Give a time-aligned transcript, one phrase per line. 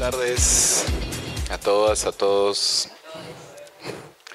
[0.00, 0.86] tardes
[1.50, 2.88] a todas, a todos,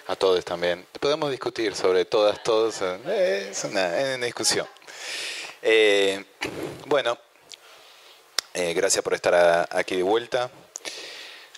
[0.05, 0.85] a todos también.
[0.99, 4.67] Podemos discutir sobre todas, todos, eh, es una, discusión.
[5.63, 6.23] Eh,
[6.85, 7.17] bueno,
[8.53, 10.51] eh, gracias por estar aquí de vuelta.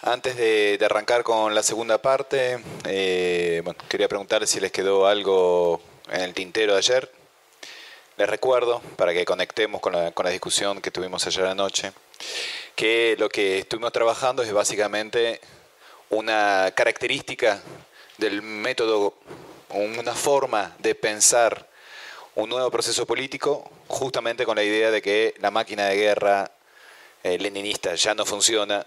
[0.03, 6.33] Antes de, arrancar con la segunda parte, quería preguntarles si les quedó algo en el
[6.33, 7.11] tintero de ayer.
[8.15, 11.91] Les recuerdo, para que conectemos con la, con la discusión que tuvimos ayer anoche,
[12.75, 15.41] que lo que estuvimos trabajando es básicamente
[16.09, 17.61] una característica
[18.17, 19.15] del método,
[19.69, 21.67] una forma de pensar
[22.35, 26.51] un nuevo proceso político, justamente con la idea de que la máquina de guerra
[27.23, 28.85] eh, leninista ya no funciona,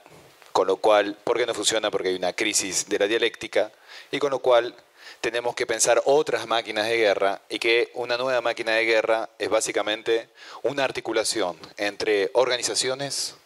[0.52, 1.90] con lo cual, ¿por qué no funciona?
[1.90, 3.72] Porque hay una crisis de la dialéctica,
[4.12, 4.74] y con lo cual
[5.20, 9.48] tenemos que pensar otras máquinas de guerra y que una nueva máquina de guerra es
[9.48, 10.28] básicamente
[10.62, 13.36] una articulación entre organizaciones,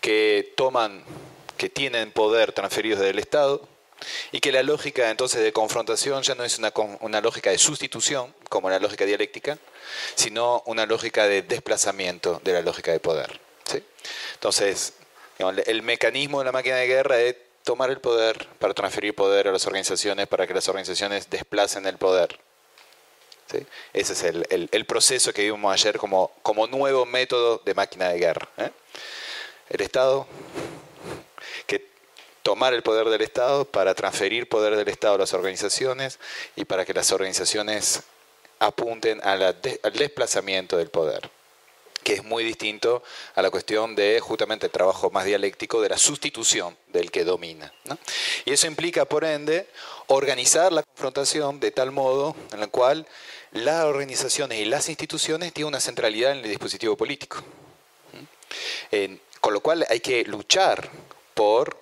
[0.00, 1.04] que toman,
[1.56, 3.68] que tienen poder transferido del Estado
[4.32, 8.34] y que la lógica entonces de confrontación ya no es una, una lógica de sustitución,
[8.48, 9.58] como la lógica dialéctica,
[10.14, 13.40] sino una lógica de desplazamiento de la lógica de poder.
[13.64, 13.84] ¿sí?
[14.34, 14.94] Entonces,
[15.38, 19.52] el mecanismo de la máquina de guerra es tomar el poder para transferir poder a
[19.52, 22.38] las organizaciones, para que las organizaciones desplacen el poder.
[23.92, 28.18] Ese es el, el, proceso que vimos ayer como, como nuevo método de máquina de
[28.18, 28.48] guerra.
[28.58, 28.70] ¿eh?
[29.70, 30.26] el Estado,
[31.66, 31.84] que
[32.44, 36.20] tomar el poder del Estado para transferir poder del Estado a las organizaciones
[36.54, 38.02] y para que las organizaciones
[38.60, 39.60] apunten al
[39.94, 41.28] desplazamiento del poder
[42.02, 43.02] que es muy distinto
[43.34, 47.72] a la cuestión de justamente el trabajo más dialéctico de la sustitución del que domina.
[48.44, 49.68] Y eso implica, por ende,
[50.06, 53.06] organizar la confrontación de tal modo en la cual
[53.52, 57.42] las organizaciones y las instituciones tienen una centralidad en el dispositivo político.
[59.40, 60.90] Con lo cual hay que luchar
[61.34, 61.76] por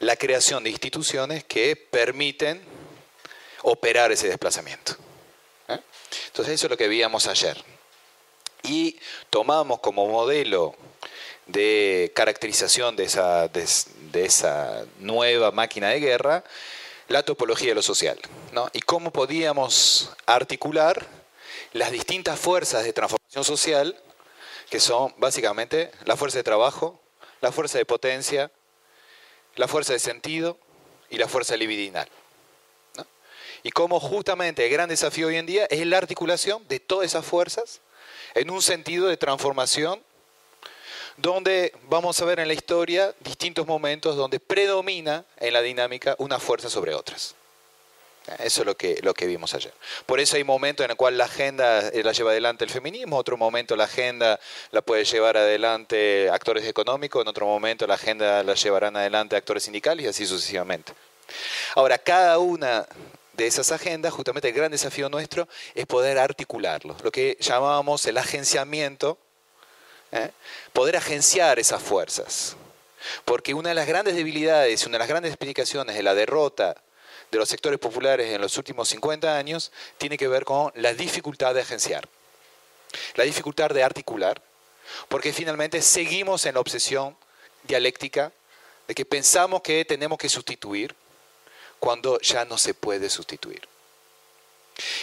[0.00, 2.60] la creación de instituciones que permiten
[3.62, 4.96] operar ese desplazamiento.
[5.68, 5.78] ¿eh?
[6.26, 7.56] Entonces eso es lo que veíamos ayer.
[8.62, 8.98] Y
[9.30, 10.74] tomamos como modelo
[11.46, 16.44] de caracterización de esa, de, esa nueva máquina de guerra
[17.08, 18.18] la topología de lo social.
[18.72, 21.06] Y cómo podíamos articular
[21.72, 23.96] las distintas fuerzas de transformación social
[24.70, 26.98] que son básicamente la fuerza de trabajo,
[27.42, 28.50] la fuerza de potencia,
[29.56, 30.56] la fuerza de sentido
[31.10, 32.08] y la fuerza libidinal.
[33.62, 37.24] Y cómo justamente el gran desafío hoy en día es la articulación de todas esas
[37.24, 37.80] fuerzas
[38.34, 40.02] en un sentido de transformación,
[41.16, 46.38] donde vamos a ver en la historia distintos momentos donde predomina en la dinámica una
[46.38, 47.34] fuerza sobre otras.
[48.38, 49.74] Eso es lo que, lo que vimos ayer.
[50.06, 53.36] Por eso hay momentos en el cual la agenda la lleva adelante el feminismo, otro
[53.36, 54.38] momento la agenda
[54.70, 59.64] la puede llevar adelante actores económicos, en otro momento la agenda la llevarán adelante actores
[59.64, 60.92] sindicales y así sucesivamente.
[61.74, 62.86] Ahora, cada una
[63.42, 68.16] de esas agendas, justamente el gran desafío nuestro es poder articularlo, lo que llamábamos el
[68.16, 69.18] agenciamiento,
[70.12, 70.30] ¿eh?
[70.72, 72.56] poder agenciar esas fuerzas.
[73.24, 76.76] Porque una de las grandes debilidades, una de las grandes explicaciones de la derrota
[77.32, 81.54] de los sectores populares en los últimos 50 años tiene que ver con la dificultad
[81.54, 82.08] de agenciar,
[83.16, 84.40] la dificultad de articular,
[85.08, 87.16] porque finalmente seguimos en la obsesión
[87.64, 88.30] dialéctica
[88.86, 90.94] de que pensamos que tenemos que sustituir
[91.82, 93.66] cuando ya no se puede sustituir.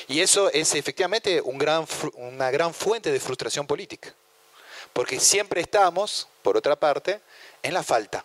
[0.07, 4.15] Y eso es efectivamente una gran fuente de frustración política,
[4.93, 7.19] porque siempre estamos, por otra parte,
[7.63, 8.23] en la falta.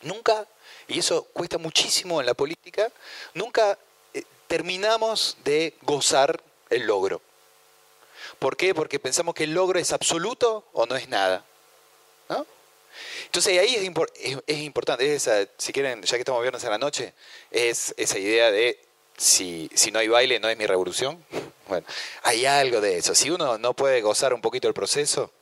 [0.00, 0.46] Nunca
[0.88, 2.90] y eso cuesta muchísimo en la política,
[3.34, 3.78] nunca
[4.14, 7.20] eh, terminamos de gozar el logro.
[8.38, 8.74] ¿Por qué?
[8.74, 11.44] Porque pensamos que el logro es absoluto o no es nada.
[13.26, 17.12] Entonces ahí es, importante, esa, si quieren, ya que estamos viernes a la noche,
[17.50, 18.78] es esa idea de
[19.16, 21.24] si, si no hay baile no es mi revolución.
[21.68, 21.84] Bueno,
[22.22, 23.12] hay algo de eso.
[23.12, 25.32] Si uno no puede gozar un poquito el proceso,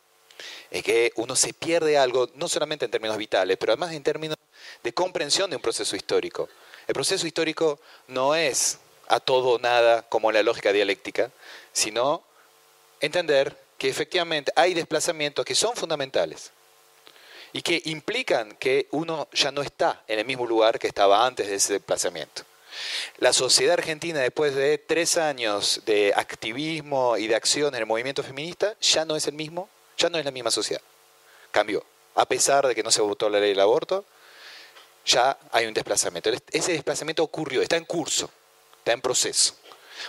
[0.71, 4.39] es que uno se pierde algo, no solamente en términos vitales, pero además en términos
[4.83, 6.49] de comprensión de un proceso histórico.
[6.87, 7.79] El proceso histórico
[8.09, 8.79] no es
[9.09, 11.31] a todo o nada como la lógica dialéctica,
[11.75, 12.23] sino
[13.01, 16.54] entender que efectivamente hay desplazamientos que son fundamentales
[17.55, 21.47] y que implican que uno ya no está en el mismo lugar que estaba antes
[21.47, 22.43] de ese desplazamiento.
[23.19, 28.25] La sociedad argentina, después de tres años de activismo y de acción en el movimiento
[28.25, 30.83] feminista, ya no es el mismo, ya no es la misma sociedad.
[31.53, 31.85] Cambió.
[32.17, 34.05] A pesar de que no se votó la ley del aborto,
[35.07, 36.31] ya hay un desplazamiento.
[36.51, 38.29] Ese desplazamiento ocurrió, está en curso,
[38.79, 39.55] está en proceso.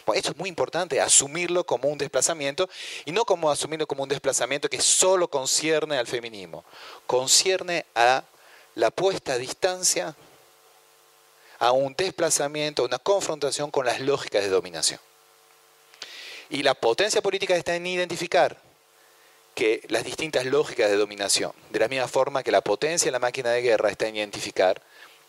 [0.05, 2.69] Bueno, esto es muy importante, asumirlo como un desplazamiento
[3.05, 6.63] y no como asumirlo como un desplazamiento que solo concierne al feminismo,
[7.07, 8.23] concierne a
[8.75, 10.15] la puesta a distancia,
[11.59, 14.99] a un desplazamiento, a una confrontación con las lógicas de dominación.
[16.49, 18.61] Y la potencia política está en identificar
[19.55, 23.19] que las distintas lógicas de dominación, de la misma forma que la potencia de la
[23.19, 24.81] máquina de guerra está en identificar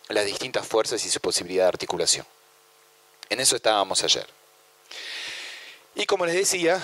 [0.08, 2.26] las distintas fuerzas y su posibilidad de articulación.
[3.30, 4.26] En eso estábamos ayer.
[5.96, 6.81] Y como les decía,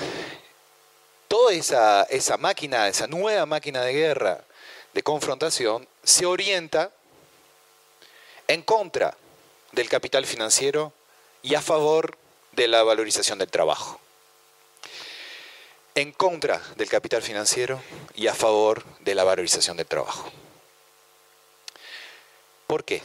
[1.29, 4.43] toda esa, esa máquina, esa nueva máquina de guerra
[4.94, 6.91] de confrontación, se orienta
[8.49, 9.14] en contra
[9.73, 10.94] del capital financiero
[11.43, 12.17] y a favor
[12.53, 14.00] de la valorización del trabajo.
[15.94, 17.82] En contra del capital financiero
[18.15, 20.31] y a favor de la valorización del trabajo.
[22.67, 23.03] ¿Por qué?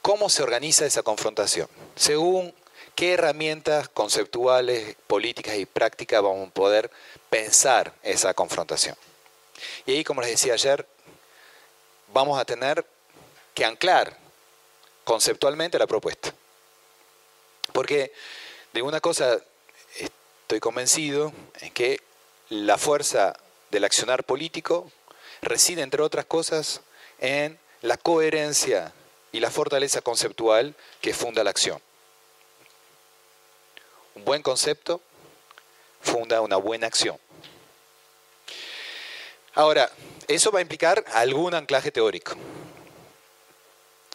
[0.00, 1.68] ¿Cómo se organiza esa confrontación?
[1.94, 2.54] Según
[2.94, 6.90] qué herramientas conceptuales, políticas y prácticas vamos a poder
[7.30, 8.96] pensar esa confrontación.
[9.86, 10.86] Y ahí, como les decía ayer,
[12.12, 12.84] vamos a tener
[13.54, 14.16] que anclar
[15.04, 16.32] conceptualmente la propuesta.
[17.72, 18.12] Porque
[18.72, 19.38] de una cosa
[19.96, 22.00] estoy convencido, es que
[22.48, 23.34] la fuerza
[23.70, 24.90] del accionar político
[25.42, 26.80] reside, entre otras cosas,
[27.18, 28.92] en la coherencia
[29.32, 31.80] y la fortaleza conceptual que funda la acción.
[34.14, 35.00] Un buen concepto
[36.00, 37.18] funda una buena acción.
[39.54, 39.90] Ahora,
[40.28, 42.34] eso va a implicar algún anclaje teórico.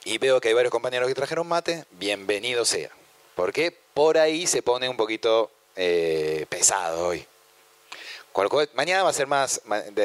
[0.04, 2.90] Y veo que hay varios compañeros que trajeron mate, bienvenido sea.
[3.36, 7.26] Porque por ahí se pone un poquito eh, pesado hoy.
[8.74, 9.62] Mañana va a ser más,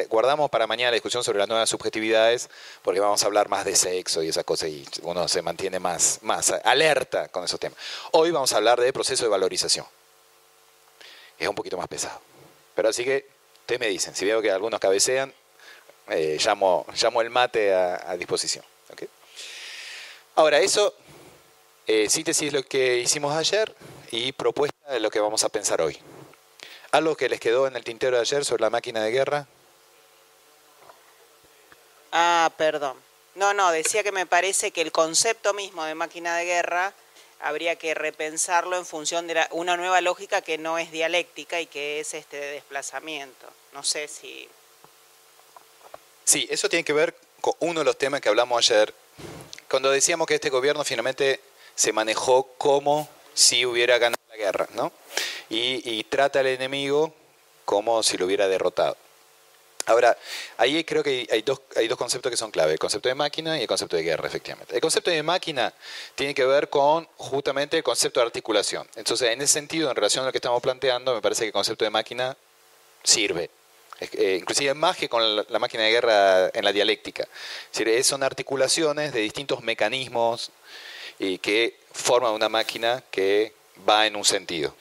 [0.09, 2.49] guardamos para mañana la discusión sobre las nuevas subjetividades,
[2.82, 6.19] porque vamos a hablar más de sexo y esas cosas y uno se mantiene más,
[6.23, 7.79] más alerta con esos temas.
[8.11, 9.87] Hoy vamos a hablar de proceso de valorización.
[11.38, 12.21] Es un poquito más pesado.
[12.75, 13.29] Pero así que
[13.61, 15.32] ustedes me dicen, si veo que algunos cabecean,
[16.09, 18.65] eh, llamo, llamo el mate a, disposición.
[20.37, 20.93] Ahora, eso,
[21.87, 23.73] eh, síntesis lo que hicimos ayer
[24.11, 25.97] y propuesta de lo que vamos a pensar hoy.
[26.94, 29.49] ¿Algo que les quedó en el tintero de ayer sobre la máquina de guerra?
[32.12, 32.96] Ah, perdón.
[33.35, 36.94] No, no, decía que me parece que el concepto mismo de máquina de guerra
[37.41, 41.99] habría que repensarlo en función de una nueva lógica que no es dialéctica y que
[41.99, 43.49] es este de desplazamiento.
[43.73, 44.49] No sé si...
[46.23, 48.94] Sí, eso tiene que ver con uno de los temas que hablamos ayer,
[49.69, 51.41] cuando decíamos que este gobierno finalmente
[51.75, 54.93] se manejó como si hubiera ganado la guerra, ¿no?
[55.55, 57.15] Y, trata al enemigo
[57.65, 58.97] como si lo hubiera derrotado.
[59.87, 60.17] Ahora,
[60.56, 63.59] ahí creo que hay dos, hay dos conceptos que son clave, el concepto de máquina
[63.59, 64.75] y el concepto de guerra, efectivamente.
[64.75, 65.75] El concepto de máquina
[66.15, 68.89] tiene que ver con justamente el concepto de articulación.
[68.97, 71.53] Entonces, en ese sentido, en relación a lo que estamos planteando, me parece que el
[71.53, 72.35] concepto de máquina
[73.03, 73.51] sirve.
[74.01, 77.29] Eh, inclusive más que con la, máquina de guerra en la dialéctica.
[77.71, 80.51] Es decir, son articulaciones de distintos mecanismos
[81.19, 83.53] y que forman una máquina que
[83.87, 84.75] va en un sentido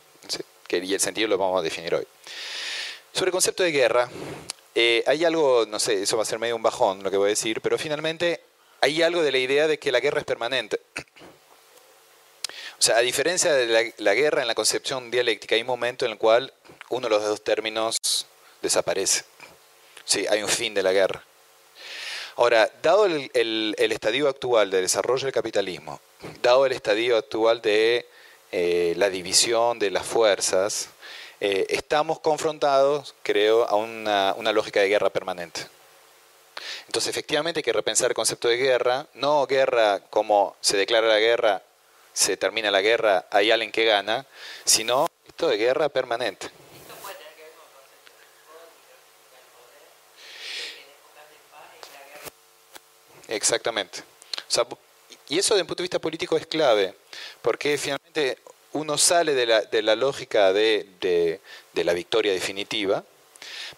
[0.82, 2.08] y el sentido lo vamos a definir hoy.
[3.12, 4.10] Sobre el concepto de guerra,
[4.76, 7.28] eh, hay algo, no sé, eso va a ser medio un bajón lo que voy
[7.28, 8.42] a decir, pero finalmente
[8.82, 10.80] hay algo de la idea de que la guerra es permanente.
[12.80, 16.12] O sea, a diferencia de la, guerra en la concepción dialéctica, hay un momento en
[16.12, 16.52] el cual
[16.90, 17.98] uno de los dos términos
[18.62, 19.24] desaparece.
[20.04, 21.24] Sí, hay un fin de la guerra.
[22.36, 26.02] Ahora, dado el, el estadio actual de desarrollo del capitalismo,
[26.42, 28.06] dado el estadio actual de
[28.56, 30.90] eh, la división de las fuerzas,
[31.42, 35.62] eh, estamos confrontados, creo, a una, una lógica de guerra permanente.
[36.86, 41.18] Entonces, efectivamente, hay que repensar el concepto de guerra, no guerra como se declara la
[41.18, 41.64] guerra,
[42.14, 44.28] se termina la guerra, hay alguien que gana,
[44.66, 46.52] sino esto de guerra permanente.
[53.28, 54.04] Exactamente.
[55.34, 56.94] Y eso desde un punto de vista político es clave,
[57.42, 58.38] porque finalmente
[58.74, 63.04] uno sale de la, de la lógica de, de, la victoria definitiva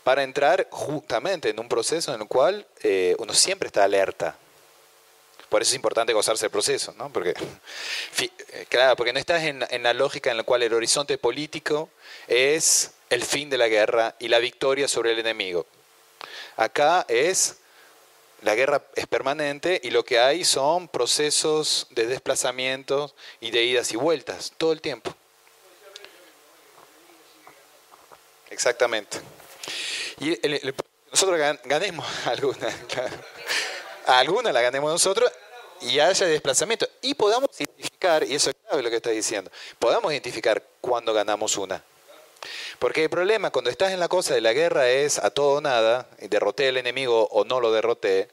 [0.04, 4.38] para entrar justamente en un proceso en el cual eh, uno siempre está alerta.
[5.48, 7.10] Por eso es importante gozarse el proceso, ¿no?
[7.14, 7.34] Porque,
[8.20, 11.90] eh, claro, porque no estás en, en la lógica en la cual el horizonte político
[12.28, 15.66] es el fin de la guerra y la victoria sobre el enemigo.
[16.58, 17.60] Acá es
[18.42, 23.92] la guerra es permanente y lo que hay son procesos de desplazamiento y de idas
[23.92, 25.16] y vueltas todo el tiempo.
[28.50, 29.18] Exactamente.
[30.20, 30.38] Y
[31.12, 32.70] nosotros ganemos alguna,
[34.06, 35.32] alguna la ganemos nosotros
[35.82, 40.12] y haya desplazamiento y podamos identificar y eso es clave lo que está diciendo, podemos
[40.12, 41.84] identificar cuándo ganamos una.
[42.80, 45.62] Porque el problema cuando estás en la cosa de la guerra es a todo o
[45.62, 48.28] nada, derroté al enemigo o no lo derroté,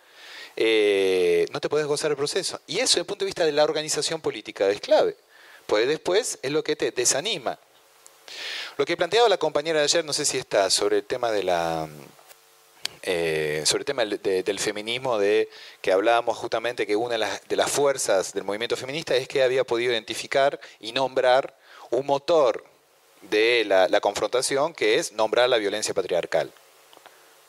[0.56, 2.61] eh, no te puedes gozar el proceso.
[2.66, 5.16] Y eso desde el punto de vista de la organización política es clave,
[5.66, 7.58] pues después es lo que te desanima.
[8.76, 11.42] Lo que planteaba la compañera de ayer, no sé si está, sobre el tema de
[11.42, 11.88] la...
[13.04, 15.49] Eh, sobre el tema del feminismo, de
[15.80, 19.42] que hablábamos justamente que una de las, de las fuerzas del movimiento feminista es que
[19.42, 21.56] había podido identificar y nombrar
[21.90, 22.64] un motor
[23.23, 26.52] de la, confrontación, que es nombrar la violencia patriarcal,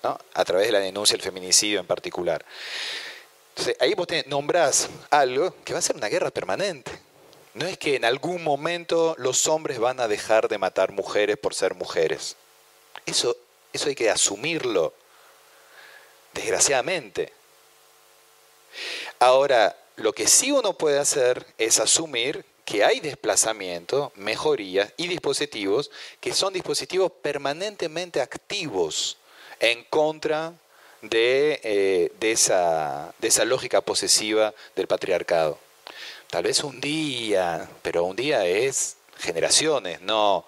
[0.04, 0.20] ¿no?
[0.34, 2.46] a través de la denuncia del feminicidio en particular.
[3.50, 6.92] Entonces, ahí vos nombrás algo que va a ser una guerra permanente.
[7.54, 11.54] No es que en algún momento los hombres van a dejar de matar mujeres por
[11.54, 12.36] ser mujeres.
[13.06, 13.38] Eso,
[13.72, 14.94] eso hay que asumirlo,
[16.34, 17.32] desgraciadamente.
[19.20, 25.92] Ahora, lo que sí uno puede hacer es asumir que hay desplazamiento, mejorías y dispositivos
[26.20, 29.18] que son dispositivos permanentemente activos
[29.60, 30.54] en contra
[31.02, 35.60] de, eh, de, esa, de esa lógica posesiva del patriarcado.
[36.30, 40.46] Tal vez un día, pero un día es generaciones, no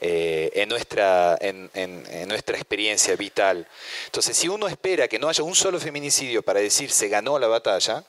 [0.00, 3.66] eh, en, nuestra, en, en, nuestra experiencia vital.
[4.06, 7.48] Entonces, si uno espera que no haya un solo feminicidio para decir se ganó la
[7.48, 8.04] batalla,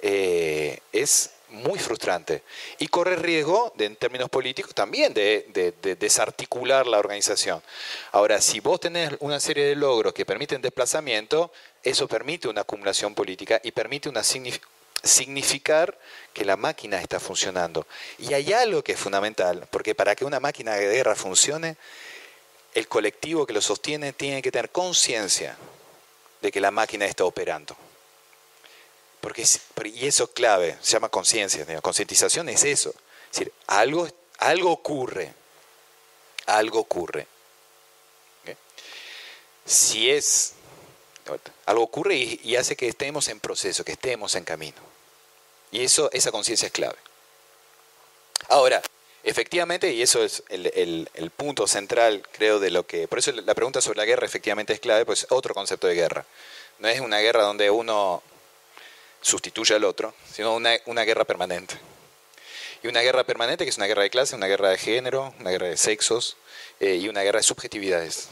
[0.00, 2.42] eh, es muy frustrante.
[2.78, 7.62] Y corre riesgo, en términos políticos, también de, desarticular la organización.
[8.12, 13.14] Ahora, si vos tenés una serie de logros que permiten desplazamiento, eso permite una acumulación
[13.14, 14.22] política y permite una
[15.02, 15.98] significar
[16.32, 17.86] que la máquina está funcionando.
[18.18, 21.76] Y hay algo que es fundamental, porque para que una máquina de guerra funcione,
[22.74, 25.56] el colectivo que lo sostiene tiene que tener conciencia
[26.42, 27.76] de que la máquina está operando.
[29.20, 29.44] Porque
[29.84, 31.64] y eso es clave, se llama conciencia.
[31.80, 32.90] Concientización es eso.
[32.90, 34.08] Es decir, algo,
[34.38, 35.34] algo ocurre.
[36.46, 37.26] Algo ocurre.
[39.64, 40.52] Si es.
[41.64, 44.80] Algo ocurre y, hace que estemos en proceso, que estemos en camino.
[45.72, 46.96] Y eso, esa conciencia es clave.
[48.48, 48.80] Ahora,
[49.24, 53.08] efectivamente, y eso es el, el, punto central, creo, de lo que.
[53.08, 56.24] Por eso la pregunta sobre la guerra efectivamente es clave, pues otro concepto de guerra.
[56.78, 58.22] No es una guerra donde uno
[59.26, 61.74] sustituye al otro, sino una, guerra permanente.
[62.84, 65.50] Y una guerra permanente que es una guerra de clase, una guerra de género, una
[65.50, 66.36] guerra de sexos
[66.78, 68.28] eh, y una guerra de subjetividades.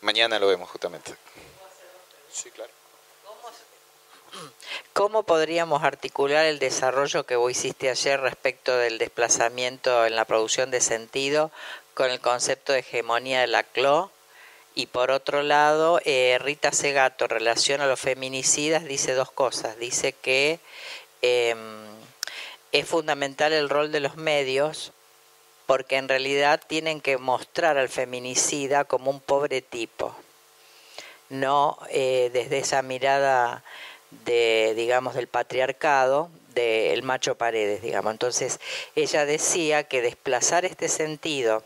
[0.00, 1.14] Mañana lo vemos justamente.
[2.32, 2.72] Sí, claro.
[4.92, 10.72] ¿Cómo podríamos articular el desarrollo que vos hiciste ayer respecto del desplazamiento en la producción
[10.72, 11.52] de sentido
[11.94, 14.10] con el concepto de hegemonía de la CLO
[14.78, 19.76] y por otro lado, eh, Rita Segato, en relación a los feminicidas, dice dos cosas.
[19.80, 20.60] Dice que
[21.20, 21.58] em,
[22.70, 24.92] es fundamental el rol de los medios
[25.66, 30.14] porque en realidad tienen que mostrar al feminicida como un pobre tipo,
[31.28, 33.64] no eh, desde esa mirada
[34.12, 38.12] de, digamos, del patriarcado, del macho paredes, digamos.
[38.12, 38.60] Entonces,
[38.94, 41.64] ella decía que desplazar este sentido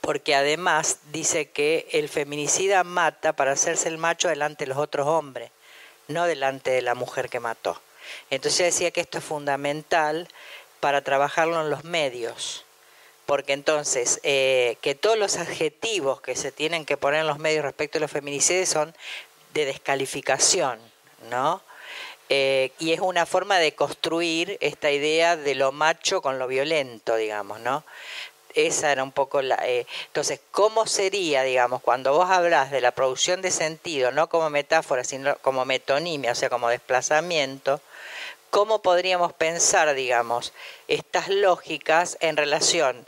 [0.00, 5.06] porque además dice que el feminicida mata para hacerse el macho delante de los otros
[5.06, 5.50] hombres,
[6.06, 7.80] no delante de la mujer que mató.
[8.30, 10.28] Entonces decía que esto es fundamental
[10.80, 12.64] para trabajarlo en los medios,
[13.26, 17.64] porque entonces eh, que todos los adjetivos que se tienen que poner en los medios
[17.64, 18.94] respecto a los feminicidios son
[19.52, 20.78] de descalificación,
[21.28, 21.62] ¿no?
[22.30, 27.16] Eh, y es una forma de construir esta idea de lo macho con lo violento,
[27.16, 27.84] digamos, ¿no?
[28.54, 29.56] Esa era un poco la...
[29.66, 34.50] Eh, entonces, ¿cómo sería, digamos, cuando vos hablas de la producción de sentido, no como
[34.50, 37.80] metáfora, sino como metonimia, o sea, como desplazamiento,
[38.50, 40.52] cómo podríamos pensar, digamos,
[40.88, 43.06] estas lógicas en relación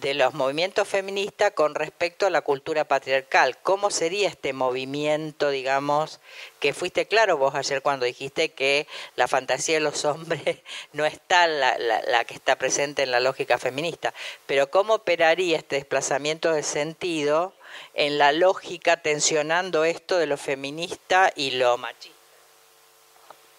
[0.00, 3.58] de los movimientos feministas con respecto a la cultura patriarcal.
[3.58, 6.20] ¿Cómo sería este movimiento, digamos,
[6.60, 8.86] que fuiste claro vos ayer cuando dijiste que
[9.16, 10.58] la fantasía de los hombres
[10.92, 14.14] no está la, la, que está presente en la lógica feminista?
[14.46, 17.52] Pero ¿cómo operaría este desplazamiento de sentido
[17.94, 22.16] en la lógica tensionando esto de lo feminista y lo machista?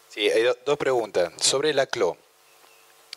[0.10, 1.32] Sí, hay dos preguntas.
[1.38, 2.18] Sobre la CLO.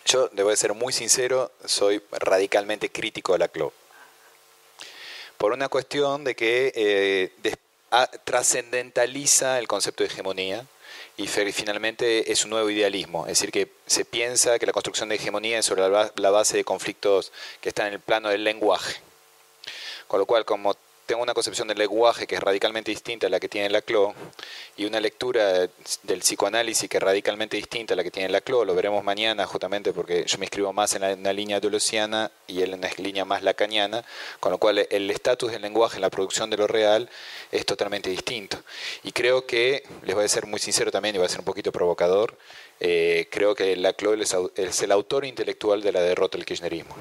[0.07, 3.73] Yo, debo ser muy sincero, soy radicalmente crítico de la CLO.
[5.39, 7.55] Por una cuestión de que eh,
[8.25, 10.67] trascendentaliza el concepto de hegemonía
[11.17, 13.27] y finalmente es un nuevo idealismo.
[13.27, 16.65] Es decir, que se piensa que la construcción de hegemonía es sobre la base de
[16.65, 19.01] conflictos que están en el plano del lenguaje.
[20.07, 23.41] Con lo cual, como tengo una concepción del lenguaje que es radicalmente distinta a la
[23.41, 24.15] que tiene la CLO
[24.77, 25.69] y una lectura
[26.03, 29.47] del psicoanálisis que es radicalmente distinta a la que tiene la CLO, lo veremos mañana
[29.47, 32.81] justamente porque yo me escribo más en la, en la línea dolosiana y él en
[32.81, 34.05] la línea más lacaniana,
[34.41, 37.11] con lo cual el estatus del lenguaje en la producción de lo real
[37.51, 38.63] es totalmente distinto.
[39.03, 41.45] Y creo que, les voy a ser muy sincero también y voy a ser un
[41.45, 42.37] poquito provocador,
[42.81, 46.95] eh, creo que la CLO es el autor intelectual de la derrota del kirchnerismo.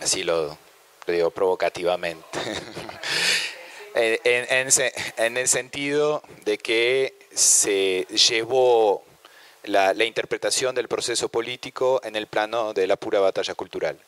[0.00, 0.56] Así lo,
[1.12, 2.26] digo provocativamente.
[3.94, 9.04] en, el sentido de que se llevó
[9.64, 13.98] la, interpretación del proceso político en el plano de la pura batalla cultural.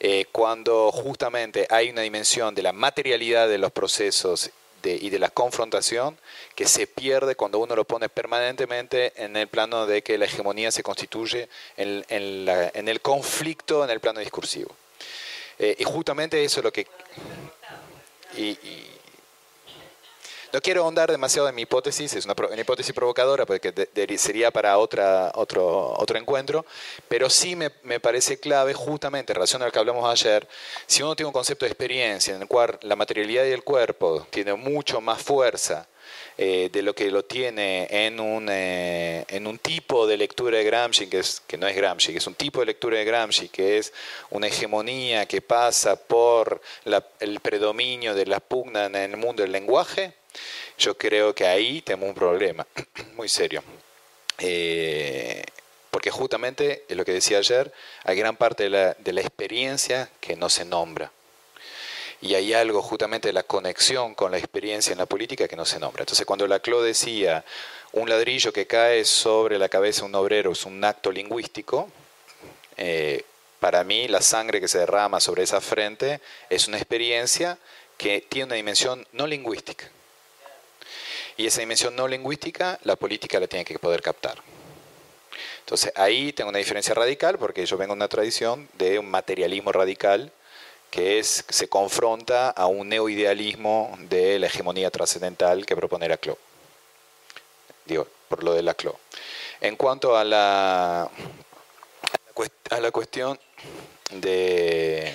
[0.00, 4.50] Eh, cuando justamente hay una dimensión de la materialidad de los procesos
[4.82, 6.18] y de la confrontación
[6.54, 10.70] que se pierde cuando uno lo pone permanentemente en el plano de que la hegemonía
[10.70, 14.76] se constituye en el conflicto en el plano discursivo.
[15.58, 16.86] Eh, y justamente eso es lo que...
[18.36, 18.58] Y,
[20.52, 25.32] no quiero ahondar demasiado en mi hipótesis, es una, hipótesis provocadora porque sería para otra,
[25.34, 26.64] otro, otro encuentro,
[27.08, 30.46] pero sí me, me, parece clave justamente en relación a lo que hablamos ayer,
[30.86, 34.28] si uno tiene un concepto de experiencia en el cual la materialidad y el cuerpo
[34.30, 35.88] tiene mucho más fuerza
[36.36, 40.64] eh, de lo que lo tiene en un, eh, en un tipo de lectura de
[40.64, 43.78] Gramsci, que, es, que no es Gramsci, es un tipo de lectura de Gramsci, que
[43.78, 43.92] es
[44.30, 46.60] una hegemonía que pasa por
[47.20, 50.14] el predominio de la pugna en el mundo del lenguaje,
[50.76, 52.66] yo creo que ahí tenemos un problema
[53.14, 53.62] muy serio.
[54.38, 55.44] Eh,
[55.92, 57.72] porque justamente, es lo que decía ayer,
[58.02, 61.12] hay gran parte de la, de la experiencia que no se nombra
[62.24, 65.66] y hay algo justamente de la conexión con la experiencia en la política que no
[65.66, 66.04] se nombra.
[66.04, 67.44] Entonces cuando Laclau decía
[67.92, 71.90] un ladrillo que cae sobre la cabeza de un obrero es un acto lingüístico,
[72.78, 73.26] eh,
[73.60, 77.58] para mí la sangre que se derrama sobre esa frente es una experiencia
[77.98, 79.86] que tiene una dimensión no lingüística.
[81.36, 84.38] Y esa dimensión no lingüística la política la tiene que poder captar.
[85.60, 89.72] Entonces ahí tengo una diferencia radical porque yo vengo de una tradición de un materialismo
[89.72, 90.32] radical
[90.94, 96.20] que es, se confronta a un neoidealismo de la hegemonía trascendental que propone la.
[97.84, 98.96] Digo, por lo de la CLO.
[99.60, 101.10] En cuanto a la,
[102.70, 103.40] a la cuestión
[104.12, 105.12] de...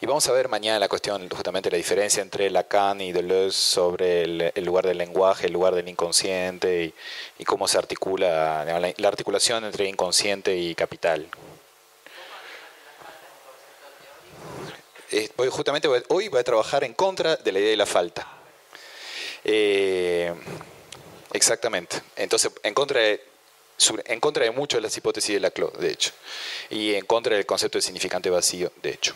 [0.00, 4.22] Y vamos a ver mañana la cuestión, justamente la diferencia entre Lacan y Deleuze sobre
[4.22, 6.94] el, lugar del lenguaje, el lugar del inconsciente
[7.38, 8.64] y, cómo se articula
[8.96, 11.28] la articulación entre inconsciente y capital.
[15.50, 18.26] Justamente hoy voy a trabajar en contra de la idea de la falta.
[19.48, 20.34] Eh,
[21.32, 22.02] exactamente.
[22.16, 23.22] Entonces, en contra de,
[24.06, 26.10] en contra de muchas de las hipótesis de Laclau, de hecho,
[26.70, 29.14] y en contra del concepto de significante vacío, de hecho.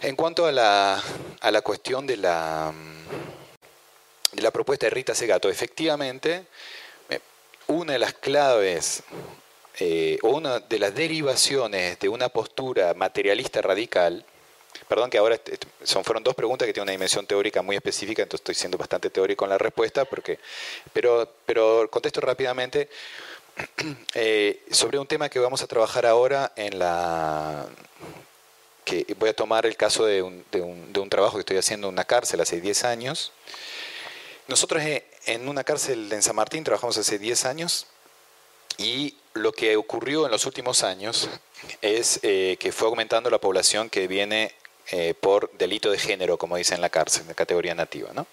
[0.00, 1.02] En cuanto a la,
[1.40, 2.72] a la cuestión de la,
[4.32, 6.46] de la propuesta de Rita Segato, efectivamente,
[7.08, 7.18] eh,
[7.66, 9.02] una de las claves
[9.80, 14.24] eh, o una de las derivaciones de una postura materialista radical
[14.88, 15.40] Perdón que ahora
[15.82, 19.10] son, fueron dos preguntas que tienen una dimensión teórica muy específica, entonces estoy siendo bastante
[19.10, 20.38] teórico en la respuesta, porque,
[20.92, 22.88] pero, pero contesto rápidamente
[24.14, 27.66] eh, sobre un tema que vamos a trabajar ahora en la
[28.84, 31.56] que voy a tomar el caso de un, de un, de un trabajo que estoy
[31.56, 33.32] haciendo en una cárcel hace 10 años.
[34.46, 37.86] Nosotros eh, en una cárcel en San Martín trabajamos hace 10 años
[38.78, 41.28] y lo que ocurrió en los últimos años
[41.82, 44.54] es eh, que fue aumentando la población que viene
[44.90, 48.10] eh, por delito de género, como dice en la cárcel, de categoría nativa.
[48.12, 48.26] ¿no?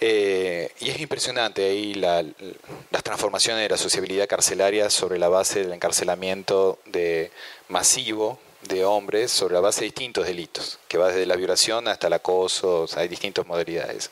[0.00, 5.72] Eh, y es impresionante ahí las transformaciones de la sociabilidad carcelaria sobre la base del
[5.72, 7.32] encarcelamiento de,
[7.68, 12.06] masivo de hombres sobre la base de distintos delitos, que va desde la violación hasta
[12.06, 14.10] el acoso, hay distintas modalidades.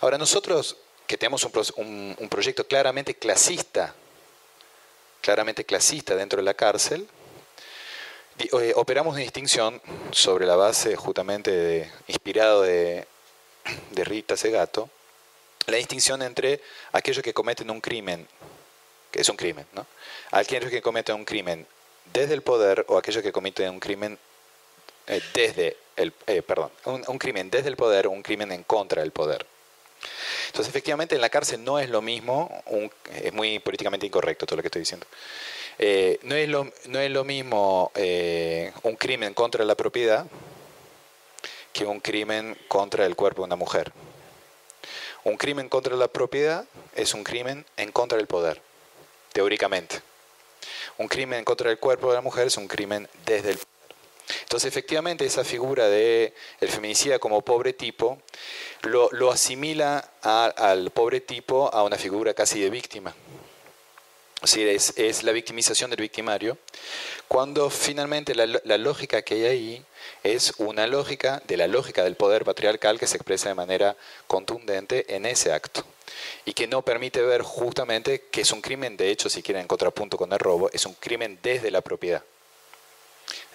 [0.00, 1.44] Ahora, nosotros que tenemos
[1.76, 3.94] un, un proyecto claramente clasista,
[5.20, 7.08] claramente clasista dentro de la cárcel,
[8.76, 13.06] operamos una distinción sobre la base justamente de, inspirado de,
[13.94, 14.88] Rita Segato,
[15.66, 16.60] la distinción entre
[16.92, 18.26] aquellos que cometen un crimen,
[19.10, 19.86] que es un crimen, ¿no?
[20.30, 21.66] Aquellos que cometen un crimen
[22.12, 24.18] desde el poder o aquellos que cometen un crimen
[25.06, 29.02] eh, desde el, eh, perdón, un, crimen desde el poder o un crimen en contra
[29.02, 29.46] del poder.
[30.46, 32.62] Entonces, efectivamente, en la cárcel no es lo mismo,
[33.12, 35.06] es muy políticamente incorrecto todo lo que estoy diciendo.
[35.78, 40.26] Eh, no, es lo, no es lo mismo eh, un crimen contra la propiedad
[41.72, 43.92] que un crimen contra el cuerpo de una mujer.
[45.24, 46.64] Un crimen contra la propiedad
[46.94, 48.60] es un crimen en contra del poder,
[49.32, 50.00] teóricamente.
[50.96, 53.78] Un crimen contra el cuerpo de la mujer es un crimen desde el poder.
[54.42, 58.18] Entonces, efectivamente, esa figura de el feminicida como pobre tipo
[58.82, 63.14] lo, asimila al pobre tipo a una figura casi de víctima.
[64.42, 66.58] Es, la victimización del victimario,
[67.26, 69.84] cuando finalmente la, la, lógica que hay ahí
[70.22, 73.96] es una lógica de la lógica del poder patriarcal que se expresa de manera
[74.26, 75.84] contundente en ese acto.
[76.44, 79.68] Y que no permite ver justamente que es un crimen, de hecho, si quieren en
[79.68, 82.22] contrapunto con el robo, es un crimen desde la propiedad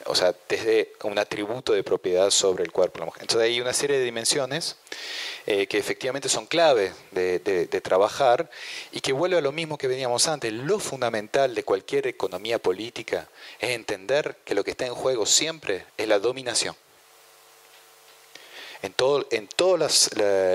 [0.06, 3.22] o sea, desde un atributo de propiedad sobre el cuerpo de la mujer.
[3.24, 4.76] Entonces hay una serie de dimensiones
[5.46, 7.40] eh, que efectivamente son clave de,
[7.82, 8.50] trabajar
[8.92, 10.52] y que vuelve a lo mismo que veníamos antes.
[10.52, 15.86] Lo fundamental de cualquier economía política es entender que lo que está en juego siempre
[15.98, 16.76] es la dominación.
[18.82, 19.88] En, todo, en toda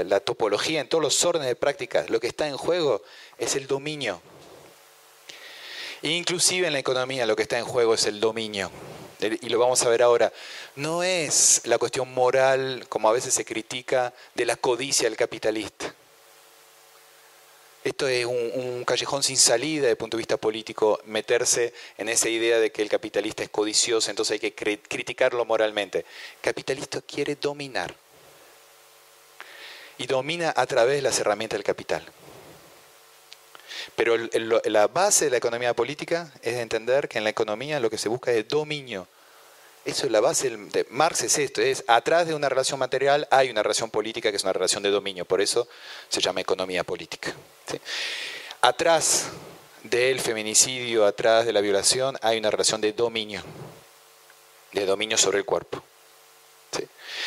[0.04, 3.02] la, topología, en todos los órdenes de prácticas, lo que está en juego
[3.38, 4.20] es el dominio.
[6.02, 8.70] Inclusive en la economía lo que está en juego es el dominio
[9.20, 10.32] y lo vamos a ver ahora,
[10.76, 15.94] no es la cuestión moral, como a veces se critica, de la codicia del capitalista.
[17.84, 22.28] Esto es un, callejón sin salida desde el punto de vista político, meterse en esa
[22.28, 26.00] idea de que el capitalista es codicioso, entonces hay que criticarlo moralmente.
[26.00, 27.94] El capitalista quiere dominar.
[29.96, 32.04] Y domina a través de las herramientas del capital.
[33.96, 34.16] Pero
[34.64, 38.08] la base de la economía política es entender que en la economía lo que se
[38.08, 39.06] busca es dominio.
[39.84, 43.48] Eso es la base de Marx es esto, es atrás de una relación material hay
[43.48, 45.66] una relación política que es una relación de dominio, por eso
[46.08, 47.32] se llama economía política.
[48.60, 49.28] Atrás
[49.82, 53.42] del feminicidio, atrás de la violación, hay una relación de dominio,
[54.72, 55.82] de dominio sobre el cuerpo.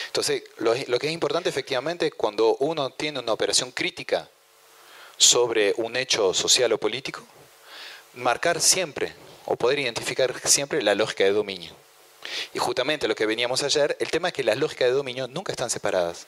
[0.07, 4.29] Entonces, lo, lo que es importante efectivamente cuando uno tiene una operación crítica
[5.21, 7.21] sobre un hecho social o político,
[8.15, 9.13] marcar siempre
[9.45, 11.73] o poder identificar siempre la lógica de dominio.
[12.55, 15.51] Y justamente lo que veníamos ayer, el tema es que las lógicas de dominio nunca
[15.51, 16.25] están separadas.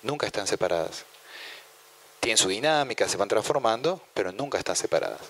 [0.00, 1.04] Nunca están separadas.
[2.20, 5.20] Tienen su dinámica, se van transformando, pero nunca están separadas.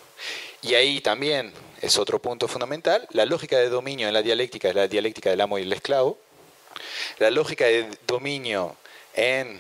[0.61, 4.77] Y ahí también es otro punto fundamental, la lógica de dominio en la dialéctica es
[4.77, 6.17] la dialéctica del amo y el esclavo.
[7.19, 8.77] La lógica de dominio
[9.15, 9.59] en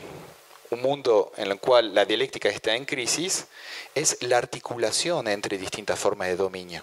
[0.72, 3.46] un mundo en el cual la dialéctica está en crisis,
[3.94, 6.82] es la articulación entre distintas formas de dominio,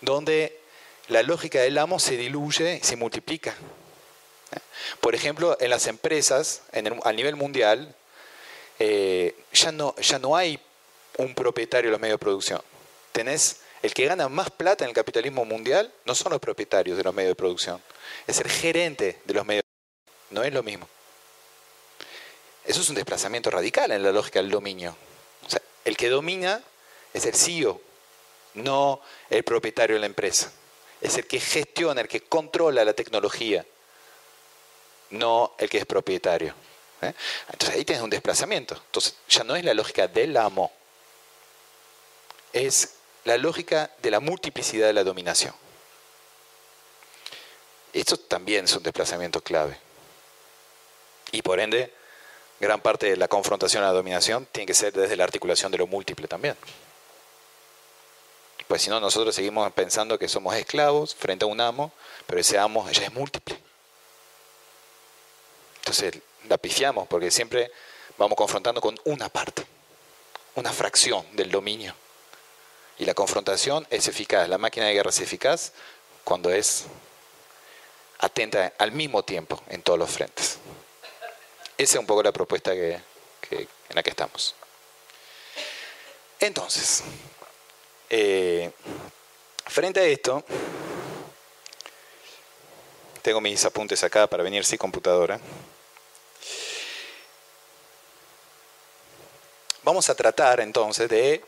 [0.00, 0.60] donde
[1.08, 3.56] la lógica del amo se diluye y se multiplica.
[5.00, 6.62] Por ejemplo, en las empresas,
[7.02, 7.94] a nivel mundial,
[8.78, 10.60] eh, ya, no, ya no hay
[11.16, 12.62] un propietario de los medios de producción.
[13.10, 17.02] Tenés el que gana más plata en el capitalismo mundial, no son los propietarios de
[17.02, 17.82] los medios de producción,
[18.28, 20.34] es el gerente de los medios de producción.
[20.36, 20.88] No es lo mismo.
[22.68, 24.94] Eso es un desplazamiento radical en la lógica del dominio.
[25.46, 26.62] O sea, el que domina
[27.14, 27.80] es el CEO,
[28.52, 29.00] no
[29.30, 30.52] el propietario de la empresa.
[31.00, 33.64] Es el que gestiona, el que controla la tecnología,
[35.08, 36.54] no el que es propietario.
[37.00, 37.14] ¿eh?
[37.50, 38.74] Entonces ahí tienes un desplazamiento.
[38.74, 40.70] Entonces ya no es la lógica del amo,
[42.52, 45.54] es la lógica de la multiplicidad de la dominación.
[47.94, 49.78] Esto también es un desplazamiento clave.
[51.32, 51.96] Y por ende,
[52.60, 55.78] gran parte de la confrontación a la dominación tiene que ser desde la articulación de
[55.78, 56.56] lo múltiple también.
[58.66, 61.90] Pues si no, nosotros seguimos pensando que somos esclavos frente a un amo,
[62.26, 63.58] pero ese amo ya es múltiple.
[65.78, 67.70] Entonces la pifiamos porque siempre
[68.18, 69.64] vamos confrontando con una parte,
[70.54, 71.94] una fracción del dominio.
[72.98, 75.72] Y la confrontación es eficaz, la máquina de guerra es eficaz
[76.24, 76.84] cuando es
[78.18, 80.58] atenta al mismo tiempo en todos los frentes.
[81.78, 83.00] Esa es un poco la propuesta en
[83.90, 84.56] la que estamos.
[86.40, 87.04] Entonces,
[88.10, 88.72] eh,
[89.64, 90.44] frente a esto,
[93.22, 95.40] tengo mis apuntes acá para venir sin computadora.
[99.84, 101.44] Vamos a tratar entonces de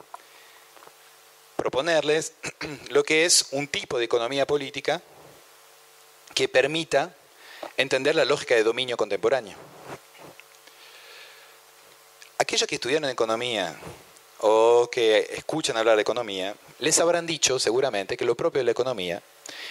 [1.56, 2.34] proponerles
[2.90, 5.02] lo que es un tipo de economía política
[6.36, 7.16] que permita
[7.76, 9.69] entender la lógica de dominio contemporáneo
[12.50, 13.76] aquellos que estudiaron economía
[14.40, 18.72] o que escuchan hablar de economía, les habrán dicho seguramente que lo propio de la
[18.72, 19.22] economía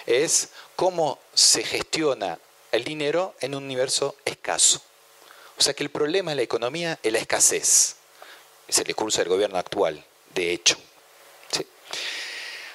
[0.05, 2.39] es cómo se gestiona
[2.71, 4.81] el dinero en un universo escaso.
[5.57, 7.97] O sea que el problema de la economía es la escasez.
[8.65, 10.01] Es el discurso del gobierno actual,
[10.33, 10.77] de hecho.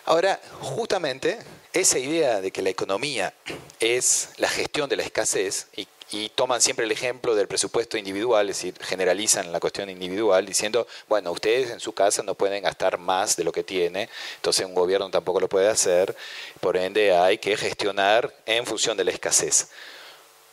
[0.05, 1.39] Ahora, justamente
[1.73, 3.33] esa idea de que la economía
[3.81, 8.49] es la gestión de la escasez y y toman siempre el ejemplo del presupuesto individual,
[8.49, 12.99] es decir, generalizan la cuestión individual diciendo, bueno, ustedes en su casa no pueden gastar
[12.99, 16.17] más de lo que tiene, entonces un gobierno tampoco lo puede hacer,
[16.61, 19.71] por ende hay que gestionar en función de la escasez.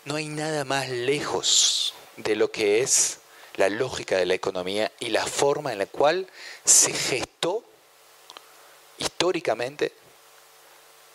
[0.04, 3.19] No hay nada más lejos de lo que es
[3.56, 6.26] la lógica de la economía y la forma en la cual
[6.65, 7.63] se gestó
[8.97, 9.93] históricamente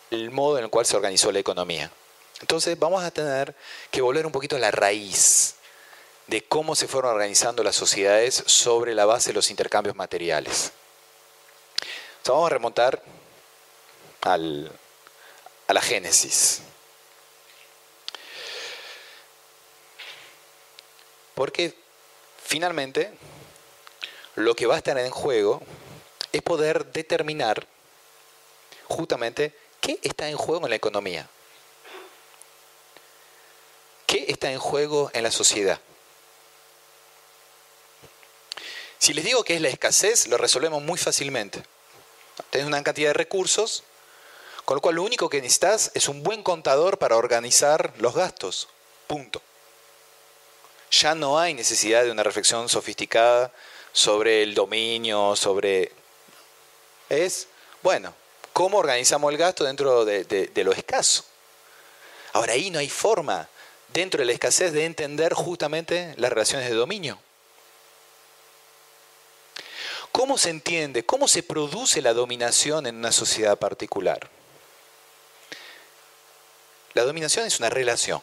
[0.09, 1.91] el modo en el cual se organizó la economía.
[2.41, 3.55] Entonces vamos a tener
[3.89, 5.55] que volver un poquito a la raíz
[6.27, 10.71] de cómo se fueron organizando las sociedades sobre la base de los intercambios materiales.
[12.25, 13.01] vamos a remontar
[14.21, 14.71] al,
[15.67, 16.61] a la Génesis.
[21.33, 21.73] Porque
[22.43, 23.13] finalmente
[24.35, 25.61] lo que va a estar en juego
[26.31, 27.65] es poder determinar
[28.87, 31.29] justamente qué está en juego en la economía.
[34.07, 35.81] ¿Qué está en juego en la sociedad?
[38.99, 41.61] Si les digo que es la escasez, lo resolvemos muy fácilmente.
[42.49, 43.83] Tienes una cantidad de recursos,
[44.63, 48.69] con lo cual lo único que necesitas es un buen contador para organizar los gastos.
[49.07, 49.41] Punto.
[50.89, 53.51] Ya no hay necesidad de una reflexión sofisticada
[53.91, 55.91] sobre el dominio, sobre...
[57.09, 57.49] Es,
[57.83, 58.13] bueno,
[58.53, 61.25] ¿cómo organizamos el gasto dentro de, de lo escaso?
[62.31, 63.49] Ahora ahí no hay forma
[63.93, 67.19] dentro de la escasez de entender justamente las relaciones de dominio.
[70.11, 71.05] ¿Cómo se entiende?
[71.05, 74.29] ¿Cómo se produce la dominación en una sociedad particular?
[76.93, 78.21] La dominación es una relación.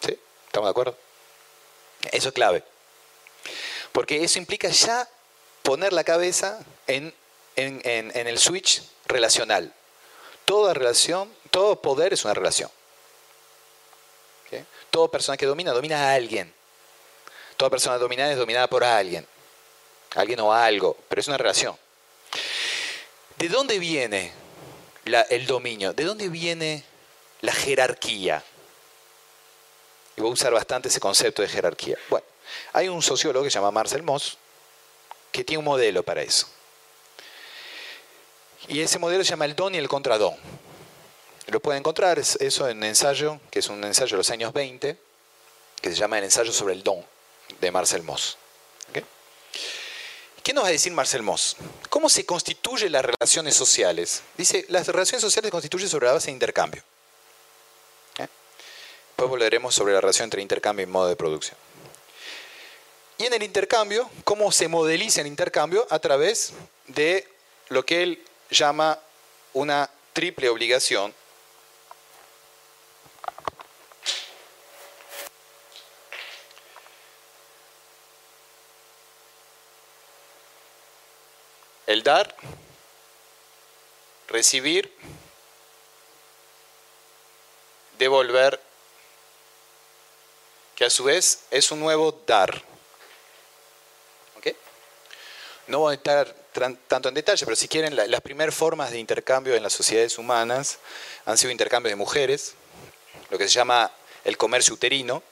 [0.00, 0.18] ¿Sí?
[0.46, 0.96] ¿Estamos de acuerdo?
[2.12, 2.64] Eso es clave.
[3.92, 5.06] Porque eso implica ya
[5.62, 7.12] poner la cabeza en,
[7.56, 9.74] en el switch relacional.
[10.46, 12.70] Toda relación, todo poder es una relación.
[14.90, 16.52] Toda persona que domina, domina a alguien.
[17.56, 19.26] Toda persona dominada es dominada por alguien.
[20.14, 21.76] Alguien o algo, pero es una relación.
[23.36, 24.32] ¿De dónde viene
[25.30, 25.92] el dominio?
[25.92, 26.84] ¿De dónde viene
[27.40, 28.42] la jerarquía?
[30.16, 31.96] Y voy a usar bastante ese concepto de jerarquía.
[32.08, 32.26] Bueno,
[32.72, 34.36] hay un sociólogo que se llama Marcel Moss
[35.30, 36.48] que tiene un modelo para eso.
[38.68, 40.36] Y ese modelo se llama el don y el contradón.
[41.50, 44.96] Lo puede encontrar eso en ensayo, que es un ensayo de los años 20,
[45.80, 47.04] que se llama El ensayo sobre el don,
[47.60, 48.36] de Marcel Moss.
[50.42, 51.56] ¿Qué nos va a decir Marcel Moss?
[51.90, 54.22] ¿Cómo se constituyen las relaciones sociales?
[54.38, 56.82] Dice, las relaciones sociales se constituyen sobre la base de intercambio.
[58.16, 61.58] Después volveremos sobre la relación entre intercambio y modo de producción.
[63.18, 65.86] Y en el intercambio, ¿cómo se modeliza el intercambio?
[65.90, 66.54] A través
[66.86, 67.28] de
[67.68, 68.98] lo que él llama
[69.52, 71.14] una triple obligación
[81.90, 82.36] El dar,
[84.28, 84.96] recibir,
[87.98, 88.60] devolver,
[90.76, 92.62] que a su vez es un nuevo dar.
[95.66, 96.32] No voy a entrar
[96.86, 100.78] tanto en detalle, pero si quieren, las primeras formas de intercambio en las sociedades humanas
[101.24, 102.54] han sido intercambios de mujeres,
[103.30, 103.90] lo que se llama
[104.22, 105.24] el comercio uterino.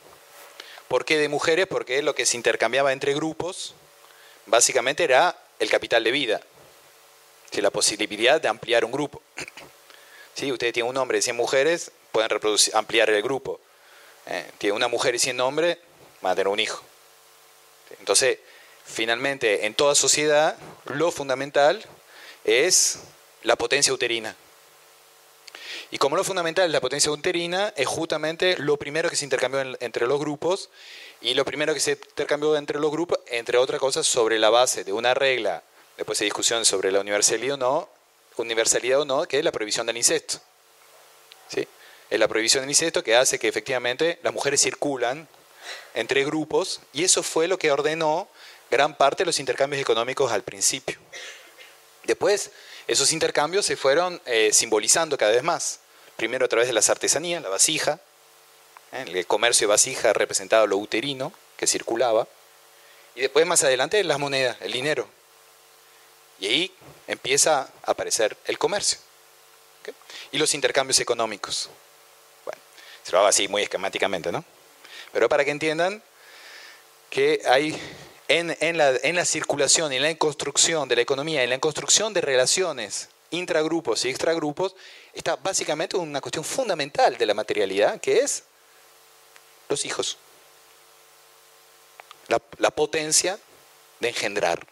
[0.88, 1.68] ¿Por qué de mujeres?
[1.68, 3.74] Porque lo que se intercambiaba entre grupos
[4.46, 6.40] básicamente era el capital de vida,
[7.50, 9.22] si la posibilidad de ampliar un grupo.
[10.34, 13.58] Si usted tiene un hombre y 100 mujeres, pueden reproducir, ampliar el grupo.
[14.26, 15.78] Eh, tiene una mujer y 100 hombres,
[16.20, 16.80] van a tener un hijo.
[17.98, 18.38] Entonces,
[18.84, 21.84] finalmente, en toda sociedad, lo fundamental
[22.44, 23.00] es
[23.42, 24.36] la potencia uterina.
[25.90, 29.60] Y como lo fundamental es la potencia uterina, es justamente lo primero que se intercambió
[29.80, 30.70] entre los grupos
[31.20, 34.84] y lo primero que se intercambió entre los grupos, entre otras cosas, sobre la base
[34.84, 35.62] de una regla,
[35.96, 37.88] después hay discusión sobre la universalidad o no,
[38.36, 40.38] universalidad o no, que es la prohibición del incesto.
[41.48, 41.66] ¿Sí?
[42.10, 45.28] Es la prohibición del incesto que hace que efectivamente las mujeres circulan
[45.94, 48.28] entre grupos y eso fue lo que ordenó
[48.70, 50.98] gran parte de los intercambios económicos al principio.
[52.04, 52.50] Después,
[52.86, 55.80] esos intercambios se fueron eh, simbolizando cada vez más.
[56.16, 58.00] Primero a través de las artesanías, la vasija.
[58.92, 62.26] El comercio de vasija representaba lo uterino que circulaba,
[63.14, 65.08] y después más adelante las monedas, el dinero.
[66.38, 66.74] Y ahí
[67.08, 68.98] empieza a aparecer el comercio
[70.30, 71.68] y los intercambios económicos.
[72.44, 72.60] Bueno,
[73.02, 74.44] se lo hago así muy esquemáticamente, ¿no?
[75.12, 76.02] Pero para que entiendan
[77.10, 77.76] que hay
[78.28, 82.12] en, en, la, en la circulación en la construcción de la economía, en la construcción
[82.12, 84.76] de relaciones intragrupos y extragrupos,
[85.12, 88.44] está básicamente una cuestión fundamental de la materialidad, que es
[89.68, 90.16] Los hijos.
[92.28, 93.38] La, potencia
[94.00, 94.66] de engendrar.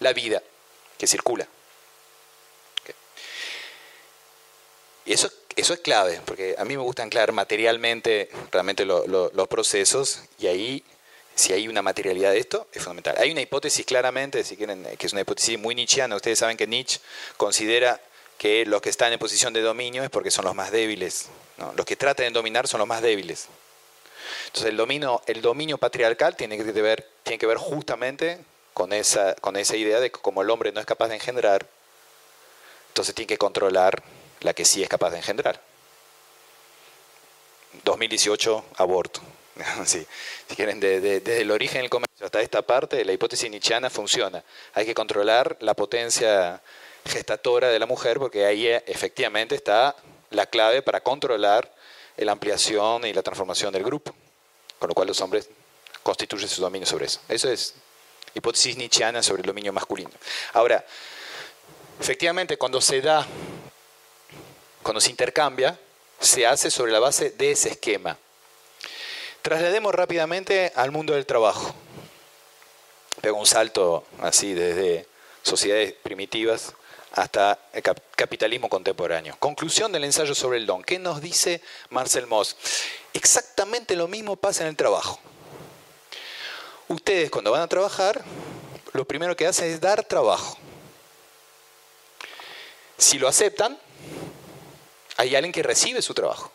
[0.00, 0.42] La vida
[0.98, 1.48] que circula.
[5.06, 10.20] Y eso, eso es clave, porque a mí me gusta anclar materialmente realmente los procesos
[10.38, 10.84] y ahí
[11.34, 13.16] si hay una materialidad de esto, es fundamental.
[13.18, 16.16] Hay una hipótesis claramente, si quieren, que es una hipótesis muy nietzscheana.
[16.16, 17.00] Ustedes saben que Nietzsche
[17.36, 18.00] considera
[18.38, 21.26] que los que están en posición de dominio es porque son los más débiles.
[21.76, 23.48] Los que tratan de dominar son los más débiles.
[24.46, 24.70] Entonces
[25.26, 28.40] el dominio, patriarcal tiene que, ver, justamente
[28.72, 29.36] con esa,
[29.76, 31.66] idea de que como el hombre no es capaz de engendrar,
[32.88, 34.02] entonces tiene que controlar
[34.40, 35.60] la que sí es capaz de engendrar.
[37.84, 39.20] 2018, aborto.
[39.84, 40.06] si
[40.54, 44.42] quieren, desde el origen del comercio hasta esta parte, la hipótesis nietzscheana funciona.
[44.74, 46.62] Hay que controlar la potencia
[47.04, 49.94] gestatora de la mujer porque ahí eh, efectivamente está
[50.34, 51.72] la clave para controlar
[52.16, 54.14] la ampliación y la transformación del grupo.
[54.78, 55.48] Con lo cual los hombres
[56.02, 57.20] constituyen su dominio sobre eso.
[57.28, 57.74] Eso es
[58.34, 60.10] hipótesis nietzscheana sobre el dominio masculino.
[60.52, 60.84] Ahora,
[62.00, 63.26] efectivamente, cuando se da,
[64.82, 65.78] cuando se intercambia,
[66.20, 68.16] se hace sobre la base de ese esquema.
[69.42, 71.74] Traslademos rápidamente al mundo del trabajo.
[73.20, 75.06] Pego un salto así desde
[75.42, 76.74] sociedades primitivas
[77.14, 79.36] hasta el capitalismo contemporáneo.
[79.38, 80.82] Conclusión del ensayo sobre el don.
[80.82, 82.56] ¿Qué nos dice Marcel Moss?
[83.12, 85.20] Exactamente lo mismo pasa en el trabajo.
[86.88, 88.24] Ustedes cuando van a trabajar,
[88.92, 90.58] lo primero que hacen es dar trabajo.
[92.98, 93.78] Si lo aceptan,
[95.16, 96.50] hay alguien que recibe su trabajo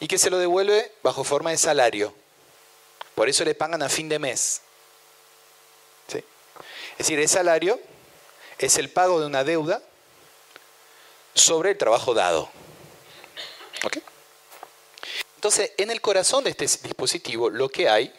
[0.00, 2.14] y que se lo devuelve bajo forma de salario.
[3.14, 4.60] Por eso le pagan a fin de mes.
[6.08, 7.78] Es decir, el salario
[8.58, 9.82] es el pago de una deuda
[11.34, 12.50] sobre el trabajo dado.
[15.36, 18.12] Entonces, en el corazón de este dispositivo lo que hay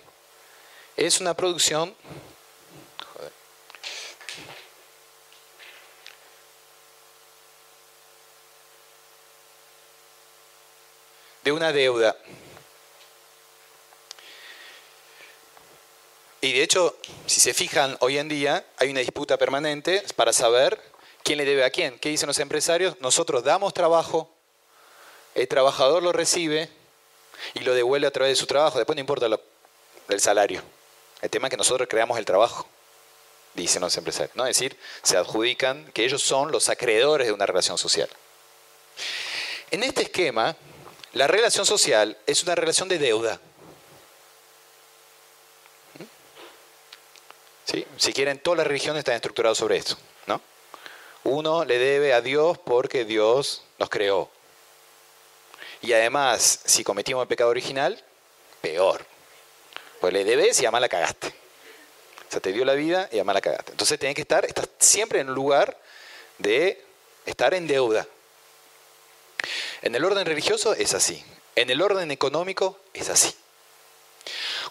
[0.96, 1.96] es una producción
[11.44, 12.16] de una deuda.
[16.48, 20.80] Y de hecho, si se fijan, hoy en día hay una disputa permanente para saber
[21.22, 22.00] quién le debe a quién.
[22.00, 22.96] ¿Qué dicen los empresarios?
[23.02, 24.34] Nosotros damos trabajo,
[25.36, 26.70] el trabajador lo recibe
[27.54, 28.78] y lo devuelve a través de su trabajo.
[28.78, 29.28] Después no importa
[30.08, 30.64] el salario.
[31.22, 32.66] El tema es que nosotros creamos el trabajo,
[33.54, 34.34] dicen los empresarios.
[34.38, 34.48] ¿no?
[34.48, 38.08] Es decir, se adjudican que ellos son los acreedores de una relación social.
[39.70, 40.56] En este esquema,
[41.12, 43.42] la relación social es una relación de deuda.
[47.70, 47.86] ¿Sí?
[47.98, 49.98] Si quieren, todas las religiones están estructuradas sobre esto.
[50.26, 50.42] ¿no?
[51.26, 54.30] Uno le debe a Dios porque Dios nos creó.
[55.82, 58.02] Y además, si cometimos el pecado original,
[58.62, 59.06] peor.
[60.00, 61.28] Pues le debes y además la cagaste.
[61.28, 63.72] O sea, te dio la vida y además la cagaste.
[63.72, 65.78] Entonces tienes que estar, estar siempre en un lugar
[66.38, 66.84] de
[67.26, 68.08] estar en deuda.
[69.82, 71.24] En el orden religioso es así.
[71.56, 73.36] En el orden económico es así.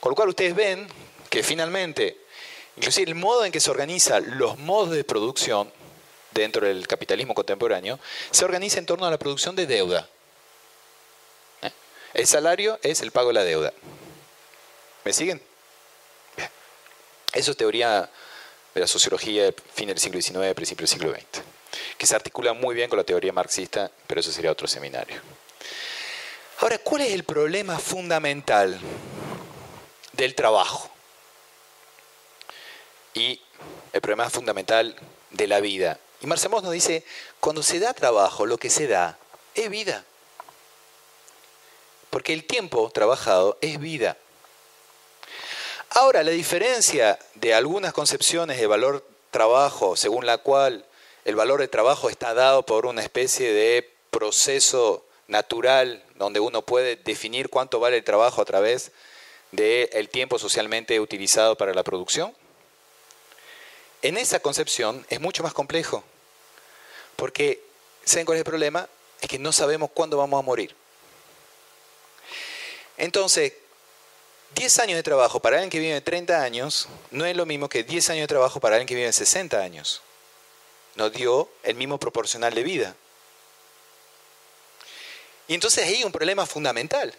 [0.00, 0.88] Con lo cual ustedes ven
[1.28, 2.25] que finalmente,
[2.76, 5.72] inclusive el modo en que se organizan los modos de producción
[6.32, 7.98] dentro del capitalismo contemporáneo,
[8.30, 10.08] se organiza en torno a la producción de deuda.
[11.62, 11.70] ¿Eh?
[12.14, 13.72] El salario es el pago de la deuda.
[15.04, 15.42] ¿Me siguen?
[17.32, 18.10] Eso es teoría
[18.74, 21.42] de la sociología de fin del siglo XIX, principio del siglo XX
[21.98, 25.20] que se articula muy bien con la teoría marxista, pero eso sería otro seminario.
[26.60, 28.78] Ahora, ¿cuál es el problema fundamental
[30.12, 30.90] del trabajo?
[33.16, 33.40] Y
[33.94, 34.94] el problema fundamental
[35.30, 35.98] de la vida.
[36.20, 37.02] Y Marcemos nos dice,
[37.40, 39.18] cuando se da trabajo, lo que se da
[39.54, 40.04] es vida.
[42.10, 44.18] Porque el tiempo trabajado es vida.
[45.90, 50.84] Ahora, la diferencia de algunas concepciones de valor trabajo, según la cual
[51.24, 56.96] el valor de trabajo está dado por una especie de proceso natural donde uno puede
[56.96, 58.92] definir cuánto vale el trabajo a través
[59.52, 62.34] del tiempo socialmente utilizado para la producción.
[64.06, 66.04] En esa concepción es mucho más complejo,
[67.16, 67.60] porque
[68.04, 68.88] ¿saben cuál es el problema?
[69.20, 70.76] Es que no sabemos cuándo vamos a morir.
[72.98, 73.54] Entonces,
[74.54, 77.82] 10 años de trabajo para alguien que vive 30 años no es lo mismo que
[77.82, 80.02] 10 años de trabajo para alguien que vive 60 años
[80.94, 82.94] nos dio el mismo proporcional de vida.
[85.48, 87.12] Y entonces hay un problema fundamental,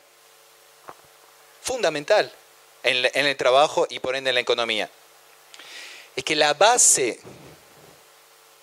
[1.61, 2.31] fundamental
[2.83, 4.89] en, el trabajo y por ende en la economía.
[6.17, 7.19] Es que la base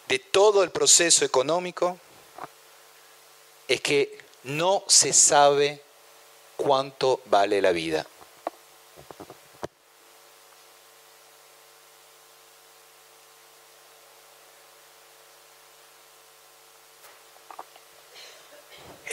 [0.09, 1.98] de todo el proceso económico
[3.68, 5.80] es que no se sabe
[6.57, 8.07] cuánto vale la vida.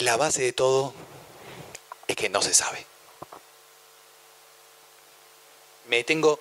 [0.00, 0.92] La base de todo
[2.08, 2.84] es que no se sabe.
[5.86, 6.40] Me detengo,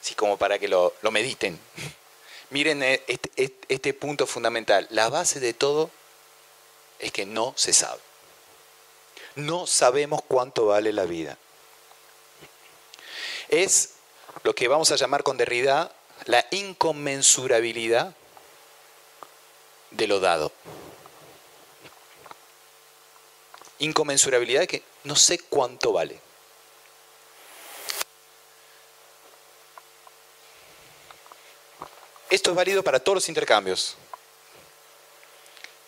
[0.00, 1.58] así como para que lo, lo mediten.
[2.50, 4.86] Miren eh, este, este, punto fundamental.
[4.90, 5.90] La base de todo
[6.98, 8.00] es que no se sabe.
[9.36, 11.38] No sabemos cuánto vale la vida.
[13.48, 13.94] Es
[14.42, 15.92] lo que vamos a llamar con Derrida
[16.26, 18.14] la inconmensurabilidad
[19.90, 20.52] de lo dado.
[23.78, 26.20] Inconmensurabilidad que no sé cuánto vale.
[32.30, 33.96] Esto es válido para todos los intercambios.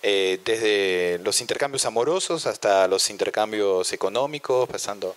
[0.02, 5.14] Eh, desde los intercambios amorosos hasta los intercambios económicos, pasando.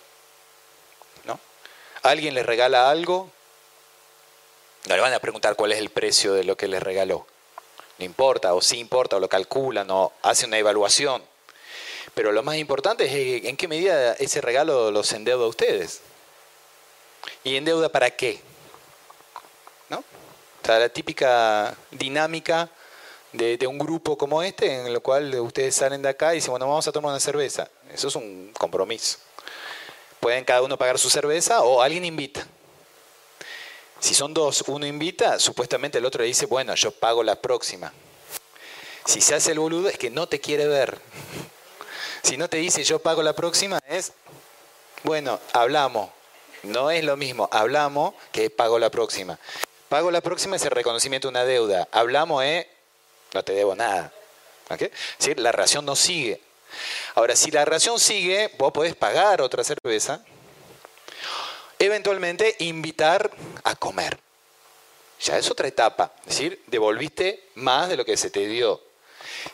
[1.24, 1.40] ¿no?
[2.02, 3.28] Alguien le regala algo,
[4.84, 7.26] no le van a preguntar cuál es el precio de lo que le regaló.
[7.98, 11.24] No importa, o sí importa, o lo calculan, o hace una evaluación.
[12.14, 16.02] Pero lo más importante es en qué medida ese regalo los endeuda a ustedes.
[17.42, 18.40] ¿Y endeuda para qué?
[20.66, 22.68] O sea, la típica dinámica
[23.32, 26.66] de, un grupo como este, en el cual ustedes salen de acá y dicen, bueno,
[26.66, 27.68] vamos a tomar una cerveza.
[27.94, 29.18] Eso es un compromiso.
[30.18, 32.44] Pueden cada uno pagar su cerveza o alguien invita.
[34.00, 37.92] Si son dos, uno invita, supuestamente el otro le dice, bueno, yo pago la próxima.
[39.04, 40.98] Si se hace el boludo es que no te quiere ver.
[42.24, 44.14] Si no te dice yo pago la próxima es,
[45.04, 46.10] bueno, hablamos.
[46.64, 49.38] No es lo mismo, hablamos que pago la próxima.
[49.88, 51.88] Pago la próxima es el reconocimiento de una deuda.
[51.92, 52.66] Hablamos es,
[53.32, 54.12] no te debo nada.
[54.68, 54.90] ¿Okay?
[55.36, 56.40] La relación no sigue.
[57.14, 60.24] Ahora, si la relación sigue, vos podés pagar otra cerveza,
[61.78, 63.30] eventualmente invitar
[63.64, 64.18] a comer.
[65.20, 68.82] Ya es otra etapa, es decir, devolviste más de lo que se te dio.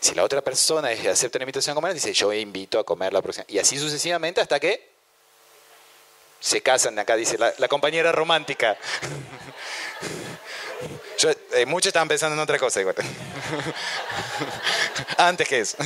[0.00, 3.22] Si la otra persona acepta una invitación a comer, dice yo invito a comer la
[3.22, 3.44] próxima.
[3.48, 4.90] Y así sucesivamente hasta que
[6.40, 8.76] se casan, acá dice la, la compañera romántica.
[11.52, 12.96] Eh, muchos estaban pensando en otra cosa igual.
[15.16, 15.76] Antes que eso.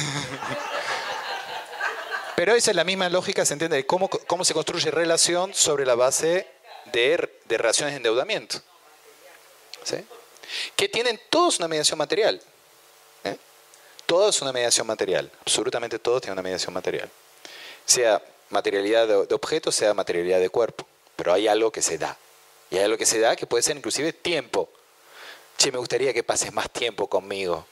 [2.36, 5.86] Pero esa es la misma lógica, se entiende, de cómo, cómo se construye relación sobre
[5.86, 6.46] la base
[6.92, 8.60] de, de relaciones de endeudamiento.
[9.82, 10.04] ¿Sí?
[10.74, 12.40] Que tienen todos una mediación material.
[13.24, 13.36] ¿eh?
[14.06, 15.30] Todos una mediación material.
[15.40, 17.10] Absolutamente todos tienen una mediación material.
[17.84, 20.86] Sea materialidad de, de objeto, sea materialidad de cuerpo.
[21.16, 22.16] Pero hay algo que se da.
[22.70, 24.68] Y hay algo que se da que puede ser inclusive tiempo
[25.56, 27.66] che, me gustaría que pases más tiempo conmigo.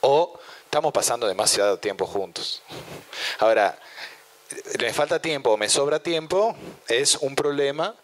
[0.00, 2.62] O estamos pasando demasiado tiempo juntos.
[3.38, 3.78] Ahora,
[4.78, 6.56] me falta tiempo o me sobra tiempo
[6.86, 7.94] es un problema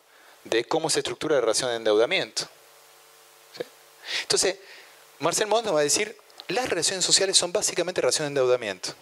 [0.44, 2.48] de cómo se estructura la relación de endeudamiento.
[4.22, 4.56] Entonces,
[5.20, 6.16] Marcel Mont nos va a decir,
[6.48, 8.94] las relaciones sociales son básicamente relaciones de endeudamiento.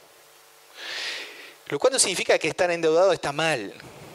[1.69, 3.73] Lo cual no significa que estar endeudado está mal.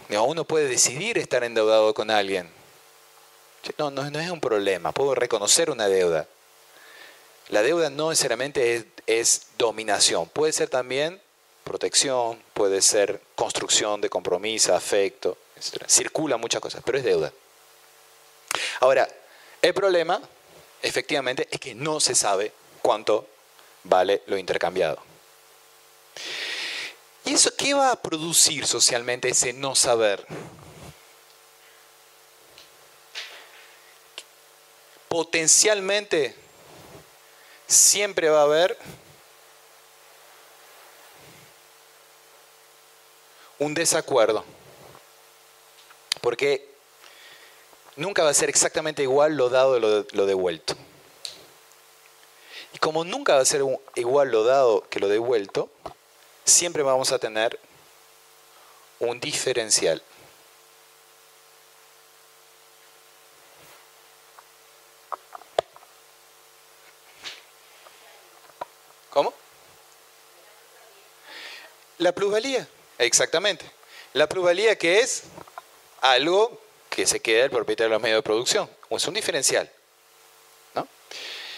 [0.09, 2.49] Uno puede decidir estar endeudado con alguien.
[3.77, 6.27] No, no, es un problema, puedo reconocer una deuda.
[7.49, 11.21] La deuda no necesariamente es, dominación, puede ser también
[11.63, 15.85] protección, puede ser construcción de compromiso, afecto, etc.
[15.87, 17.31] Circula muchas cosas, pero es deuda.
[18.81, 19.07] Ahora,
[19.61, 20.21] el problema,
[20.81, 22.51] efectivamente, es que no se sabe
[22.81, 23.27] cuánto
[23.83, 25.12] vale lo intercambiado.
[27.25, 30.25] ¿Y eso qué va a producir socialmente ese no saber?
[35.13, 36.35] potencialmente
[37.67, 38.75] siempre va a haber
[43.59, 44.43] un desacuerdo.
[46.19, 46.67] Porque
[47.95, 50.73] nunca va a ser exactamente igual lo dado de lo, devuelto.
[52.73, 53.61] Y como nunca va a ser
[53.93, 55.69] igual lo dado que lo devuelto,
[56.45, 57.59] siempre vamos a tener
[58.99, 60.01] un diferencial.
[72.03, 72.67] La plusvalía,
[72.97, 73.65] exactamente.
[74.11, 75.23] La plusvalía que es
[76.01, 79.71] algo que se queda el propietario de los medios de producción, es un diferencial.
[80.75, 80.85] ¿no?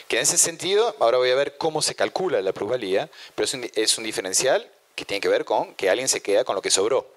[0.08, 3.98] Que en ese sentido, ahora voy a ver cómo se calcula la plusvalía, pero es
[3.98, 7.14] un, diferencial que tiene que ver con que alguien se queda con lo que sobró.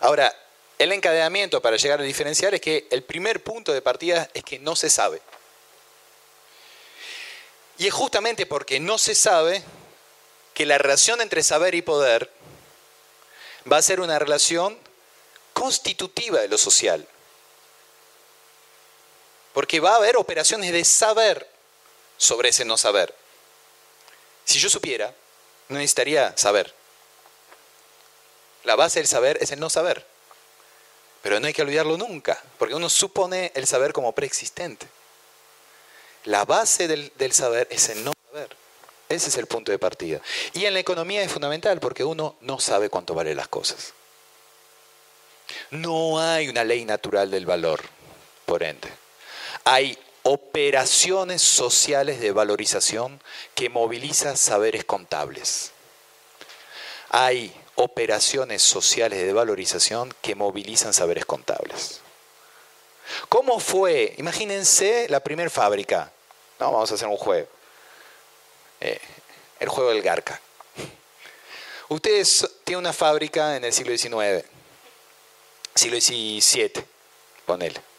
[0.00, 0.34] Ahora,
[0.78, 4.58] el encadenamiento para llegar al diferencial es que el primer punto de partida es que
[4.58, 5.20] no se sabe.
[7.76, 9.62] Y es justamente porque no se sabe
[10.54, 12.30] que la relación entre saber y poder
[13.70, 14.78] va a ser una relación
[15.52, 17.06] constitutiva de lo social.
[19.52, 21.46] Porque va a haber operaciones de saber
[22.16, 23.14] sobre ese no saber.
[24.50, 25.14] Si yo supiera,
[25.68, 26.74] no necesitaría saber.
[28.64, 30.04] La base del saber es el no saber.
[31.22, 34.88] Pero no hay que olvidarlo nunca, porque uno supone el saber como preexistente.
[36.24, 38.56] La base del, saber es el no saber.
[39.08, 40.20] Ese es el punto de partida.
[40.52, 43.94] Y en la economía es fundamental porque uno no sabe cuánto valen las cosas.
[45.70, 47.82] No hay una ley natural del valor,
[48.46, 48.88] por ende.
[49.62, 49.96] Hay
[50.32, 53.20] operaciones sociales de valorización
[53.56, 55.72] que movilizan saberes contables.
[57.08, 62.00] Hay operaciones sociales de valorización que movilizan saberes contables.
[63.28, 64.14] ¿Cómo fue?
[64.18, 66.12] Imagínense la primera fábrica.
[66.60, 67.48] No, vamos a hacer un juego.
[68.80, 69.00] Eh,
[69.58, 70.40] el juego del Garca.
[71.88, 74.44] Ustedes tienen una fábrica en el siglo XIX,
[75.74, 76.84] siglo XVII,
[77.44, 77.89] ponele.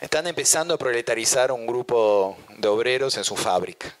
[0.00, 3.96] Están empezando a proletarizar un grupo de obreros en su fábrica.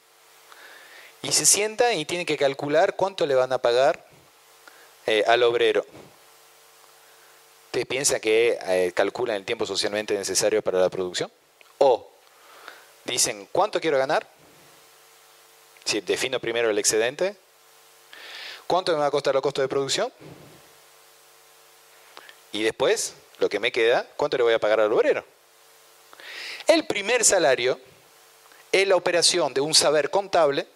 [1.22, 4.06] Y se sientan y tienen que calcular cuánto le van a pagar
[5.06, 5.84] eh, al obrero.
[7.66, 11.32] ¿Ustedes piensan que eh, calculan el tiempo socialmente necesario para la producción?
[11.78, 12.08] O
[13.04, 14.24] dicen, ¿cuánto quiero ganar?
[15.84, 17.36] Si defino primero el excedente.
[18.68, 20.12] ¿Cuánto me va a costar los costos de producción?
[22.52, 25.24] Y después, lo que me queda, ¿cuánto le voy a pagar al obrero?
[26.66, 27.80] El primer salario
[28.72, 30.66] es la operación de un saber contable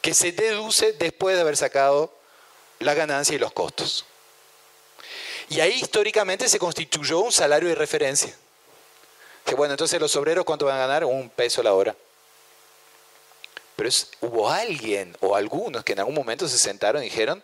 [0.00, 2.12] que se deduce después de haber sacado
[2.78, 4.04] la ganancia y los costos.
[5.48, 8.36] Y ahí históricamente se constituyó un salario de referencia.
[9.44, 11.04] Que bueno, entonces los obreros cuánto van a ganar?
[11.04, 11.96] Un peso la hora.
[13.74, 13.88] Pero
[14.20, 17.42] hubo alguien o algunos que en algún momento se sentaron y dijeron,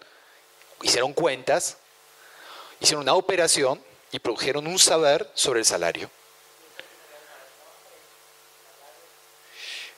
[0.82, 1.78] hicieron cuentas,
[2.80, 6.10] hicieron una operación y produjeron un saber sobre el salario.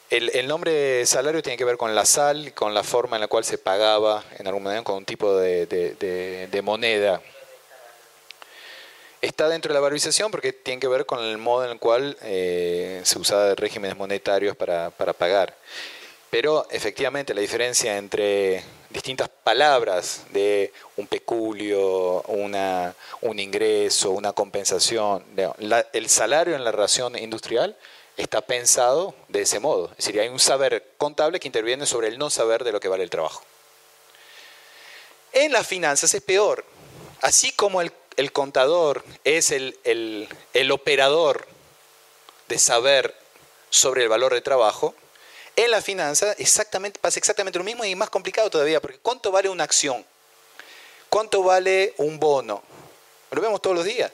[0.08, 3.44] El, nombre salario tiene que ver con la sal, con la forma en la cual
[3.44, 7.20] se pagaba en algún momento, con un tipo de, moneda.
[9.20, 12.16] Está dentro de la valorización porque tiene que ver con el modo en el cual
[12.22, 15.56] eh, se usaba regímenes monetarios para, pagar.
[16.30, 25.24] Pero efectivamente la diferencia entre distintas palabras de un peculio, una, un ingreso, una compensación,
[25.92, 27.76] el salario en la relación industrial
[28.16, 29.90] está pensado de ese modo.
[29.90, 32.88] Es decir, hay un saber contable que interviene sobre el no saber de lo que
[32.88, 33.42] vale el trabajo.
[35.32, 36.64] En las finanzas es peor.
[37.20, 37.92] Así como el,
[38.32, 40.28] contador es el,
[40.72, 41.46] operador
[42.48, 43.14] de saber
[43.70, 44.94] sobre el valor de trabajo,
[45.56, 46.34] en la finanza
[47.00, 50.04] pasa exactamente lo mismo y más complicado todavía, porque ¿cuánto vale una acción?
[51.08, 52.62] ¿Cuánto vale un bono?
[53.30, 54.12] Lo vemos todos los días.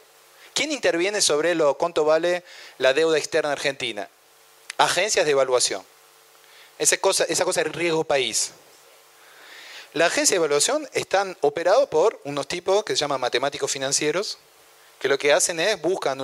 [0.54, 2.44] ¿Quién interviene sobre lo cuánto vale
[2.78, 4.08] la deuda externa argentina?
[4.78, 5.82] Agencias de evaluación.
[6.78, 8.52] Esa cosa, esa cosa es riesgo país.
[9.94, 14.38] La agencia de evaluación están operados por unos tipos que se llaman matemáticos financieros,
[14.98, 16.18] que lo que hacen es buscan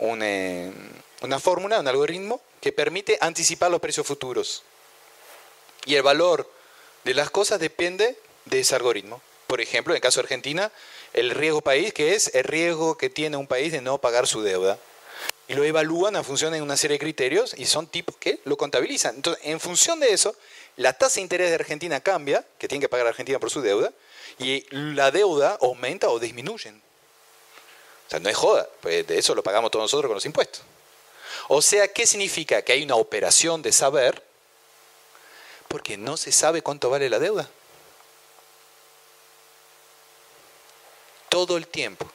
[0.00, 0.72] eh,
[1.20, 4.62] una fórmula, un algoritmo que permite anticipar los precios futuros.
[5.84, 6.50] Y el valor
[7.04, 9.20] de las cosas depende de ese algoritmo.
[9.46, 10.70] Por ejemplo, en el caso de Argentina,
[11.12, 14.42] el riesgo país, que es el riesgo que tiene un país de no pagar su
[14.42, 14.78] deuda.
[15.48, 18.56] Y lo evalúan a función de una serie de criterios y son tipos que lo
[18.56, 19.16] contabilizan.
[19.16, 20.36] Entonces, en función de eso,
[20.76, 23.92] la tasa de interés de Argentina cambia, que tiene que pagar Argentina por su deuda,
[24.38, 26.70] y la deuda aumenta o disminuye.
[26.70, 30.62] O sea, no es joda, pues de eso lo pagamos todos nosotros con los impuestos.
[31.48, 32.62] O sea, ¿qué significa?
[32.62, 34.22] Que hay una operación de saber
[35.68, 37.48] porque no se sabe cuánto vale la deuda.
[41.46, 42.10] Todo el tiempo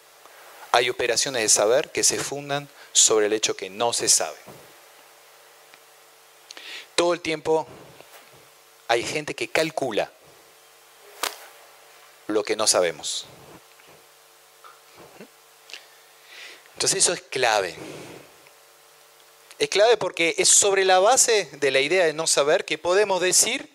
[0.71, 4.37] hay operaciones de saber que se fundan sobre el hecho que no se sabe.
[6.95, 7.65] Todo el tiempo
[8.87, 10.11] hay gente que calcula
[12.27, 13.25] lo que no sabemos.
[16.73, 17.75] Entonces eso es clave.
[19.57, 23.21] Es clave porque es sobre la base de la idea de no saber que podemos
[23.21, 23.73] decir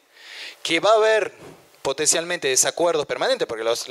[0.62, 1.34] que va a haber
[1.82, 3.86] potencialmente desacuerdos permanentes, porque los,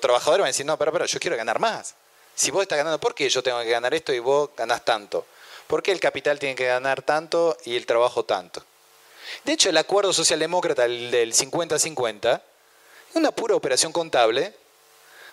[0.00, 1.94] trabajadores van a decir, no, pero, pero yo quiero ganar más.
[2.34, 5.26] Si vos estás ganando, ¿por qué yo tengo que ganar esto y vos ganás tanto?
[5.66, 8.64] ¿Por qué el capital tiene que ganar tanto y el trabajo tanto?
[9.44, 12.40] De hecho, el acuerdo socialdemócrata del 50-50
[13.10, 14.54] es una pura operación contable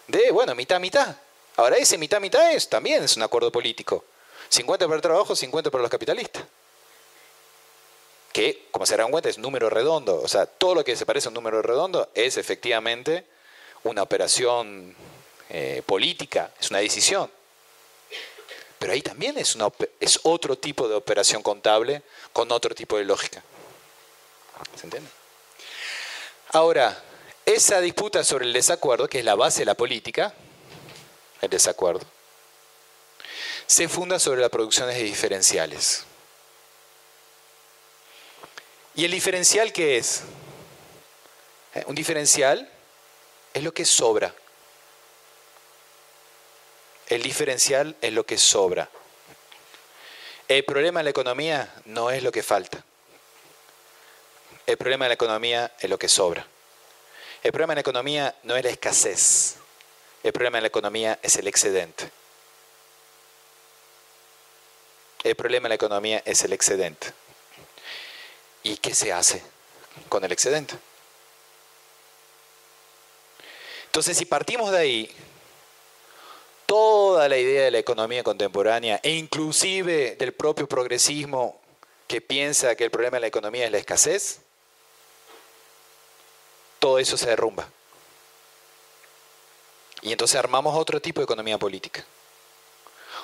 [0.08, 1.16] de, bueno, mitad-mitad.
[1.58, 4.06] Ahora, ese mitad-mitad es, también es un acuerdo político.
[4.50, 6.44] 50 para el trabajo, 50 para los capitalistas.
[8.32, 10.22] Que, como se darán cuenta, es número redondo.
[10.22, 13.26] O sea, todo lo que se parece a un número redondo es efectivamente
[13.84, 14.96] una operación
[15.50, 17.30] eh, política, es una decisión.
[18.78, 19.70] Pero ahí también es, una,
[20.00, 22.02] es otro tipo de operación contable
[22.32, 23.44] con otro tipo de lógica.
[24.76, 25.10] ¿Se entiende?
[26.52, 27.04] Ahora,
[27.46, 30.34] esa disputa sobre el desacuerdo, que es la base de la política,
[31.42, 32.06] el desacuerdo,
[33.68, 36.06] se funda sobre las producciones de diferenciales.
[39.00, 40.24] ¿Y el diferencial qué es?
[41.74, 42.70] Eh, un diferencial
[43.54, 44.36] es lo que sobra.
[47.08, 48.90] El diferencial es lo que sobra.
[50.50, 52.84] El problema de la economía no es lo que falta.
[54.66, 56.46] El problema de la economía es lo que sobra.
[57.42, 59.56] El problema de la economía no es la escasez.
[60.24, 62.12] El problema de la economía es el excedente.
[65.24, 67.14] El problema de la economía es el excedente.
[68.64, 69.42] ¿Y qué se hace
[70.10, 70.76] con el excedente?
[73.86, 75.16] Entonces, si partimos de ahí,
[76.66, 81.60] toda la idea de la economía contemporánea e inclusive del propio progresismo
[82.08, 84.42] que piensa que el problema de la economía es la escasez,
[86.78, 87.68] todo eso se derrumba.
[90.02, 92.06] Y entonces armamos otro tipo de economía política.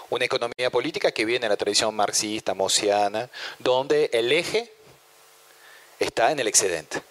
[0.10, 3.30] Una economía política que viene de la tradición marxista, mosiana,
[3.60, 4.74] donde el eje
[6.00, 7.02] está en el excedente.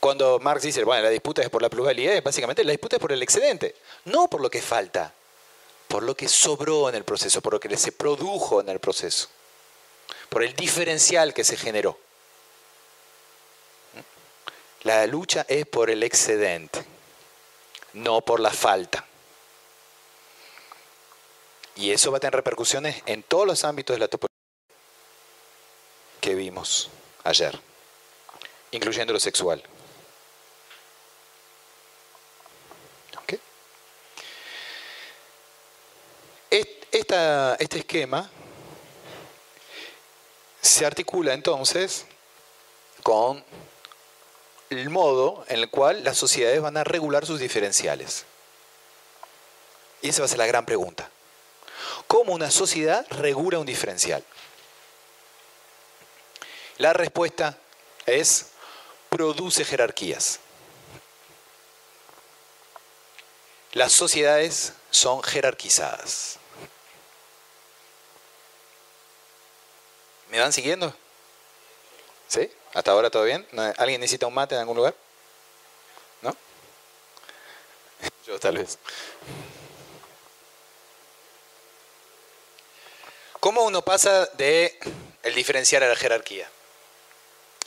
[0.00, 3.12] Cuando Marx dice, bueno, la disputa es por la plusvalía, básicamente la disputa es por
[3.12, 3.76] el excedente,
[4.06, 5.12] no por lo que falta,
[5.88, 9.28] por lo que sobró en el proceso, por lo que se produjo en el proceso,
[10.30, 11.98] por el diferencial que se generó.
[14.84, 16.82] La lucha es por el excedente,
[17.92, 19.04] no por la falta.
[21.76, 24.30] Y eso va a tener repercusiones en todos los ámbitos de la topología
[26.22, 26.90] que vimos
[27.24, 27.58] ayer,
[28.72, 29.62] incluyendo lo sexual.
[37.58, 38.30] este esquema
[40.60, 42.06] se articula entonces
[43.02, 43.44] con
[44.70, 48.24] el modo en el cual las sociedades van a regular sus diferenciales.
[50.02, 51.10] Y esa va a ser la gran pregunta.
[52.06, 54.24] ¿Cómo una sociedad regula un diferencial?
[56.80, 57.58] La respuesta
[58.06, 58.52] es
[59.10, 60.40] produce jerarquías.
[63.72, 66.38] Las sociedades son jerarquizadas.
[70.30, 70.96] ¿Me van siguiendo?
[72.28, 72.50] ¿Sí?
[72.72, 73.46] ¿Hasta ahora todo bien?
[73.76, 74.94] ¿Alguien necesita un mate en algún lugar?
[76.22, 76.34] ¿No?
[78.26, 78.78] Yo tal vez.
[83.38, 84.78] ¿Cómo uno pasa de
[85.22, 86.50] el diferenciar a la jerarquía?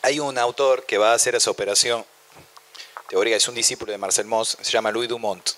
[0.05, 2.05] Hay un autor que va a hacer esa operación
[3.07, 5.51] teórica, es un discípulo de Marcel Mauss, se llama Louis Dumont.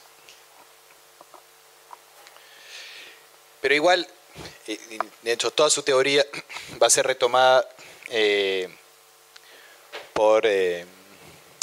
[3.59, 4.07] Pero igual,
[4.67, 6.23] de hecho, toda su teoría
[6.81, 7.67] va a ser retomada
[8.09, 8.69] eh,
[10.13, 10.85] por eh,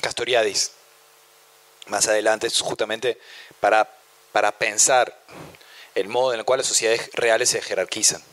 [0.00, 0.72] Castoriadis
[1.86, 3.20] más adelante, justamente
[3.60, 3.88] para,
[4.32, 5.16] para pensar
[5.94, 8.24] el modo en el cual las sociedades reales se jerarquizan.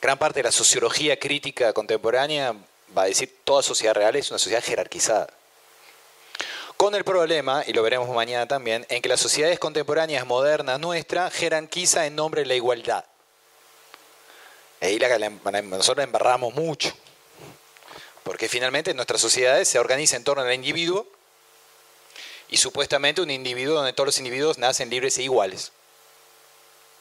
[0.00, 2.56] Gran parte de la sociología crítica contemporánea
[2.96, 5.28] va a decir toda sociedad real es una sociedad jerarquizada.
[6.76, 11.32] Con el problema, y lo veremos mañana también, en que las sociedades contemporáneas modernas nuestras
[11.32, 13.04] jerarquiza en nombre de la igualdad.
[14.80, 15.30] Ahí la,
[15.62, 16.92] nosotros embarramos mucho.
[18.24, 21.06] Porque finalmente nuestras sociedades se organizan en torno al individuo
[22.48, 25.70] y supuestamente un individuo donde todos los individuos nacen libres e iguales.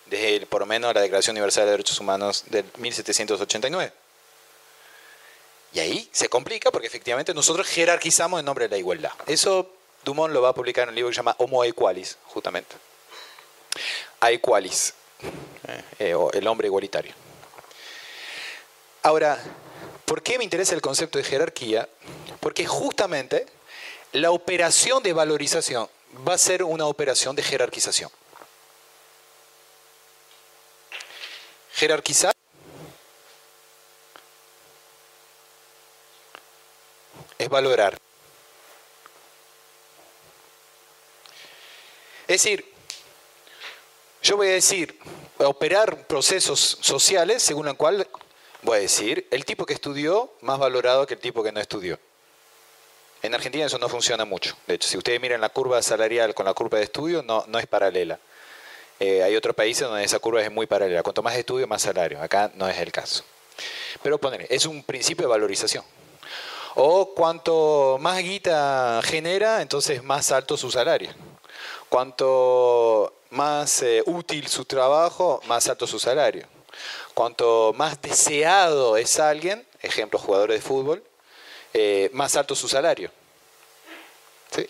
[0.05, 3.93] Desde por lo menos la Declaración Universal de Derechos Humanos de 1789.
[5.73, 9.11] Y ahí se complica porque efectivamente nosotros jerarquizamos en nombre de la igualdad.
[9.25, 9.71] Eso
[10.03, 12.75] Dumont lo va a publicar en un libro que se llama Homo Equalis, justamente.
[14.19, 14.93] Aequalis,
[15.67, 17.13] eh, eh, o el hombre igualitario.
[19.03, 19.41] Ahora,
[20.05, 21.87] ¿por qué me interesa el concepto de jerarquía?
[22.39, 23.45] Porque justamente
[24.11, 25.89] la operación de valorización
[26.27, 28.11] va a ser una operación de jerarquización.
[31.73, 32.35] Jerarquizar
[37.39, 37.97] es valorar.
[42.21, 42.65] Es decir,
[44.23, 44.97] yo voy a decir,
[45.37, 48.07] operar procesos sociales según el cual
[48.61, 51.99] voy a decir, el tipo que estudió más valorado que el tipo que no estudió.
[53.21, 54.55] En Argentina eso no funciona mucho.
[54.65, 57.59] De hecho, si ustedes miran la curva salarial con la curva de estudio, no, no
[57.59, 58.19] es paralela.
[58.99, 61.03] Eh, hay otros países donde esa curva es muy paralela.
[61.03, 62.21] Cuanto más estudio, más salario.
[62.21, 63.23] Acá no es el caso.
[64.01, 65.83] Pero poner, es un principio de valorización.
[66.75, 71.09] O cuanto más guita genera, entonces más alto su salario.
[71.89, 76.47] Cuanto más eh, útil su trabajo, más alto su salario.
[77.13, 81.03] Cuanto más deseado es alguien, ejemplo, jugadores de fútbol,
[81.73, 83.11] eh, más alto su salario.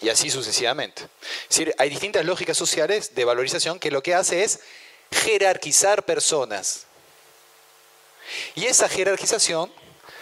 [0.02, 1.04] Y así sucesivamente.
[1.44, 4.60] Es decir, hay distintas lógicas sociales de valorización que lo que hace es
[5.12, 6.86] jerarquizar personas.
[8.56, 9.72] Y esa jerarquización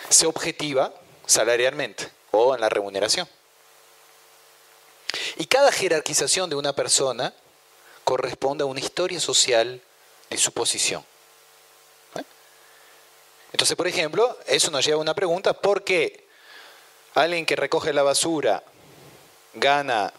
[0.09, 0.93] se objetiva
[1.29, 3.27] salarialmente o en la remuneración.
[5.37, 7.33] Y cada jerarquización de una persona
[8.03, 9.79] corresponde a una historia social
[10.29, 11.05] de su posición.
[12.15, 12.23] ¿Eh?
[13.53, 16.25] Entonces, por ejemplo, eso nos lleva a una pregunta, ¿por qué
[17.13, 18.63] alguien que recoge la basura
[19.53, 20.11] gana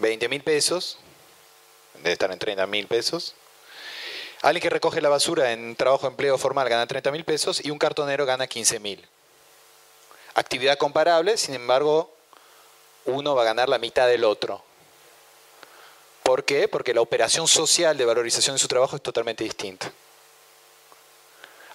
[0.00, 0.98] 20 mil pesos,
[1.94, 3.34] debe estar en 30 mil pesos,
[4.42, 7.78] alguien que recoge la basura en trabajo empleo formal gana 30 mil pesos y un
[7.78, 9.08] cartonero gana 15 mil?
[10.34, 12.14] Actividad comparable, sin embargo,
[13.04, 14.62] uno va a ganar la mitad del otro.
[16.22, 16.68] ¿Por qué?
[16.68, 19.90] Porque la operación social de valorización de su trabajo es totalmente distinta.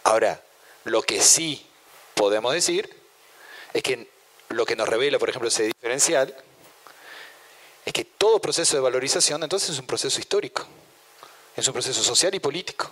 [0.03, 0.41] Ahora,
[0.83, 1.65] lo que sí
[2.13, 2.95] podemos decir
[3.73, 4.07] es que
[4.49, 6.35] lo que nos revela, por ejemplo, ese diferencial,
[7.85, 10.65] es que todo proceso de valorización entonces es un proceso histórico,
[11.55, 12.91] es un proceso social y político.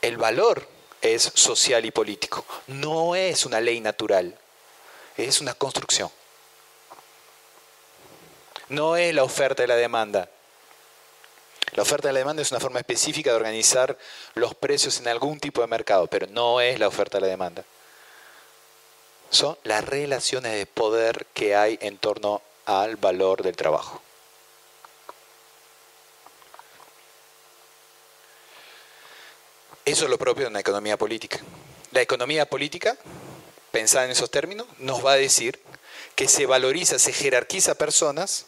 [0.00, 0.66] El valor
[1.04, 4.36] es social y político, no es una ley natural,
[5.16, 6.10] es una construcción.
[8.70, 10.30] No es la oferta y la demanda.
[11.72, 13.98] La oferta y la demanda es una forma específica de organizar
[14.34, 17.64] los precios en algún tipo de mercado, pero no es la oferta y la demanda.
[19.28, 24.00] Son las relaciones de poder que hay en torno al valor del trabajo.
[29.84, 31.38] Eso es lo propio de una economía política.
[31.92, 32.96] La economía política,
[33.70, 35.60] pensada en esos términos, nos va a decir
[36.14, 38.46] que se valoriza, se jerarquiza personas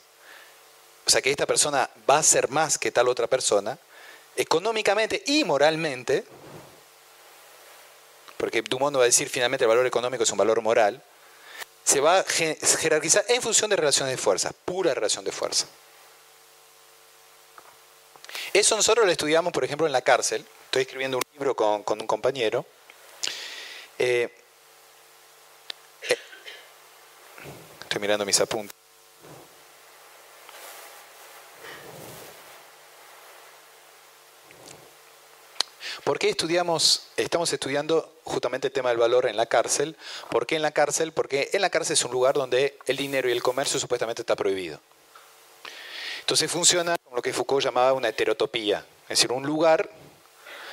[1.07, 3.79] o sea que esta persona va a ser más que tal otra persona,
[4.35, 6.25] económicamente y moralmente,
[8.37, 11.01] porque Dumont va a decir finalmente el valor económico es un valor moral,
[11.85, 15.67] se va a jerarquizar en función de relaciones de fuerza, pura relación de fuerza.
[18.53, 20.45] Eso nosotros lo estudiamos, por ejemplo, en la cárcel.
[20.77, 22.67] Estoy escribiendo un libro con, un compañero.
[23.99, 24.29] Eh,
[26.03, 26.19] eh,
[27.81, 28.77] estoy mirando mis apuntes.
[36.05, 39.97] ¿Por qué estudiamos, estamos estudiando justamente el tema del valor en la cárcel?
[40.29, 41.13] ¿Por qué en la cárcel?
[41.13, 44.37] Porque en la cárcel es un lugar donde el dinero y el comercio supuestamente está
[44.37, 44.79] prohibido.
[46.21, 49.89] Entonces funciona como lo que Foucault llamaba una heterotopía, es decir, un lugar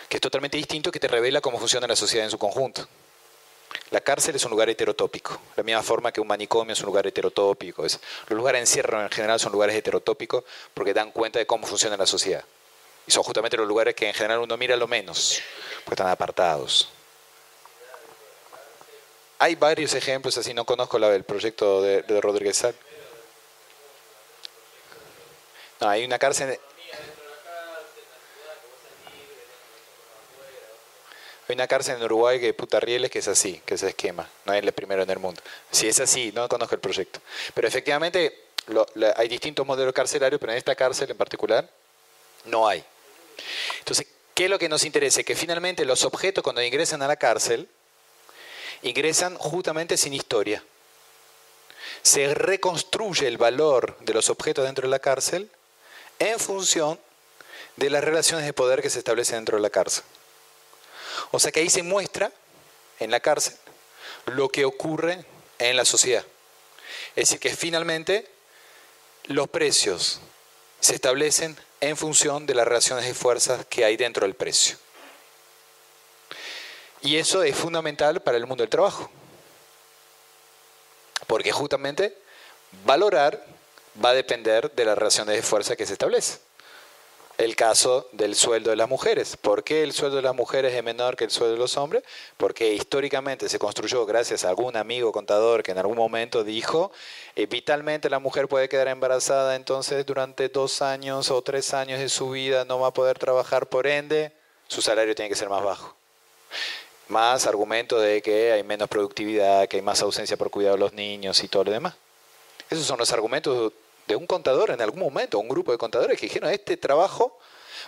[0.09, 2.87] que es totalmente distinto que te revela cómo funciona la sociedad en su conjunto.
[3.89, 7.05] La cárcel es un lugar heterotópico, la misma forma que un manicomio es un lugar
[7.05, 7.83] heterotópico.
[7.83, 7.99] los
[8.29, 10.43] lugares de encierro en general son lugares heterotópicos
[10.73, 12.43] porque dan cuenta de cómo funciona la sociedad.
[13.05, 15.41] Y son justamente los lugares que en general uno mira lo menos,
[15.83, 16.89] porque están apartados.
[19.39, 22.75] Hay varios ejemplos así, no conozco el proyecto de, de Rodríguez Sal.
[25.81, 26.59] No, hay una cárcel...
[31.47, 34.63] Hay una cárcel en Uruguay que Putarrieles que es así, que es esquema, no es
[34.63, 35.41] el primero en el mundo.
[35.71, 37.19] Si es así, no conozco el proyecto.
[37.53, 38.45] Pero efectivamente
[39.15, 41.69] hay distintos modelos carcelarios, pero en esta cárcel en particular
[42.45, 42.83] no hay.
[43.79, 45.23] Entonces, ¿qué es lo que nos interesa?
[45.23, 47.67] Que finalmente los objetos cuando ingresan a la cárcel,
[48.81, 50.63] ingresan justamente sin historia.
[52.01, 55.49] Se reconstruye el valor de los objetos dentro de la cárcel
[56.19, 56.99] en función
[57.75, 60.03] de las relaciones de poder que se establecen dentro de la cárcel.
[61.31, 62.31] O sea que ahí se muestra
[62.99, 63.55] en la cárcel
[64.25, 65.25] lo que ocurre
[65.59, 66.25] en la sociedad.
[67.15, 68.27] Es decir, que finalmente
[69.25, 70.19] los precios
[70.79, 74.77] se establecen en función de las relaciones de fuerzas que hay dentro del precio.
[77.01, 79.09] Y eso es fundamental para el mundo del trabajo.
[81.27, 82.17] Porque justamente
[82.85, 83.45] valorar
[84.03, 86.39] va a depender de las relaciones de fuerza que se establecen
[87.37, 89.37] el caso del sueldo de las mujeres.
[89.37, 92.03] ¿Por qué el sueldo de las mujeres es menor que el sueldo de los hombres?
[92.37, 96.91] Porque históricamente se construyó gracias a algún amigo contador que en algún momento dijo,
[97.35, 102.09] eh, vitalmente la mujer puede quedar embarazada, entonces durante dos años o tres años de
[102.09, 104.31] su vida no va a poder trabajar, por ende,
[104.67, 105.95] su salario tiene que ser más bajo.
[107.07, 110.93] Más argumento de que hay menos productividad, que hay más ausencia por cuidado de los
[110.93, 111.95] niños y todo lo demás.
[112.69, 113.73] Esos son los argumentos
[114.07, 117.39] de un contador en algún momento, un grupo de contadores que dijeron, este trabajo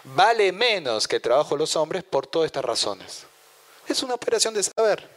[0.03, 3.25] vale menos que el trabajo de los hombres por todas estas razones.
[3.87, 5.07] Es una operación de saber.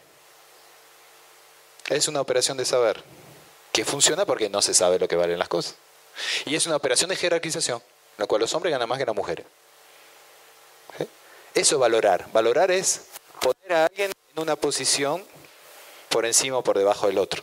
[1.88, 3.02] Es una operación de saber
[3.72, 5.76] que funciona porque no se sabe lo que valen las cosas.
[6.44, 9.14] Y es una operación de jerarquización, en la cual los hombres ganan más que las
[9.14, 9.46] mujeres.
[11.54, 12.30] Eso es valorar.
[12.32, 13.06] Valorar es
[13.40, 15.24] poner a alguien en una posición
[16.08, 17.42] por encima o por debajo del otro.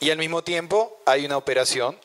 [0.00, 1.98] Y al mismo tiempo hay una operación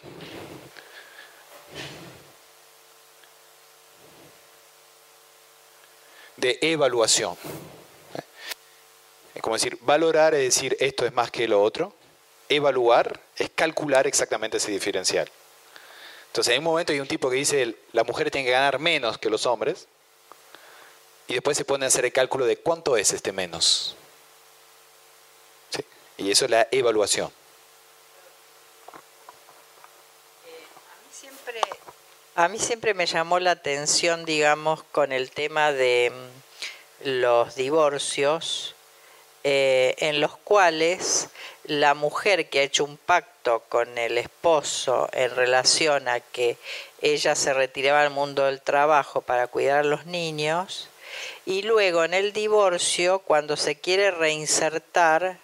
[6.37, 7.37] de evaluación.
[9.35, 11.93] Es como decir, valorar es decir esto es más que lo otro.
[12.47, 15.29] Evaluar es calcular exactamente ese diferencial.
[16.27, 19.17] Entonces, en un momento hay un tipo que dice, la mujer tiene que ganar menos
[19.17, 19.87] que los hombres,
[21.27, 23.95] y después se pone a hacer el cálculo de cuánto es este menos.
[26.17, 27.31] Y eso es la evaluación.
[32.35, 38.73] A mí siempre me llamó la atención, digamos, con el tema de mm, los divorcios,
[39.43, 41.29] eh, en los cuales
[41.65, 46.57] la mujer que ha hecho un pacto con el esposo en relación a que
[47.03, 50.89] ella se retiraba al mundo del trabajo para cuidar a los niños,
[51.45, 55.37] y luego en el divorcio, cuando se quiere reinsertar,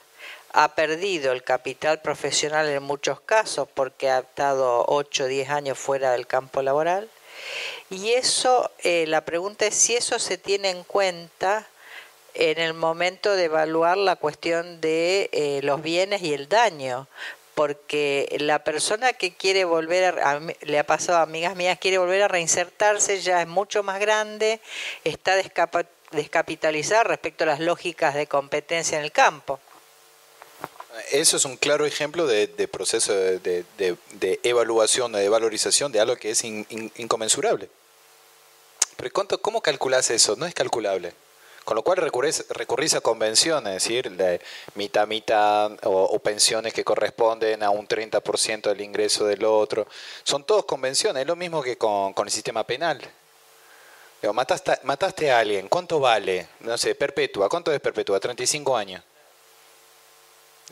[0.53, 5.77] ha perdido el capital profesional en muchos casos porque ha estado 8 o 10 años
[5.77, 7.09] fuera del campo laboral.
[7.89, 11.67] Y eso, eh, la pregunta es si eso se tiene en cuenta
[12.33, 17.07] en el momento de evaluar la cuestión de eh, los bienes y el daño,
[17.55, 22.21] porque la persona que quiere volver, a, le ha pasado a amigas mías, quiere volver
[22.21, 24.61] a reinsertarse, ya es mucho más grande,
[25.03, 25.35] está
[26.11, 29.59] descapitalizada respecto a las lógicas de competencia en el campo.
[31.11, 33.65] Eso es un claro ejemplo de, proceso de,
[34.43, 37.69] evaluación, de valorización de algo que es inconmensurable.
[38.97, 40.35] Pero ¿cómo calculas eso?
[40.35, 41.13] No es calculable.
[41.69, 44.11] Con lo cual recurrís, a convenciones, es decir,
[44.73, 49.87] mitad, mitad, o, pensiones que corresponden a un 30% del ingreso del otro.
[50.23, 52.99] Son todos convenciones, es lo mismo que con, el sistema penal.
[54.33, 56.47] mataste, mataste a alguien, ¿cuánto vale?
[56.61, 58.19] No sé, perpetua, ¿cuánto es perpetua?
[58.19, 59.03] 35 años.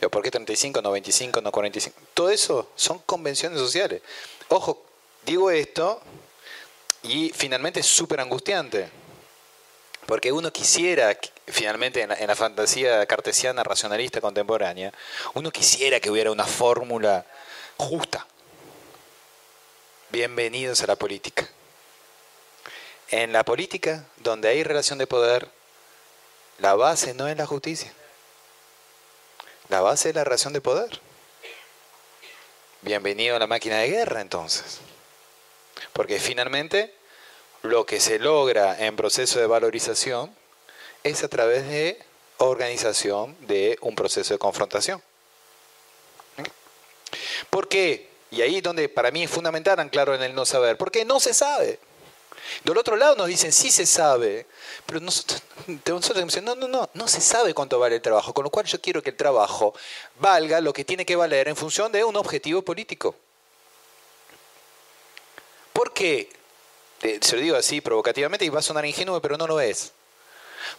[0.06, 2.00] ¿Por qué 35, no 25, no 45?
[2.14, 4.00] Todo eso son convenciones sociales.
[4.48, 4.84] Ojo,
[5.26, 6.00] digo esto
[7.02, 8.88] y finalmente es súper angustiante.
[10.06, 14.90] Porque uno quisiera, finalmente en la, fantasía cartesiana racionalista contemporánea,
[15.34, 17.26] uno quisiera que hubiera una fórmula
[17.76, 18.26] justa.
[20.10, 21.46] Bienvenidos a la política.
[23.10, 25.50] En la política, donde hay relación de poder,
[26.58, 27.92] la base no es la justicia.
[29.68, 30.98] La base es la relación de poder.
[32.80, 34.78] Bienvenido a la máquina de guerra entonces.
[35.92, 36.94] Porque finalmente
[37.62, 40.34] lo que se logra en proceso de valorización
[41.04, 42.02] es a través de
[42.38, 45.02] organización de un proceso de confrontación.
[47.50, 48.08] ¿Por qué?
[48.30, 50.78] Y ahí es donde para mí es fundamental claro en el no saber.
[50.78, 51.78] Porque no se sabe.
[52.64, 54.46] Del otro lado nos dicen, sí se sabe,
[54.86, 55.42] pero nosotros,
[55.86, 58.66] nosotros decimos, no, no, no, no se sabe cuánto vale el trabajo, con lo cual
[58.66, 59.74] yo quiero que el trabajo
[60.18, 63.14] valga lo que tiene que valer en función de un objetivo político.
[65.72, 66.30] ¿Por qué?
[67.20, 69.92] Se lo digo así provocativamente y va a sonar ingenuo, pero no lo es.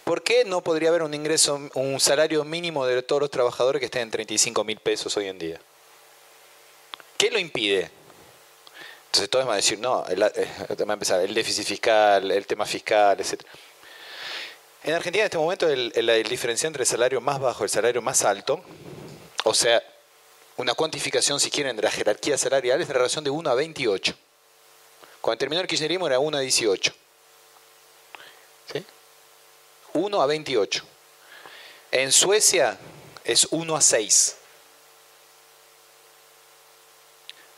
[0.04, 3.86] ¿Por qué no podría haber un ingreso, un salario mínimo de todos los trabajadores que
[3.86, 5.60] estén en 35 mil pesos hoy en día?
[7.16, 7.90] ¿Qué lo impide?
[9.10, 10.48] Entonces todos van a decir, no, el, eh,
[10.88, 13.42] va a empezar el déficit fiscal, el tema fiscal, etc.
[14.84, 17.70] En Argentina en este momento el, el, diferencia entre el salario más bajo y el
[17.70, 18.62] salario más alto,
[19.42, 19.82] o sea,
[20.56, 24.14] una cuantificación, si quieren, de la jerarquía salarial es de relación de 1 a 28.
[25.20, 26.94] Cuando terminó el kirchnerismo era 1 a 18.
[28.72, 28.84] ¿Sí?
[29.94, 30.84] 1 a 28.
[31.90, 32.78] En Suecia
[33.24, 34.36] es 1 a 6.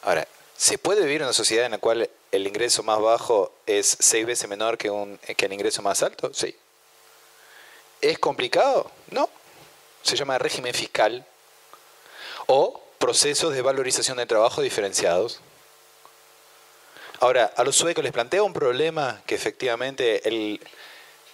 [0.00, 0.26] Ahora,
[0.62, 4.24] ¿Se puede vivir en una sociedad en la cual el ingreso más bajo es seis
[4.24, 6.32] veces menor que, un, que el ingreso más alto?
[6.32, 6.56] Sí.
[8.00, 8.88] ¿Es complicado?
[9.10, 9.28] No.
[10.02, 11.26] Se llama régimen fiscal
[12.46, 15.40] o procesos de valorización del trabajo diferenciados.
[17.18, 20.60] Ahora, a los suecos les plantea un problema que efectivamente el,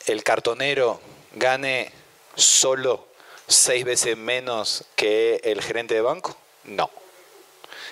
[0.07, 1.03] el cartonero
[1.35, 1.93] gane
[2.35, 3.07] solo
[3.47, 6.35] seis veces menos que el gerente de banco?
[6.65, 6.91] No.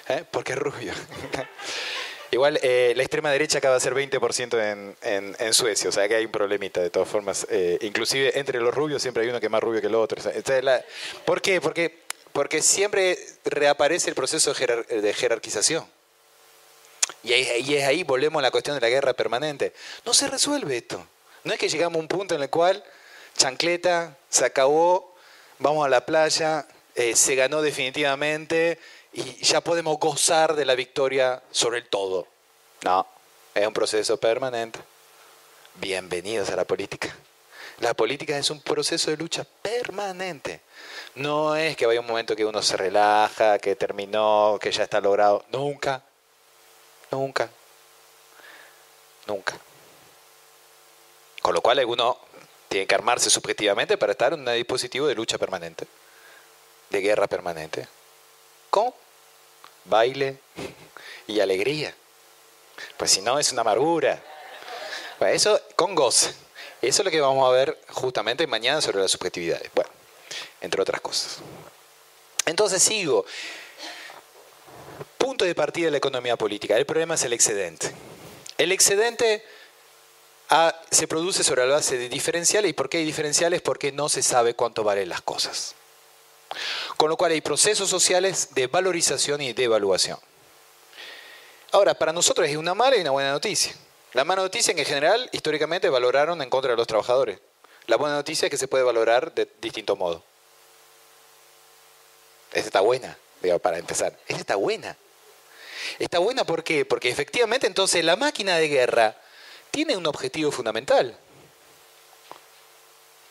[0.09, 0.25] ¿Eh?
[0.31, 0.93] porque es rubio.
[2.31, 6.17] Igual eh, la extrema derecha acaba de ser 20% en, en, Suecia, o sea que
[6.17, 7.47] hay un problemita de todas formas.
[7.51, 10.21] Eh, inclusive entre los rubios siempre hay uno que es más rubio que el otro.
[11.25, 11.61] ¿Por qué?
[11.61, 12.03] Porque,
[12.33, 15.87] porque siempre reaparece el proceso de, jerarquización.
[17.23, 19.73] Y, es ahí, volvemos a la cuestión de la guerra permanente.
[20.05, 21.07] No se resuelve esto.
[21.45, 22.83] No es que llegamos a un punto en el cual
[23.37, 25.15] chancleta, se acabó,
[25.59, 28.79] vamos a la playa, eh, se ganó definitivamente
[29.17, 32.27] y ya podemos gozar de la victoria sobre el todo.
[32.85, 33.07] No,
[33.55, 34.79] es un proceso permanente.
[35.77, 37.17] Bienvenidos a la política.
[37.81, 40.61] La política es un proceso de lucha permanente.
[41.15, 45.01] No es que vaya un momento que uno se relaja, que terminó, que ya está
[45.01, 45.47] logrado.
[45.51, 46.03] Nunca.
[47.11, 47.49] Nunca.
[49.27, 49.59] Nunca.
[51.41, 52.19] Con lo cual uno
[52.69, 55.87] tiene que armarse subjetivamente para estar en un dispositivo de lucha permanente,
[56.91, 57.89] de guerra permanente.
[58.69, 58.93] Con
[59.89, 60.39] baile
[61.27, 61.95] y alegría.
[62.97, 64.23] Pues si no es una amargura.
[65.21, 66.35] eso con goce.
[66.83, 69.71] Eso es lo que vamos a ver justamente mañana sobre las subjetividades.
[69.75, 69.91] Bueno,
[70.61, 71.39] entre otras cosas.
[72.45, 73.25] Entonces sigo.
[75.19, 76.77] Punto de partida de la economía política.
[76.77, 77.93] El problema es el excedente.
[78.59, 79.45] El excedente
[80.51, 82.71] ah, se produce sobre la base de diferenciales.
[82.71, 83.63] ¿Y por qué hay diferenciales?
[83.63, 85.75] Porque no se sabe cuánto valen las cosas.
[86.97, 90.19] Con lo cual hay procesos sociales de valorización y de evaluación.
[91.73, 93.75] Ahora, para nosotros es una mala y una buena noticia.
[94.13, 97.39] La mala noticia es que en general, históricamente, valoraron en contra de los trabajadores.
[97.87, 100.23] La buena noticia es que se puede valorar de distinto modo.
[102.53, 104.19] Esta está buena, digo, para empezar.
[104.27, 104.97] Esta está buena.
[105.99, 106.85] Está buena ¿por qué?
[106.85, 109.17] Porque efectivamente entonces la máquina de guerra
[109.71, 111.17] tiene un objetivo fundamental.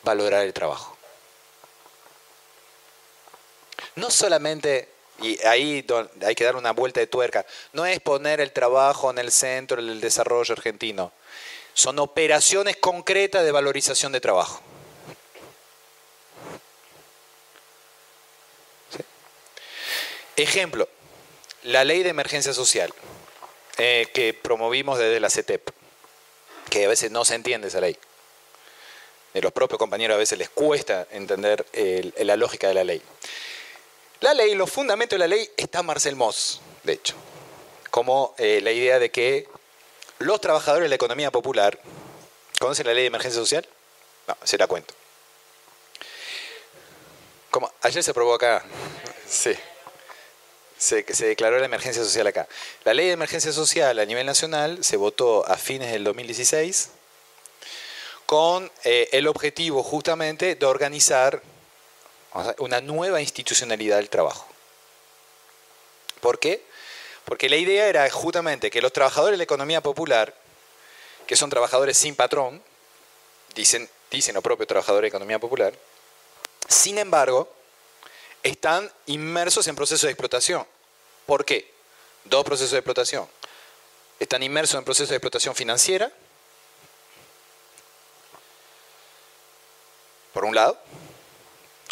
[0.04, 0.95] Valorar el trabajo.
[3.96, 4.90] No solamente,
[5.22, 5.86] y ahí
[6.26, 9.82] hay que dar una vuelta de tuerca, no es poner el trabajo en el centro
[9.82, 11.12] del desarrollo argentino.
[11.74, 14.62] Son operaciones concretas de valorización de trabajo.
[20.36, 20.90] Ejemplo,
[21.64, 22.94] la ley de emergencia social
[23.78, 25.70] eh, que promovimos desde la CETEP,
[26.70, 27.98] que a veces no se entiende esa ley.
[29.34, 31.66] De los propios compañeros a veces les cuesta entender
[32.18, 33.02] la lógica de la ley.
[34.26, 37.14] La ley, los fundamentos de la ley está Marcel Moss, de hecho,
[37.92, 39.48] como eh, la idea de que
[40.18, 41.80] los trabajadores de la economía popular,
[42.60, 43.68] ¿conocen la ley de emergencia social?
[44.28, 44.96] No, se la cuento.
[47.52, 48.66] Como ayer se aprobó acá.
[49.30, 49.56] Sí
[50.76, 52.48] se, declaró la emergencia social acá.
[52.84, 56.90] La ley de emergencia social a nivel nacional se votó a fines del 2016
[58.26, 61.44] con eh, el objetivo justamente de organizar
[62.58, 64.46] una nueva institucionalidad del trabajo.
[66.20, 66.64] ¿Por qué?
[67.24, 70.34] Porque la idea era justamente que los trabajadores de la economía popular,
[71.28, 72.62] que son trabajadores sin patrón,
[73.56, 75.74] dicen, dicen los propios trabajadores de economía popular,
[76.68, 77.52] sin embargo,
[78.44, 80.66] están inmersos en procesos de explotación.
[81.26, 81.72] ¿Por qué?
[82.26, 83.28] Dos procesos de explotación.
[84.20, 86.12] Están inmersos en procesos de explotación financiera,
[90.34, 90.78] por un lado,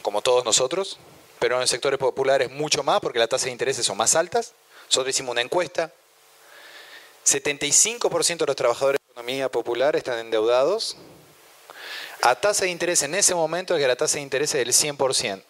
[0.04, 1.00] como todos nosotros,
[1.40, 4.54] pero en sectores populares mucho más porque las tasas de intereses son más altas.
[4.86, 5.92] Nosotros hicimos una encuesta.
[7.26, 10.98] 75% de los trabajadores de economía popular están endeudados
[12.26, 14.74] a tasa de interés en ese momento es que la tasa de interés es del
[14.98, 15.44] 100%.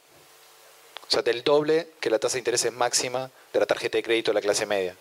[1.07, 4.31] O sea, del doble que la tasa de interés máxima de la tarjeta de crédito
[4.31, 4.95] de la clase media,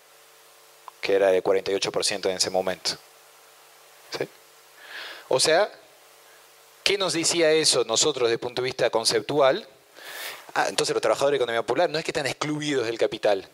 [1.00, 2.98] que era de 48% en ese momento.
[5.28, 5.72] O sea,
[6.82, 9.66] ¿qué nos decía eso nosotros desde el punto de vista conceptual?
[10.54, 13.48] Ah, entonces los trabajadores de economía popular no es que están excluidos del capital.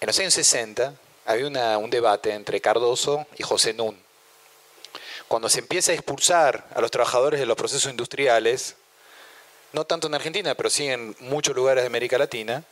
[0.00, 0.94] En los años 60
[1.24, 3.98] había un debate entre Cardoso y José Nun.
[5.28, 8.76] Cuando se empieza a expulsar a los trabajadores de los procesos industriales,
[9.72, 12.62] no tanto en Argentina, pero sí en muchos lugares de América Latina,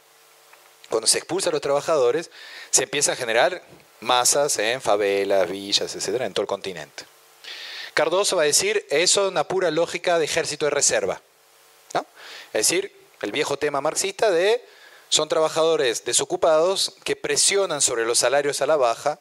[0.91, 2.31] cuando se expulsa a los trabajadores,
[2.71, 3.63] se empieza a generar
[4.01, 7.05] masas en favelas, villas, etcétera, en todo el continente.
[7.95, 11.21] Cardoso va a decir, eso es una pura lógica de ejército de reserva.
[12.53, 14.63] Es decir, el viejo tema marxista de
[15.09, 19.21] son trabajadores desocupados que presionan sobre los salarios a la baja,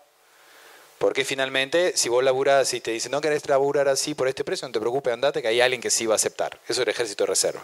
[0.97, 4.67] porque finalmente, si vos laburás y te dicen, no querés laburar así por este precio,
[4.67, 6.59] no te preocupes, andate, que hay alguien que sí va a aceptar.
[6.65, 7.63] Eso es el ejército de reserva.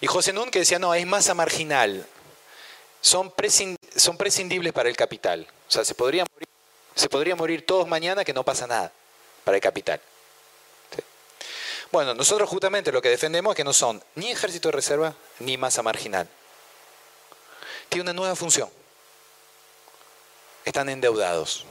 [0.00, 2.06] Y José Nun que decía, no, es masa marginal.
[3.00, 5.48] Son, prescindibles para el capital.
[5.68, 6.24] O sea, se podría,
[6.94, 8.92] se podría morir todos mañana que no pasa nada
[9.44, 10.00] para el capital.
[11.90, 15.58] Bueno, nosotros justamente lo que defendemos es que no son ni ejército de reserva ni
[15.58, 16.26] masa marginal.
[17.90, 18.70] Tiene una nueva función.
[20.64, 21.66] Están endeudados.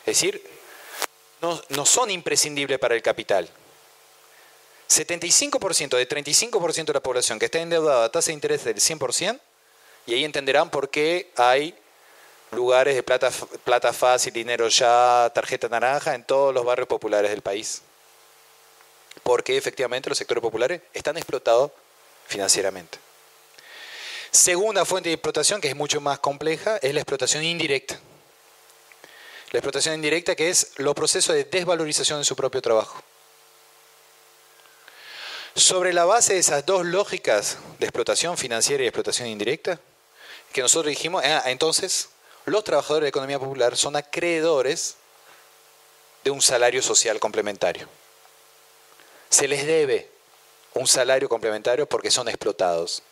[0.00, 0.42] Es decir,
[1.42, 3.48] no, son imprescindibles para el capital.
[4.88, 9.38] 75% de 35% de la población que está endeudada a tasa de interés del 100%,
[10.06, 11.78] y ahí entenderán por qué hay
[12.52, 13.30] lugares de plata,
[13.64, 17.82] plata fácil, dinero ya, tarjeta naranja en todos los barrios populares del país.
[19.22, 21.70] Porque efectivamente los sectores populares están explotados
[22.26, 22.98] financieramente.
[24.30, 27.98] Segunda fuente de explotación, que es mucho más compleja, es la explotación indirecta.
[29.50, 33.02] La explotación indirecta, que es los procesos de desvalorización de su propio trabajo.
[35.54, 39.80] Sobre la base de esas dos lógicas de explotación financiera y explotación indirecta,
[40.52, 42.10] que nosotros dijimos, ah, entonces
[42.50, 44.96] los trabajadores de economía popular son acreedores
[46.24, 47.88] de un salario social complementario.
[49.30, 50.10] Se les debe
[50.74, 53.02] un salario complementario porque son explotados.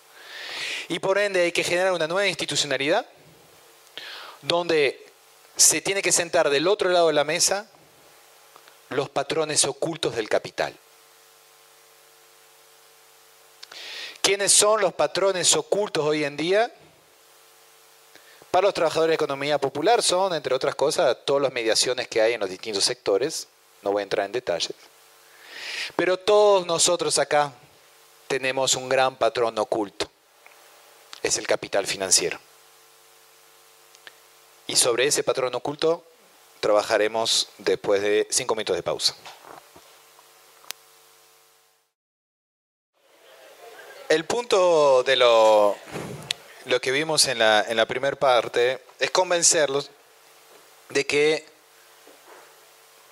[0.89, 3.07] Y por ende hay que generar una nueva institucionalidad
[4.43, 5.05] donde
[5.57, 7.68] se tiene que sentar del otro lado de la mesa
[8.91, 10.76] los patrones ocultos del capital.
[14.20, 16.72] ¿Quiénes son los patrones ocultos hoy en día?
[18.57, 22.33] Para los trabajadores de economía popular son, entre otras cosas, todas las mediaciones que hay
[22.33, 23.49] en los distintos sectores.
[23.83, 24.73] No voy a entrar en detalles.
[25.95, 27.53] Pero todos nosotros acá
[28.27, 30.11] tenemos un gran patrón oculto.
[31.23, 32.39] Es el capital financiero.
[34.67, 36.03] Y sobre ese patrón oculto
[36.61, 39.15] trabajaremos después de cinco minutos de pausa.
[44.09, 45.77] El punto de lo,
[46.67, 49.91] lo que vimos en la, en la primera parte es convencerlos
[50.89, 51.47] de que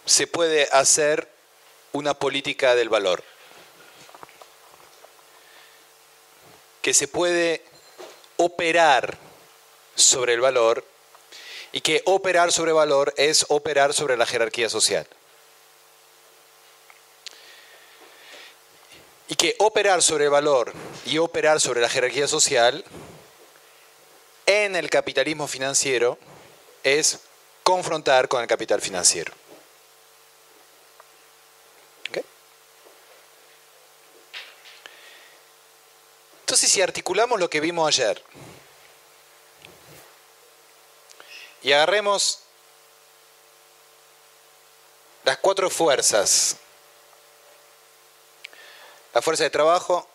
[0.05, 1.29] se puede hacer
[1.93, 3.23] una política del valor,
[6.83, 7.63] que se puede
[8.37, 9.17] operar
[9.95, 10.85] sobre el valor
[11.71, 15.07] y que operar sobre valor es operar sobre la jerarquía social.
[19.29, 20.73] Y que operar sobre valor
[21.07, 22.85] y operar sobre la jerarquía social
[24.63, 26.19] en el capitalismo financiero
[26.83, 27.21] es
[27.63, 29.33] confrontar con el capital financiero.
[36.41, 38.23] Entonces, si articulamos lo que vimos ayer,
[41.65, 42.41] y agarremos
[45.25, 46.57] las cuatro fuerzas.
[49.15, 50.07] La fuerza de trabajo,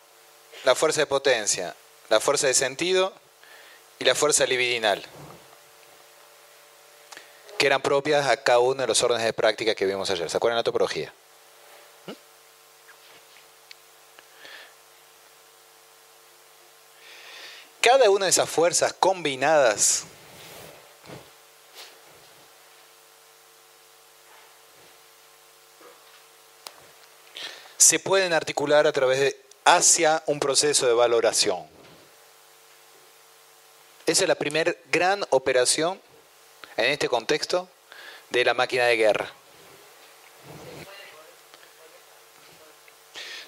[0.64, 1.74] la fuerza de potencia,
[2.08, 3.12] la fuerza de sentido
[4.00, 5.04] y la fuerza libidinal,
[7.58, 10.30] que eran propias a cada uno de los órdenes de práctica que vimos ayer.
[10.30, 11.12] ¿Se acuerdan de la topología?
[12.06, 12.12] ¿Mm?
[17.82, 20.04] Cada una de esas fuerzas combinadas
[27.76, 31.79] se pueden articular a través de hacia un proceso de valoración.
[34.10, 36.00] Esa es la primera gran operación
[36.76, 37.68] en este contexto
[38.30, 39.30] de la máquina de guerra.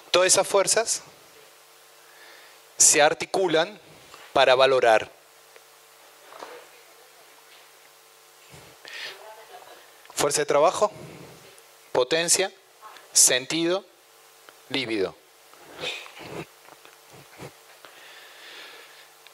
[0.09, 1.01] Todas esas fuerzas
[2.77, 3.77] se articulan
[4.31, 5.11] para valorar.
[10.15, 10.93] Fuerza de trabajo,
[11.91, 12.53] potencia,
[13.11, 13.83] sentido
[14.69, 15.13] lívido.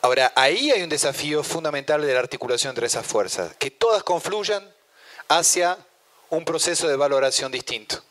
[0.02, 4.74] Ahora, ahí hay un desafío fundamental de la articulación entre esas fuerzas, que todas confluyan
[5.28, 5.78] hacia
[6.30, 8.02] un proceso de valoración distinto.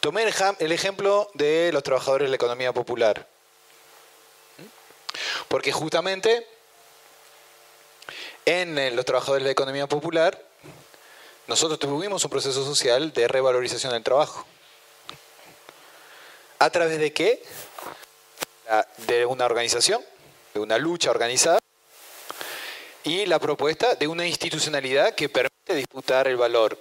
[0.00, 3.26] Tomé el ejemplo de los trabajadores de la economía popular,
[5.48, 6.46] porque justamente
[8.44, 10.40] en los trabajadores de la economía popular
[11.46, 14.46] nosotros tuvimos un proceso social de revalorización del trabajo.
[16.58, 17.42] ¿A través de qué?
[19.06, 20.04] De una organización,
[20.52, 21.60] de una lucha organizada
[23.04, 26.76] y la propuesta de una institucionalidad que permite disputar el valor.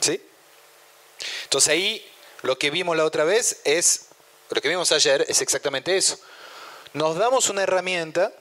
[0.00, 0.20] ¿Sí?
[1.44, 2.12] Entonces ahí
[2.42, 4.08] lo que vimos la otra vez es,
[4.50, 6.18] lo que vimos ayer es exactamente eso.
[6.92, 8.32] Nos damos una herramienta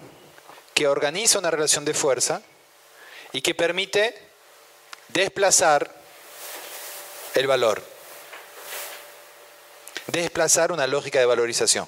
[0.73, 2.41] que organiza una relación de fuerza
[3.31, 4.17] y que permite
[5.09, 5.93] desplazar
[7.35, 7.98] el valor
[10.11, 11.87] desplazar una lógica de valorización.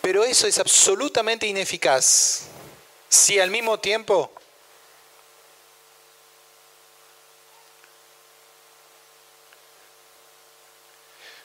[0.00, 2.44] Pero eso es absolutamente ineficaz
[3.08, 4.30] si al mismo tiempo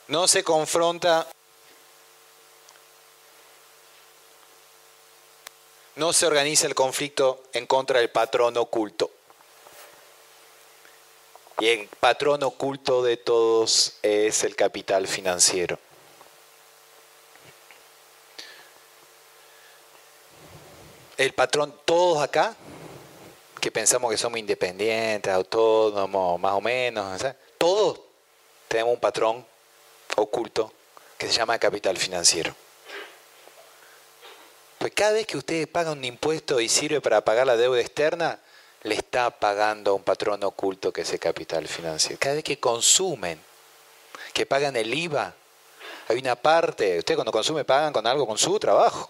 [0.08, 1.28] no se confronta,
[5.96, 9.12] no se organiza el conflicto en contra del patrón oculto.
[11.60, 15.80] Y el patrón oculto de todos es el capital financiero.
[21.18, 22.56] El patrón, todos acá,
[23.62, 27.22] que pensamos que somos independientes, autónomos, más o menos,
[27.58, 28.02] todos
[28.68, 29.46] tenemos un patrón
[30.18, 30.74] oculto
[31.18, 32.54] que se llama capital financiero.
[34.80, 38.40] Pues cada vez que ustedes pagan un impuesto y sirve para pagar la deuda externa,
[38.84, 42.18] le está pagando a un patrón oculto que es el capital financiero.
[42.20, 43.40] Cada vez que consumen,
[44.34, 45.34] que pagan el IVA,
[46.08, 49.10] hay una parte, ustedes cuando consumen pagan con algo con su trabajo.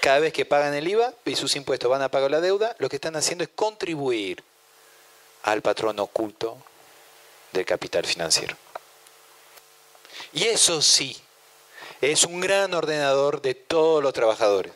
[0.00, 2.88] Cada vez que pagan el IVA y sus impuestos van a pagar la deuda, lo
[2.88, 4.42] que están haciendo es contribuir
[5.44, 6.58] al patrón oculto
[7.52, 8.56] del capital financiero.
[10.32, 11.16] Y eso sí,
[12.00, 14.72] es un gran ordenador de todos los trabajadores.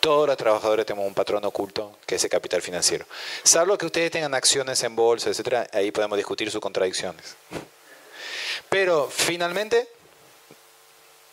[0.00, 3.04] Todos los trabajadores tenemos un patrón oculto que es el capital financiero.
[3.42, 7.36] Salvo que ustedes tengan acciones en bolsa, etcétera, ahí podemos discutir sus contradicciones.
[8.70, 9.88] Pero finalmente,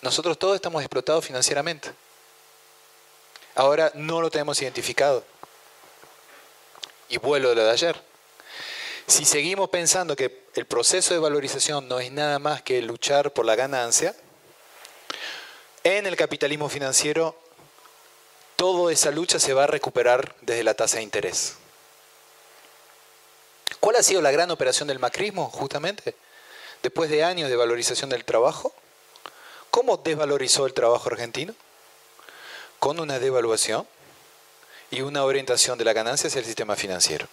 [0.01, 1.91] nosotros todos estamos explotados financieramente.
[3.55, 5.23] Ahora no lo tenemos identificado.
[7.09, 8.01] Y vuelo de lo de ayer.
[9.07, 13.45] Si seguimos pensando que el proceso de valorización no es nada más que luchar por
[13.45, 14.13] la ganancia,
[15.85, 17.35] en el capitalismo financiero
[18.57, 21.55] toda esa lucha se va a recuperar desde la tasa de interés.
[23.79, 26.15] ¿Cuál ha sido la gran operación del macrismo, justamente?
[26.81, 28.73] Después de años de valorización del trabajo,
[29.69, 31.53] ¿cómo desvalorizó el trabajo argentino?
[32.79, 33.87] Con una devaluación
[34.89, 37.27] y una orientación de la ganancia hacia el sistema financiero.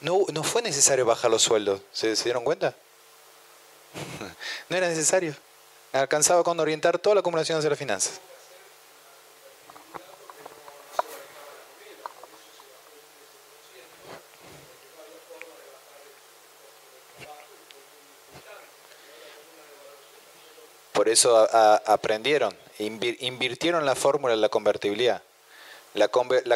[0.00, 2.74] No, no fue necesario bajar los sueldos, ¿se, ¿se dieron cuenta?
[4.68, 5.34] no era necesario.
[5.92, 8.20] Alcanzaba con orientar toda la acumulación hacia las finanzas.
[21.00, 21.48] Por eso
[21.86, 25.22] aprendieron, invirtieron la fórmula de la convertibilidad.
[25.94, 26.08] La,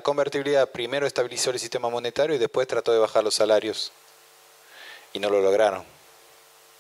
[0.03, 3.91] convertibilidad primero estabilizó el sistema monetario y después trató de bajar los salarios.
[5.15, 5.83] Y no lo lograron,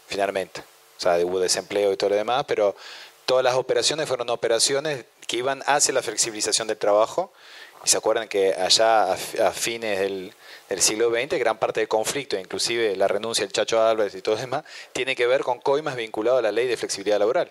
[0.08, 0.60] finalmente.
[0.98, 2.76] O sea, hubo desempleo y todo lo demás, pero
[3.24, 7.32] todas las operaciones fueron operaciones que iban hacia la flexibilización del trabajo.
[7.84, 9.16] Y se acuerdan que allá a,
[9.52, 10.32] fines del,
[10.78, 14.64] siglo XX, gran parte del conflicto, inclusive la renuncia del Chacho Álvarez y todo demás,
[14.92, 17.50] tiene que ver con coimas vinculado a la ley de flexibilidad laboral.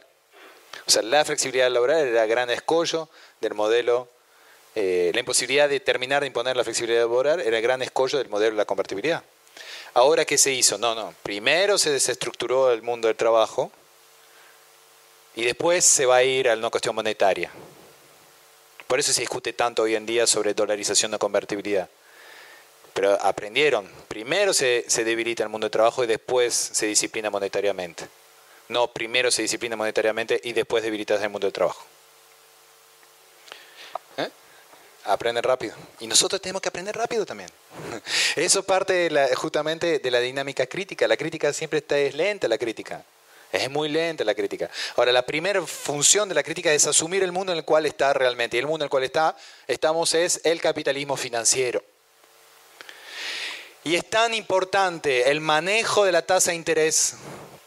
[0.88, 4.10] O sea, la flexibilidad laboral era el gran escollo del modelo,
[4.76, 8.30] eh, la imposibilidad de terminar de imponer la flexibilidad laboral era el gran escollo del
[8.30, 9.24] modelo de la convertibilidad.
[9.94, 10.80] Ahora, ¿qué se hizo?
[10.80, 11.14] No, no.
[11.22, 13.72] Primero se desestructuró el mundo del trabajo
[15.36, 17.52] y después se va a ir a una cuestión monetaria.
[18.94, 21.90] Por eso se discute tanto hoy en día sobre dolarización de convertibilidad.
[22.94, 23.90] Pero aprendieron.
[24.08, 28.08] Primero se, se debilita el mundo del trabajo y después se disciplina monetariamente.
[28.70, 31.84] No, primero se disciplina monetariamente y después debilitas el mundo del trabajo.
[34.18, 34.30] ¿Eh?
[35.06, 35.74] Aprenden rápido.
[36.00, 37.50] Y nosotros tenemos que aprender rápido también.
[38.36, 41.08] Eso parte justamente de la dinámica crítica.
[41.08, 43.04] La crítica siempre está, es lenta, la crítica.
[43.54, 44.68] Es muy lenta la crítica.
[44.96, 48.12] Ahora, la primera función de la crítica es asumir el mundo en el cual está
[48.12, 48.58] realmente.
[48.58, 51.84] Y el mundo en el cual está, estamos es el capitalismo financiero.
[53.84, 57.14] Y es tan importante el manejo de la tasa de interés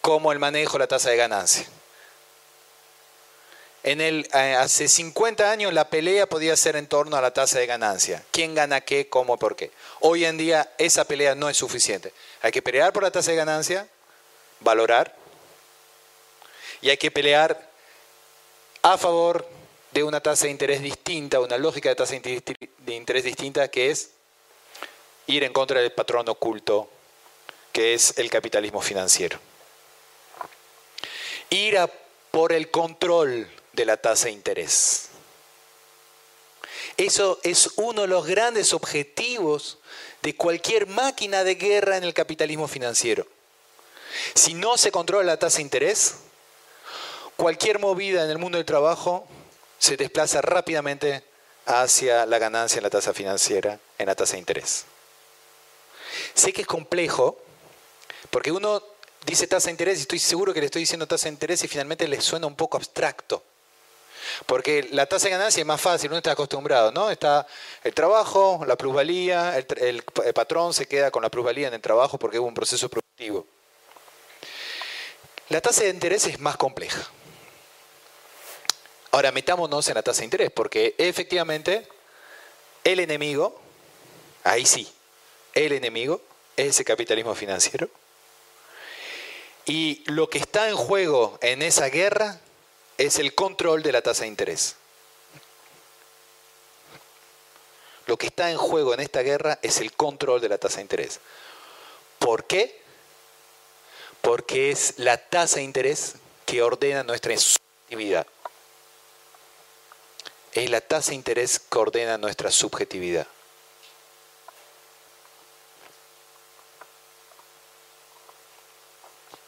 [0.00, 1.64] como el manejo de la tasa de ganancia.
[3.84, 7.60] En el, eh, hace 50 años la pelea podía ser en torno a la tasa
[7.60, 8.24] de ganancia.
[8.32, 9.70] ¿Quién gana qué, cómo, por qué?
[10.00, 12.12] Hoy en día esa pelea no es suficiente.
[12.42, 13.86] Hay que pelear por la tasa de ganancia,
[14.58, 15.14] valorar,
[16.82, 17.70] y hay que pelear
[18.82, 19.48] a favor
[19.92, 24.10] de una tasa de interés distinta, una lógica de tasa de interés distinta que es
[25.26, 26.90] ir en contra del patrón oculto
[27.72, 29.38] que es el capitalismo financiero
[31.50, 31.78] ir
[32.30, 35.08] por el control de la tasa de interés.
[36.96, 39.78] Eso es uno de los grandes objetivos
[40.22, 43.26] de cualquier máquina de guerra en el capitalismo financiero.
[44.34, 46.16] Si no se controla la tasa de interés,
[47.36, 49.26] cualquier movida en el mundo del trabajo
[49.78, 51.22] se desplaza rápidamente
[51.66, 54.84] hacia la ganancia en la tasa financiera, en la tasa de interés.
[56.34, 57.38] Sé que es complejo,
[58.30, 58.82] porque uno
[59.24, 61.68] dice tasa de interés y estoy seguro que le estoy diciendo tasa de interés y
[61.68, 63.42] finalmente le suena un poco abstracto.
[64.46, 67.10] Porque la tasa de ganancia es más fácil, uno está acostumbrado, ¿no?
[67.10, 67.46] Está
[67.84, 70.02] el trabajo, la plusvalía, el,
[70.34, 73.46] patrón se queda con la plusvalía en el trabajo porque hubo un proceso productivo.
[75.48, 77.08] La tasa de interés es más compleja.
[79.10, 81.88] Ahora metámonos en la tasa de interés, porque efectivamente
[82.84, 83.60] el enemigo,
[84.44, 84.92] ahí sí,
[85.54, 86.20] el enemigo
[86.56, 87.88] es ese capitalismo financiero
[89.64, 92.40] y lo que está en juego en esa guerra
[92.98, 94.76] es el control de la tasa de interés.
[98.06, 100.82] lo que está en juego en esta guerra es el control de la tasa de
[100.82, 101.20] interés.
[102.18, 102.80] ¿Por qué?
[104.22, 106.14] Porque es la tasa de interés
[106.46, 108.26] que ordena nuestra subjetividad.
[110.56, 113.26] Es la tasa de interés que ordena nuestra subjetividad.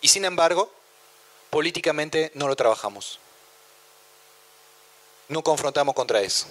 [0.02, 0.70] Y sin embargo,
[1.48, 3.20] políticamente no lo trabajamos.
[5.28, 6.46] No confrontamos contra eso.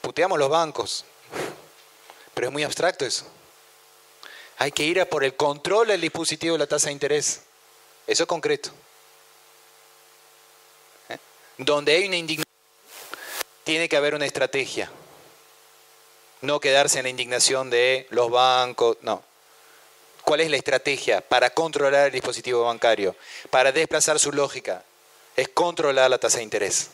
[0.00, 1.04] Puteamos los bancos,
[2.34, 3.26] pero es muy abstracto eso.
[4.58, 7.42] Hay que ir a por el control del dispositivo de la tasa de interés.
[8.08, 8.70] Eso es concreto.
[11.10, 11.18] ¿Eh?
[11.58, 12.43] Donde hay una indignación,
[13.64, 14.90] tiene que haber una estrategia.
[16.42, 19.22] No quedarse en la indignación de los bancos, no.
[20.24, 23.16] ¿Cuál es la estrategia para controlar el dispositivo bancario?
[23.50, 24.84] Para desplazar su lógica.
[25.36, 26.90] Es controlar la tasa de interés.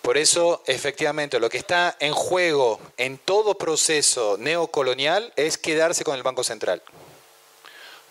[0.00, 6.14] Por eso, efectivamente, lo que está en juego en todo proceso neocolonial es quedarse con
[6.14, 6.82] el Banco Central.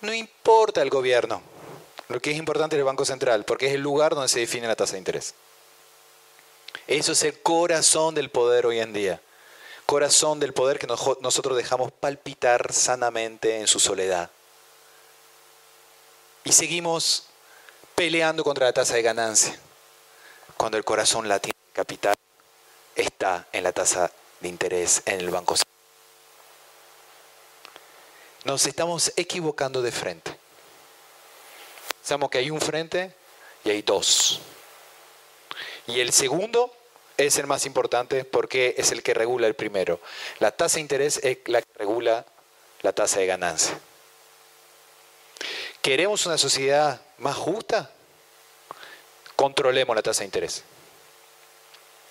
[0.01, 1.43] No importa el gobierno,
[2.13, 4.67] lo que es importante es el Banco Central, porque es el lugar donde se define
[4.67, 5.33] la tasa de interés.
[6.85, 9.19] Eso es el corazón del poder hoy en día.
[9.87, 14.29] Corazón del poder que nosotros dejamos palpitar sanamente en su soledad.
[16.43, 17.25] Y seguimos
[17.95, 19.59] peleando contra la tasa de ganancia,
[20.55, 22.15] cuando el corazón latino capital
[22.95, 25.73] está en la tasa de interés en el Banco Central.
[28.45, 30.32] Nos estamos equivocando de frente.
[32.03, 33.13] Pensamos que hay un frente
[33.63, 34.41] y hay dos.
[35.87, 36.75] Y el segundo
[37.15, 40.01] es el más importante porque es el que regula el primero.
[40.39, 42.25] La tasa de interés es la que regula
[42.81, 43.79] la tasa de ganancia.
[45.81, 47.89] ¿Queremos una sociedad más justa?
[49.37, 50.65] Controlemos la tasa de interés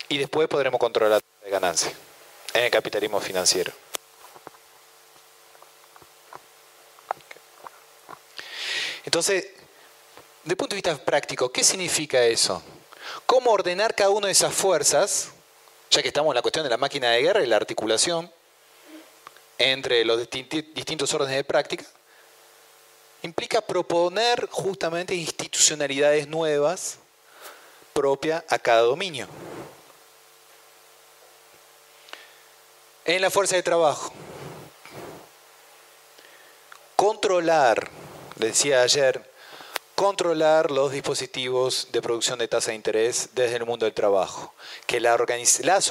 [0.09, 1.93] y después podremos controlar la ganancia
[2.55, 3.70] en el capitalismo financiero.
[9.05, 9.61] Entonces,
[10.47, 12.62] el punto de vista práctico, ¿qué significa eso?
[13.27, 15.31] ¿Cómo ordenar cada una de esas fuerzas,
[15.90, 18.31] ya que estamos en la cuestión de la máquina de guerra y la articulación
[19.59, 21.85] entre los distintos órdenes de práctica?
[23.23, 26.98] Implica proponer justamente institucionalidades nuevas
[27.93, 29.28] propias a cada dominio.
[33.05, 34.12] en la fuerza de trabajo.
[36.97, 37.90] Controlar,
[38.36, 39.28] decía ayer,
[40.03, 44.53] controlar los dispositivos de producción de tasa de interés desde el mundo del trabajo.
[44.85, 45.15] Que las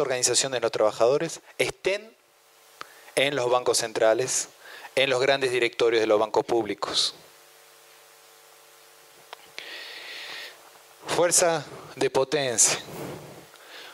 [0.01, 2.13] organizaciones de los trabajadores estén
[3.15, 4.49] en los bancos centrales,
[4.95, 7.15] en los grandes directorios de los bancos públicos.
[11.07, 11.63] Fuerza
[11.95, 12.79] de potencia.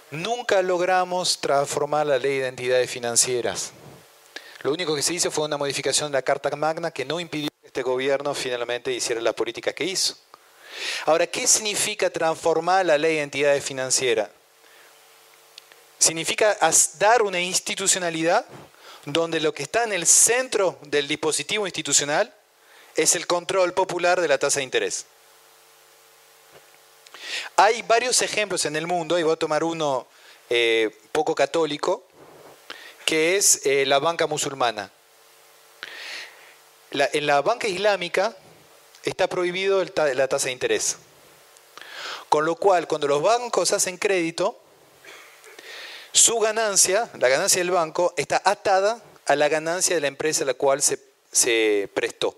[0.10, 3.72] Nunca logramos transformar la ley de entidades financieras.
[4.64, 7.50] Lo único que se hizo fue una modificación de la Carta Magna que no impidió
[7.78, 10.16] este gobierno finalmente hiciera la política que hizo.
[11.06, 14.32] Ahora, ¿qué significa transformar la ley de entidades financieras?
[16.00, 16.58] Significa
[16.98, 18.48] dar una institucionalidad
[19.06, 22.34] donde lo que está en el centro del dispositivo institucional
[22.96, 25.06] es el control popular de la tasa de interés.
[27.58, 30.08] Hay varios ejemplos en el mundo, y voy a tomar uno
[30.50, 32.08] eh, poco católico,
[33.06, 34.92] que es eh, la banca musulmana.
[36.92, 38.36] En la banca islámica
[39.04, 40.98] está prohibido la tasa de interés.
[42.30, 44.60] Con lo cual, cuando los bancos hacen crédito,
[46.12, 50.48] su ganancia, la ganancia del banco, está atada a la ganancia de la empresa a
[50.48, 52.36] la cual se prestó.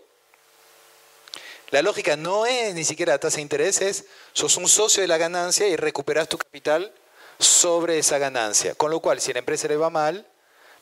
[1.72, 5.08] La lógica no es ni siquiera la tasa de interés, es sos un socio de
[5.08, 6.92] la ganancia y recuperas tu capital
[7.38, 8.74] sobre esa ganancia.
[8.74, 10.26] Con lo cual, si a la empresa le va mal,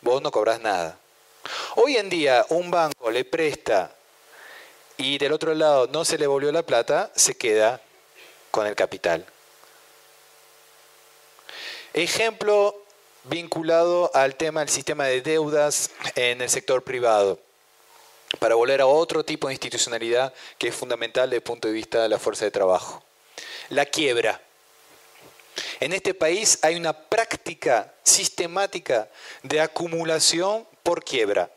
[0.02, 0.98] vos no cobras nada.
[1.76, 3.94] Hoy en día, un banco le presta
[4.98, 7.82] y del otro lado no se le volvió la plata, se queda
[8.52, 9.26] con el capital.
[11.94, 12.84] Ejemplo
[13.24, 17.40] vinculado al tema del sistema de deudas en el sector privado
[18.40, 22.02] para volver a otro tipo de institucionalidad que es fundamental desde el punto de vista
[22.02, 23.04] de la fuerza de trabajo.
[23.70, 24.42] La quiebra.
[25.80, 29.10] En este país hay una práctica sistemática
[29.44, 31.52] de acumulación por quiebra.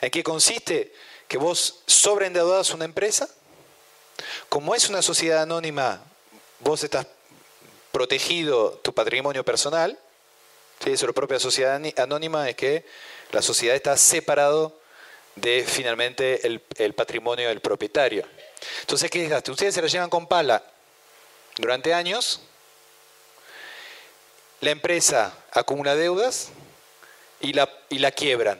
[0.00, 0.94] ¿En qué consiste?
[1.26, 3.28] Que vos sobreendeudas una empresa.
[4.48, 6.04] Como es una sociedad anónima,
[6.60, 7.08] vos estás
[7.90, 9.98] protegido tu patrimonio personal.
[10.86, 12.86] Eso la propia sociedad anónima es que
[13.32, 14.78] la sociedad está separado
[15.34, 18.24] de finalmente el, patrimonio del propietario.
[18.82, 19.50] Entonces, ¿qué hace?
[19.50, 20.62] Ustedes se la llevan con pala
[21.56, 22.40] durante años
[24.60, 26.50] la empresa acumula deudas
[27.44, 28.58] y la, y la quiebran.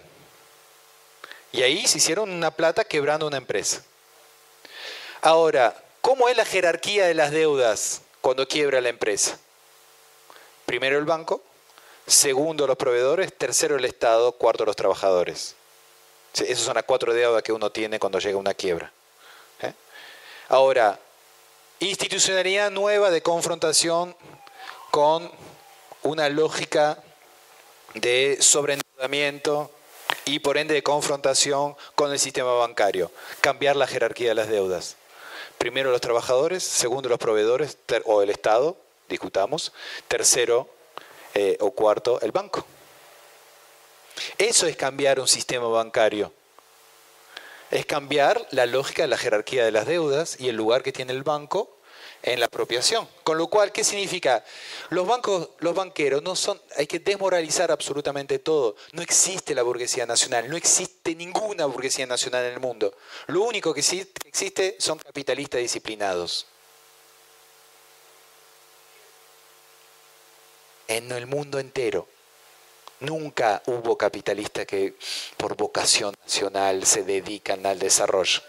[1.53, 3.83] Y ahí se hicieron una plata quebrando una empresa.
[5.23, 9.39] Ahora, ¿cómo es la jerarquía de las deudas cuando quiebra la empresa?
[10.67, 11.43] Primero el banco,
[12.07, 15.57] segundo los proveedores, tercero el Estado, cuarto los trabajadores.
[16.35, 18.93] Esas son las cuatro deudas que uno tiene cuando llega una quiebra.
[19.63, 19.73] ¿eh?
[20.49, 20.99] Ahora,
[21.79, 24.15] institucionalidad nueva de confrontación
[24.91, 25.31] con
[26.03, 27.03] una lógica
[27.95, 29.71] de sobreendeudamiento
[30.25, 33.11] y por ende de confrontación con el sistema bancario.
[33.41, 34.97] Cambiar la jerarquía de las deudas.
[35.59, 38.77] Primero los trabajadores, segundo los proveedores o el Estado,
[39.09, 39.73] discutamos.
[40.09, 40.69] Tercero
[41.35, 42.67] eh, o cuarto el banco.
[44.39, 46.33] Eso es cambiar un sistema bancario.
[47.71, 51.13] Es cambiar la lógica de la jerarquía de las deudas y el lugar que tiene
[51.13, 51.77] el banco
[52.25, 53.07] en la apropiación.
[53.23, 54.43] Con lo cual, ¿qué significa?
[54.89, 58.77] Los bancos, los banqueros no son, hay que desmoralizar absolutamente todo.
[58.93, 62.95] No existe la burguesía nacional, no existe ninguna burguesía nacional en el mundo.
[63.27, 66.47] Lo único que existe son capitalistas disciplinados.
[70.89, 72.09] En el mundo entero.
[73.01, 74.95] Nunca hubo capitalistas que
[75.37, 78.41] por vocación nacional se dedican al desarrollo.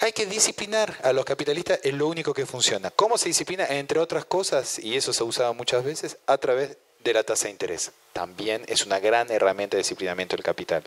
[0.00, 2.90] Hay que disciplinar a los capitalistas, es lo único que funciona.
[2.92, 3.66] ¿Cómo se disciplina?
[3.66, 7.50] Entre otras cosas, y eso se usaba muchas veces, a través de la tasa de
[7.50, 7.90] interés.
[8.12, 10.84] También es una gran herramienta de disciplinamiento del capital.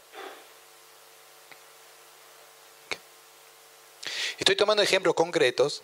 [4.40, 5.84] Estoy tomando ejemplos concretos,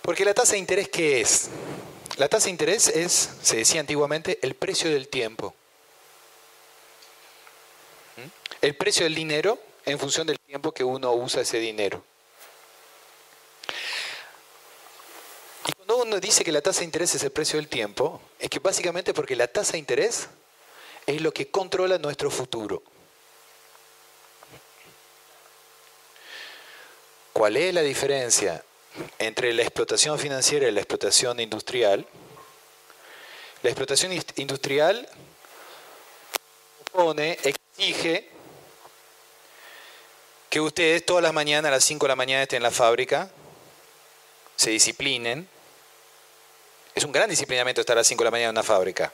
[0.00, 1.50] porque la tasa de interés, ¿qué es?
[2.16, 5.54] La tasa de interés es, se decía antiguamente, el precio del tiempo.
[8.16, 8.28] ¿Mm?
[8.62, 12.02] El precio del dinero en función del tiempo que uno usa ese dinero.
[15.66, 18.50] Y cuando uno dice que la tasa de interés es el precio del tiempo, es
[18.50, 20.28] que básicamente porque la tasa de interés
[21.06, 22.82] es lo que controla nuestro futuro.
[27.32, 28.64] ¿Cuál es la diferencia
[29.18, 32.06] entre la explotación financiera y la explotación industrial?
[33.62, 35.08] La explotación industrial
[36.92, 38.30] pone, exige
[40.54, 43.28] que ustedes todas las mañanas a las 5 de la mañana estén en la fábrica,
[44.54, 45.48] se disciplinen.
[46.94, 49.12] Es un gran disciplinamiento estar a las 5 de la mañana en una fábrica.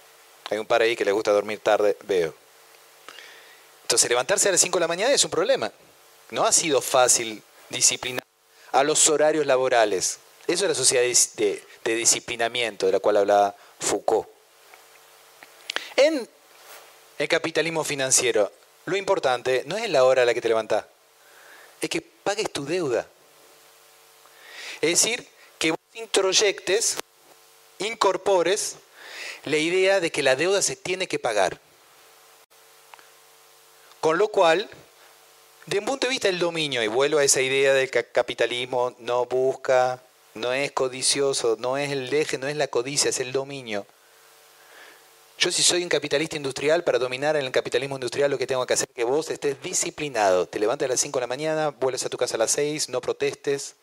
[0.50, 2.34] Hay un par ahí que les gusta dormir tarde, veo.
[3.84, 5.72] Entonces levantarse a las 5 de la mañana es un problema.
[6.28, 8.22] No ha sido fácil disciplinar
[8.72, 10.18] a los horarios laborales.
[10.46, 11.04] Eso es la sociedad
[11.36, 14.28] de, de disciplinamiento de la cual hablaba Foucault.
[15.96, 16.28] En
[17.16, 18.52] el capitalismo financiero,
[18.84, 20.84] lo importante no es la hora a la que te levantás
[21.80, 23.06] es que pagues tu deuda.
[24.80, 25.26] Es decir,
[25.58, 26.96] que vos introyectes,
[27.78, 28.76] incorpores
[29.44, 31.60] la idea de que la deuda se tiene que pagar.
[34.00, 34.68] Con lo cual,
[35.66, 39.26] de un punto de vista del dominio, y vuelvo a esa idea del capitalismo no
[39.26, 40.02] busca,
[40.34, 43.86] no es codicioso, no es el eje, no es la codicia, es el dominio.
[45.40, 48.66] Yo si soy un capitalista industrial, para dominar en el capitalismo industrial lo que tengo
[48.66, 50.46] que hacer es que vos estés disciplinado.
[50.46, 52.90] Te levantes a las 5 de la mañana, vuelves a tu casa a las 6,
[52.90, 53.74] no protestes,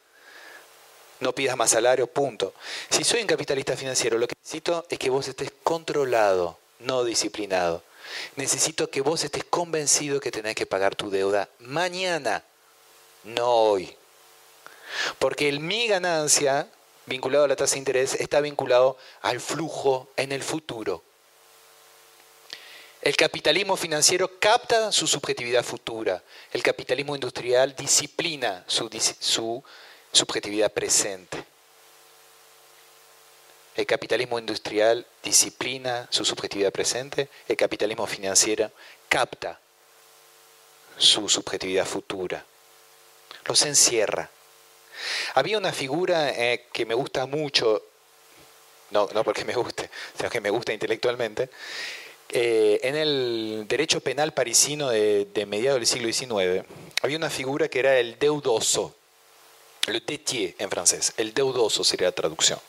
[1.20, 2.54] no pidas más salario, punto.
[2.92, 7.82] Si soy un capitalista financiero, lo que necesito es que vos estés controlado, no disciplinado.
[8.36, 12.44] Necesito que vos estés convencido que tenés que pagar tu deuda mañana,
[13.24, 13.96] no hoy.
[15.18, 16.68] Porque mi ganancia,
[17.08, 21.07] vinculado a la tasa de interés, está vinculado al flujo en el futuro.
[23.08, 26.22] El capitalismo financiero capta su subjetividad futura.
[26.52, 29.64] El capitalismo industrial disciplina su,
[30.12, 31.42] subjetividad presente.
[33.78, 37.30] El capitalismo industrial disciplina su subjetividad presente.
[37.48, 38.74] El capitalismo financiero
[39.08, 39.58] capta
[40.98, 42.44] su subjetividad futura.
[43.46, 44.30] Los encierra.
[45.36, 47.84] Había una figura eh, que me gusta mucho,
[48.92, 51.50] no, no porque me guste, sino que me gusta intelectualmente,
[52.30, 56.68] eh, en el derecho penal parisino de, mediados del siglo XIX
[57.02, 58.94] había una figura que era el deudoso,
[59.86, 62.60] le détier en francés, el deudoso sería la traducción,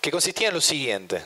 [0.00, 1.22] que consistía en lo siguiente.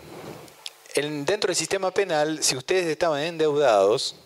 [0.95, 4.17] dentro del sistema penal, si ustedes estaban endeudados,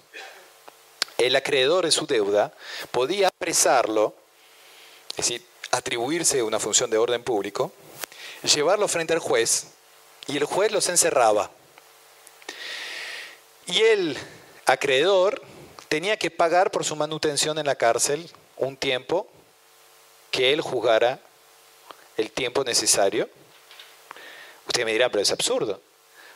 [1.16, 2.52] el acreedor de su deuda
[2.90, 4.14] podía apresarlo,
[5.10, 7.70] es decir, atribuirse una función de orden público,
[8.42, 9.68] llevarlo frente al juez
[10.26, 11.52] y el juez los encerraba
[13.66, 14.18] y el
[14.66, 15.42] acreedor
[15.88, 19.28] tenía que pagar por su manutención en la cárcel un tiempo
[20.30, 21.20] que él juzgara
[22.16, 23.28] el tiempo necesario
[24.66, 25.80] Usted me dirá, pero es absurdo.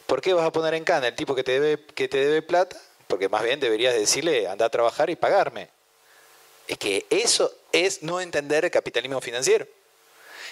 [0.06, 2.42] ¿Por qué vas a poner en cana el tipo que te debe, que te debe
[2.42, 2.80] plata?
[3.06, 5.70] Porque más bien deberías decirle, anda a trabajar y pagarme.
[6.66, 9.66] Es que eso es no entender el capitalismo financiero.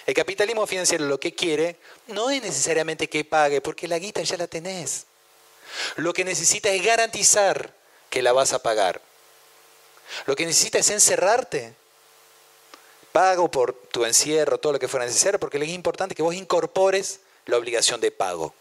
[0.05, 1.77] El capitalismo financiero lo que quiere
[2.07, 5.05] no es necesariamente que pague, porque la guita ya la tenés.
[5.95, 7.73] Lo que necesita es garantizar
[8.09, 9.01] que la vas a pagar.
[10.25, 11.73] Lo que necesita es encerrarte.
[13.11, 17.19] Pago por tu encierro, todo lo que fuera necesario, porque es importante que vos incorpores
[17.45, 18.53] la obligación de pago.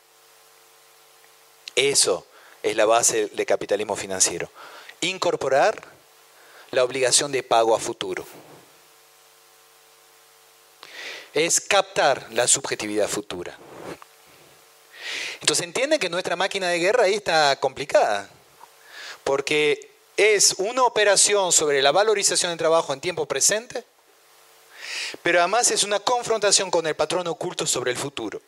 [1.74, 2.26] Eso
[2.62, 4.50] es la base del capitalismo financiero.
[5.02, 5.82] Incorporar
[6.70, 8.24] la obligación de pago a futuro.
[11.34, 13.58] Es captar la subjetividad futura.
[15.40, 18.28] Entonces entienden que nuestra máquina de guerra ahí está complicada,
[19.24, 23.84] porque es una operación sobre la valorización del trabajo en tiempo presente,
[25.22, 28.40] pero además es una confrontación con el patrón oculto sobre el futuro.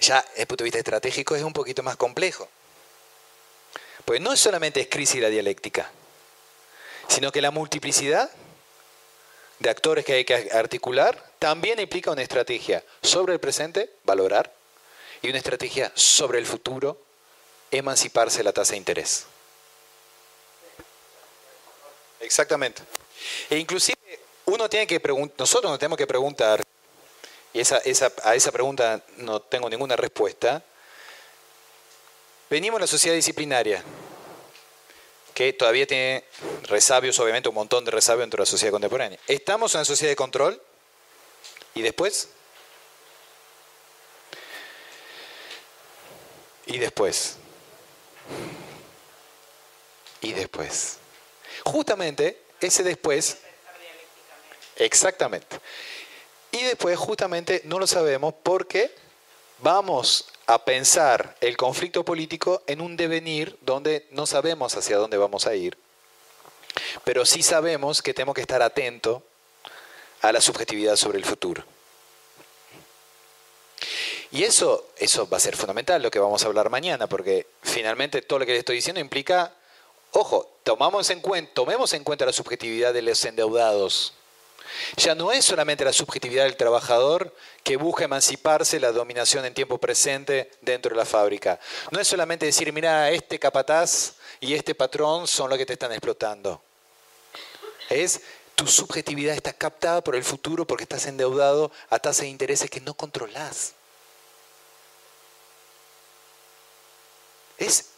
[0.00, 2.48] Ya desde el punto de vista estratégico es un poquito más complejo.
[4.04, 5.90] Pues no solamente es crisis la dialéctica,
[7.08, 8.30] sino que la multiplicidad
[9.58, 14.52] de actores que hay que articular también implica una estrategia sobre el presente, valorar,
[15.22, 17.00] y una estrategia sobre el futuro,
[17.70, 19.26] emanciparse de la tasa de interés.
[22.20, 22.82] Exactamente.
[23.50, 23.98] E inclusive
[24.46, 25.00] uno tiene que
[25.38, 26.62] nosotros nos tenemos que preguntar,
[27.52, 30.62] y a esa pregunta no tengo ninguna respuesta,
[32.48, 33.82] venimos a la sociedad disciplinaria,
[35.34, 36.24] que todavía tiene
[36.62, 39.18] resabios, obviamente un montón de resabios dentro de la sociedad contemporánea.
[39.26, 40.62] ¿Estamos en una sociedad de control?
[41.78, 42.28] ¿Y después?
[46.66, 47.36] ¿Y después?
[50.20, 50.98] ¿Y después?
[51.62, 53.38] Justamente ese después...
[54.74, 55.60] Exactamente.
[56.50, 58.92] Y después justamente no lo sabemos porque
[59.60, 65.46] vamos a pensar el conflicto político en un devenir donde no sabemos hacia dónde vamos
[65.46, 65.78] a ir,
[67.04, 69.22] pero sí sabemos que tenemos que estar atentos
[70.22, 71.64] a la subjetividad sobre el futuro.
[74.30, 78.20] Y eso, eso va a ser fundamental, lo que vamos a hablar mañana, porque finalmente
[78.20, 79.54] todo lo que les estoy diciendo implica,
[80.12, 84.12] ojo, tomamos en cuenta, tomemos en cuenta la subjetividad de los endeudados.
[84.96, 87.34] Ya no es solamente la subjetividad del trabajador
[87.64, 91.58] que busca emanciparse la dominación en tiempo presente dentro de la fábrica.
[91.90, 95.92] No es solamente decir, mira, este capataz y este patrón son los que te están
[95.92, 96.62] explotando.
[97.88, 98.20] Es
[98.58, 102.80] tu subjetividad está captada por el futuro porque estás endeudado a tasas de intereses que
[102.80, 103.74] no controlas.
[107.56, 107.90] Es,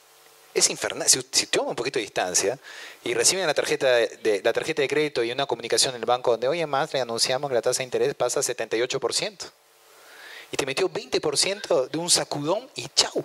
[0.53, 1.09] es infernal.
[1.09, 2.59] Si, si un poquito de distancia
[3.03, 6.33] y reciben la tarjeta de, la tarjeta de crédito y una comunicación en el banco
[6.33, 9.51] donde, oye, más le anunciamos que la tasa de interés pasa a 78%.
[10.53, 13.25] Y te metió 20% de un sacudón y chau.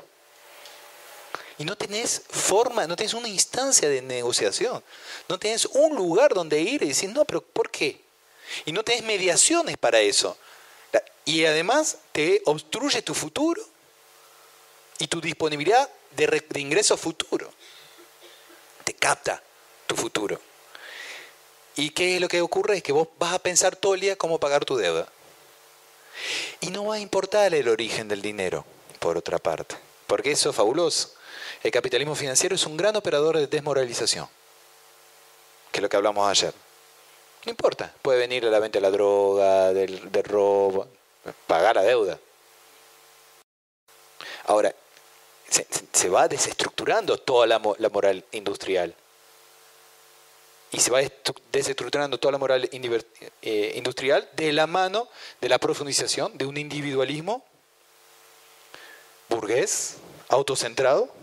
[1.57, 4.84] Y no tenés forma, no tenés una instancia de negociación.
[5.30, 8.02] No tenés un lugar donde ir y decir, no, pero ¿por qué?
[8.65, 10.38] Y no tenés mediaciones para eso.
[11.23, 13.61] Y además te obstruye tu futuro
[14.99, 17.49] y tu disponibilidad de, de ingreso futuro.
[18.84, 19.41] Te capta
[19.88, 20.40] tu futuro.
[21.76, 22.77] ¿Y qué es lo que ocurre?
[22.77, 25.07] Es que vos vas a pensar todo el día cómo pagar tu deuda.
[26.61, 28.65] Y no va a importar el origen del dinero,
[28.99, 29.76] por otra parte.
[30.07, 31.14] Porque eso es fabuloso.
[31.64, 34.28] El capitalismo financiero es un gran operador de desmoralización,
[35.72, 36.54] que es lo que hablamos ayer.
[37.46, 40.88] No importa, puede venir de la venta de la droga, del, robo,
[41.46, 42.20] pagar la deuda.
[44.46, 44.74] Ahora,
[45.48, 48.96] se, va desestructurando toda la, moral industrial.
[50.72, 51.02] Y se va
[51.52, 55.08] desestructurando toda la moral eh, industrial de la mano
[55.40, 57.46] de la profundización de un individualismo
[59.30, 59.98] burgués,
[60.30, 61.14] autocentrado,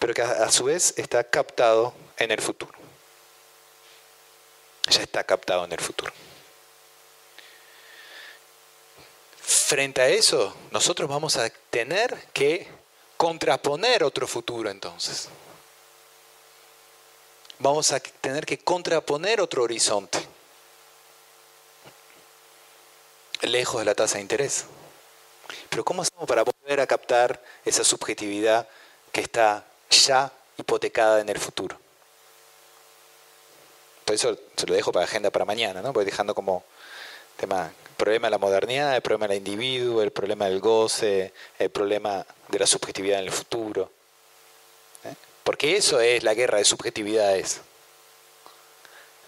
[0.00, 2.72] pero que a, su vez está captado en el futuro.
[4.88, 6.10] Ya está captado en el futuro.
[9.36, 12.66] Frente a eso, nosotros vamos a tener que
[13.18, 15.28] contraponer otro futuro entonces.
[17.58, 20.18] Vamos a tener que contraponer otro horizonte,
[23.42, 24.64] lejos de la tasa de interés.
[25.68, 28.66] Pero ¿cómo hacemos para volver a captar esa subjetividad
[29.12, 31.78] que está ya hipotecada en el futuro?
[34.04, 35.92] Por eso se lo dejo para agenda para mañana, ¿no?
[35.92, 36.64] Voy dejando como
[37.36, 41.70] tema el problema de la modernidad, el problema del individuo, el problema del goce, el
[41.70, 43.90] problema de la subjetividad en el futuro.
[45.04, 45.14] ¿eh?
[45.44, 47.60] Porque eso es la guerra de subjetividades.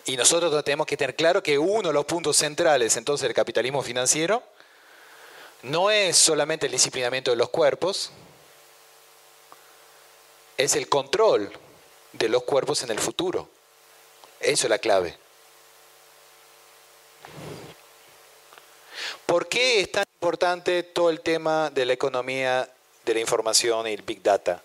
[0.07, 3.83] Y nosotros tenemos que tener claro que uno de los puntos centrales entonces del capitalismo
[3.83, 4.43] financiero
[5.63, 8.11] no es solamente el disciplinamiento de los cuerpos,
[10.63, 11.51] es el control
[12.13, 13.49] de los cuerpos en el futuro.
[14.39, 15.19] Eso es la clave.
[19.27, 22.69] ¿Por qué es tan importante todo el tema de la economía
[23.05, 24.63] de la información y el big data?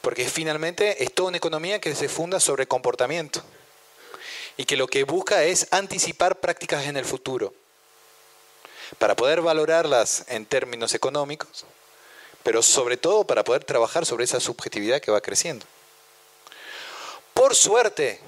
[0.00, 3.40] Porque finalmente es toda una economía que se funda sobre comportamiento
[4.56, 7.54] y que lo que busca es anticipar prácticas en el futuro
[8.98, 11.66] para poder valorarlas en términos económicos,
[12.42, 15.66] pero sobre todo para poder trabajar sobre esa subjetividad que va creciendo.
[17.34, 18.20] Por suerte,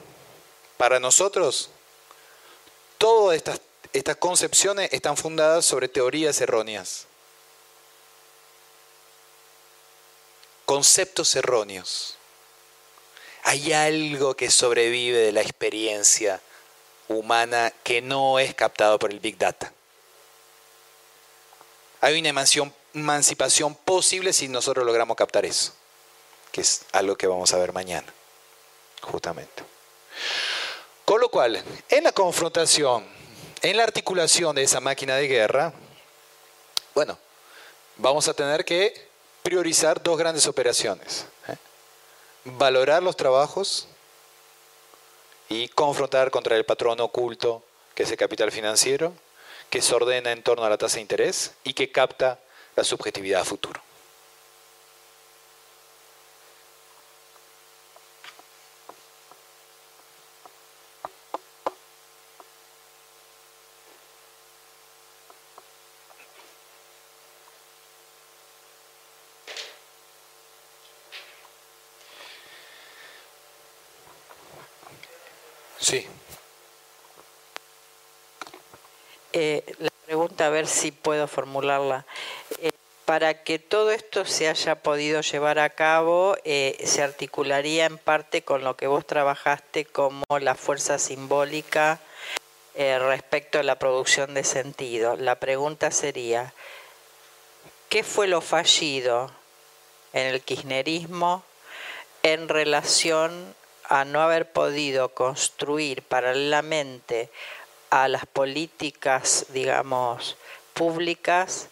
[0.76, 1.70] para nosotros,
[2.98, 3.60] todas estas,
[3.92, 7.06] estas concepciones están fundadas sobre teorías erróneas,
[10.64, 12.16] conceptos erróneos.
[13.42, 16.40] Hay algo que sobrevive de la experiencia
[17.08, 19.70] humana que no es captado por el Big Data.
[22.00, 22.28] Hay una
[22.94, 25.72] emancipación posible si nosotros logramos captar eso,
[26.52, 28.12] que es algo que vamos a ver mañana,
[29.02, 29.62] justamente.
[31.04, 33.06] Con lo cual, en la confrontación,
[33.62, 35.72] en la articulación de esa máquina de guerra,
[36.94, 37.18] bueno,
[37.96, 39.08] vamos a tener que
[39.42, 41.26] priorizar dos grandes operaciones.
[41.48, 41.56] ¿eh?
[42.44, 43.88] valorar los trabajos
[45.48, 47.62] y confrontar contra el patrón oculto,
[47.94, 49.12] que es el capital financiero,
[49.70, 52.38] que se ordena en torno a la tasa de interés y que capta
[52.76, 53.80] la subjetividad a futuro.
[75.84, 76.06] Sí.
[79.32, 82.06] Eh, la pregunta, a ver si puedo formularla.
[82.60, 82.70] Eh,
[83.04, 88.42] para que todo esto se haya podido llevar a cabo, eh, se articularía en parte
[88.42, 92.00] con lo que vos trabajaste como la fuerza simbólica
[92.76, 95.14] respecto a la producción de sentido.
[95.16, 96.52] La pregunta sería,
[97.88, 99.30] ¿qué fue lo fallido
[100.12, 101.44] en el kirchnerismo
[102.24, 103.54] en relación
[103.88, 107.28] a no haber podido construir paralelamente
[107.94, 110.36] a las políticas, digamos,
[110.72, 111.68] públicas,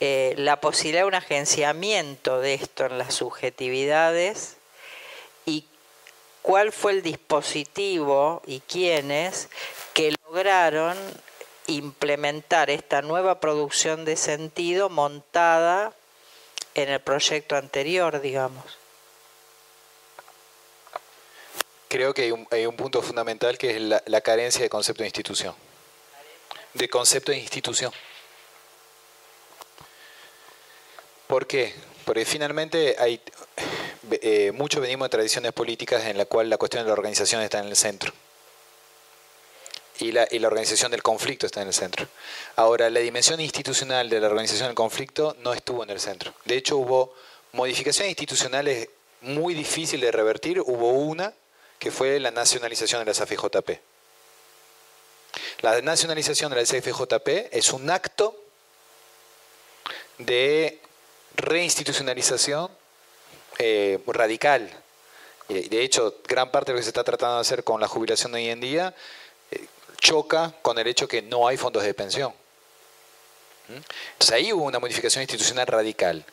[0.00, 4.56] eh, la posibilidad de un agenciamiento de esto en las subjetividades
[5.46, 5.64] y
[6.42, 9.48] cuál fue el dispositivo y quiénes
[9.94, 10.98] que lograron
[11.68, 15.94] implementar esta nueva producción de sentido montada
[16.74, 18.76] en el proyecto anterior, digamos.
[21.96, 25.54] Creo que hay un, punto fundamental que es la, carencia de concepto de institución.
[26.74, 27.90] De concepto de institución.
[31.26, 31.74] ¿Por qué?
[32.04, 33.18] Porque finalmente hay
[34.10, 37.68] eh, venimos de tradiciones políticas en la cual la cuestión de la organización está en
[37.68, 38.12] el centro.
[39.98, 42.06] Y la, y la organización del conflicto está en el centro.
[42.56, 46.34] Ahora, la dimensión institucional de la organización del conflicto no estuvo en el centro.
[46.44, 47.14] De hecho, hubo
[47.52, 48.90] modificaciones institucionales
[49.22, 50.60] muy difíciles de revertir.
[50.60, 51.32] Hubo una
[51.78, 53.80] que fue la nacionalización de la SAFJP.
[55.60, 58.36] La nacionalización de la SFJP es un acto
[60.18, 60.80] de
[61.34, 62.70] reinstitucionalización
[63.58, 64.70] eh, radical.
[65.48, 68.32] De hecho, gran parte de lo que se está tratando de hacer con la jubilación
[68.32, 68.94] de hoy en día
[69.50, 69.66] eh,
[70.00, 72.32] choca con el hecho que no hay fondos de pensión.
[73.68, 73.74] ¿Mm?
[74.12, 76.24] Entonces ahí hubo una modificación institucional radical.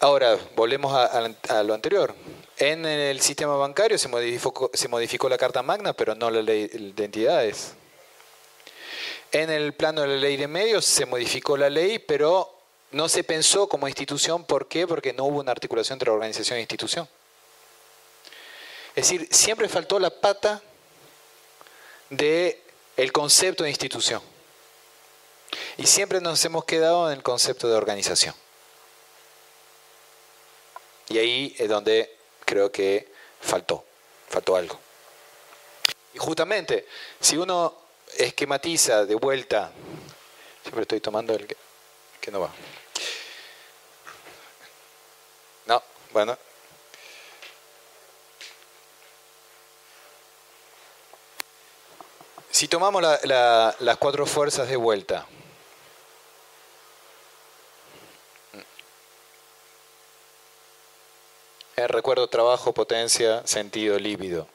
[0.00, 2.14] Ahora, volvemos a, lo anterior.
[2.58, 7.72] En el sistema bancario se modificó, la Carta Magna, pero no la ley de entidades.
[9.32, 12.54] En el plano de la ley de medios se modificó la ley, pero
[12.92, 14.44] no se pensó como institución.
[14.44, 14.86] ¿Por qué?
[14.86, 17.08] Porque no hubo una articulación entre organización e institución.
[18.94, 20.62] Es decir, siempre faltó la pata
[22.10, 22.56] del
[22.96, 24.22] el concepto de institución.
[25.78, 28.34] Y siempre nos hemos quedado en el concepto de organización.
[31.08, 33.84] Y ahí es donde creo que faltó,
[34.28, 34.78] faltó algo.
[36.14, 36.86] Y justamente,
[37.20, 37.74] si uno
[38.16, 39.70] esquematiza de vuelta,
[40.62, 42.50] siempre estoy tomando el que, no va.
[45.66, 46.36] No, bueno.
[52.50, 55.26] Si tomamos las cuatro fuerzas de vuelta,
[61.78, 64.48] Eh, recuerdo, trabajo, potencia, sentido, líbido.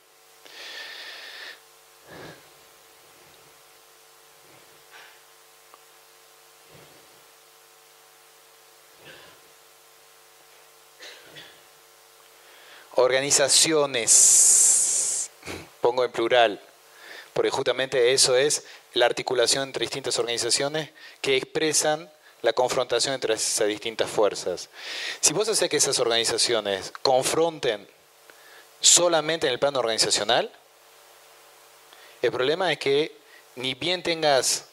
[12.95, 15.30] Organizaciones,
[15.80, 16.60] pongo en plural,
[17.34, 20.89] porque justamente eso es la articulación entre distintas organizaciones
[21.22, 22.10] que expresan
[22.42, 24.70] la confrontación entre esas distintas fuerzas.
[25.20, 27.88] Si vos haces que esas organizaciones confronten
[28.80, 30.52] solamente en el plano organizacional,
[32.22, 33.16] el problema es que
[33.56, 34.66] ni bien tengas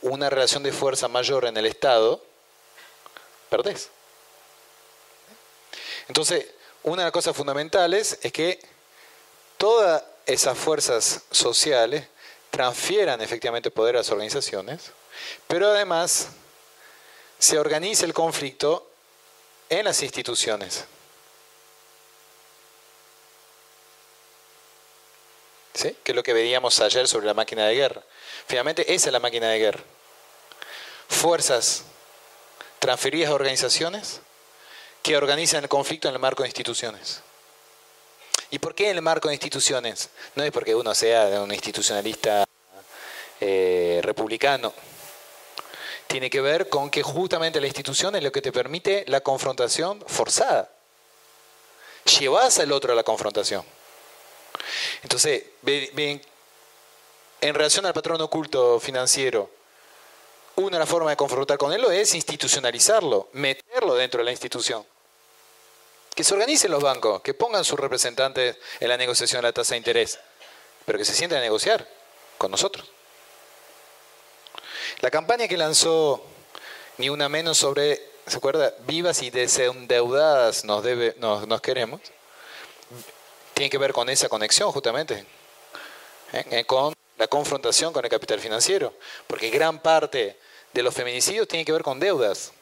[0.00, 2.22] una relación de fuerza mayor en el Estado,
[3.50, 3.90] perdés.
[6.08, 6.46] Entonces,
[6.82, 8.60] una de las cosas fundamentales es que
[9.56, 12.06] todas esas fuerzas sociales
[12.50, 14.90] transfieran efectivamente poder a las organizaciones,
[15.46, 16.28] pero además
[17.42, 18.88] se organice el conflicto
[19.68, 20.84] en las instituciones.
[25.74, 25.96] ¿Sí?
[26.04, 28.02] Que es lo que veíamos ayer sobre la máquina de guerra.
[28.46, 29.80] Finalmente, esa es la máquina de guerra.
[31.08, 31.82] Fuerzas
[32.78, 34.20] transferidas a organizaciones
[35.02, 37.22] que organizan el conflicto en el marco de instituciones.
[38.52, 40.10] ¿Y por qué en el marco de instituciones?
[40.36, 42.44] No es porque uno sea un institucionalista
[43.40, 44.72] eh, republicano.
[46.12, 50.04] Tiene que ver con que justamente la institución es lo que te permite la confrontación
[50.06, 50.70] forzada.
[52.18, 53.64] Llevas al otro a la confrontación.
[55.02, 56.20] Entonces, en
[57.54, 59.48] relación al patrón oculto financiero,
[60.56, 64.84] una de las formas de confrontar con él es institucionalizarlo, meterlo dentro de la institución.
[66.14, 69.72] Que se organicen los bancos, que pongan sus representantes en la negociación de la tasa
[69.72, 70.18] de interés,
[70.84, 71.88] pero que se sienten a negociar
[72.36, 72.86] con nosotros.
[75.02, 76.22] La campaña que lanzó
[76.98, 78.72] Ni Una Menos sobre, ¿se acuerda?
[78.86, 82.00] Vivas y desendeudadas nos, debe, nos, nos queremos,
[83.52, 85.26] tiene que ver con esa conexión justamente,
[86.32, 86.44] ¿eh?
[86.52, 88.94] Eh, con la confrontación con el capital financiero,
[89.26, 90.38] porque gran parte
[90.72, 92.52] de los feminicidios tiene que ver con deudas.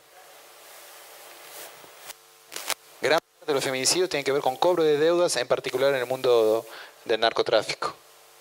[3.02, 6.00] Gran parte de los feminicidios tiene que ver con cobro de deudas, en particular en
[6.00, 6.64] el mundo
[7.04, 7.94] del narcotráfico.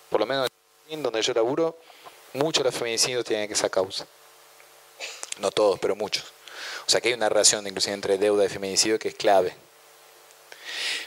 [0.09, 0.47] Por lo menos
[0.87, 1.77] en donde yo laburo,
[2.33, 4.05] muchos de los feminicidios tienen esa causa.
[5.39, 6.25] No todos, pero muchos.
[6.85, 9.55] O sea que hay una relación inclusive entre deuda y feminicidio que es clave.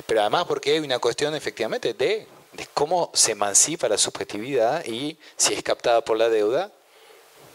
[0.07, 5.19] Pero además porque hay una cuestión efectivamente de, de cómo se emancipa la subjetividad y
[5.37, 6.71] si es captada por la deuda,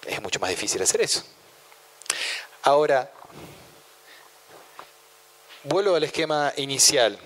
[0.05, 1.23] es mucho más difícil hacer eso.
[2.63, 3.11] Ahora,
[5.63, 7.17] vuelvo al esquema inicial.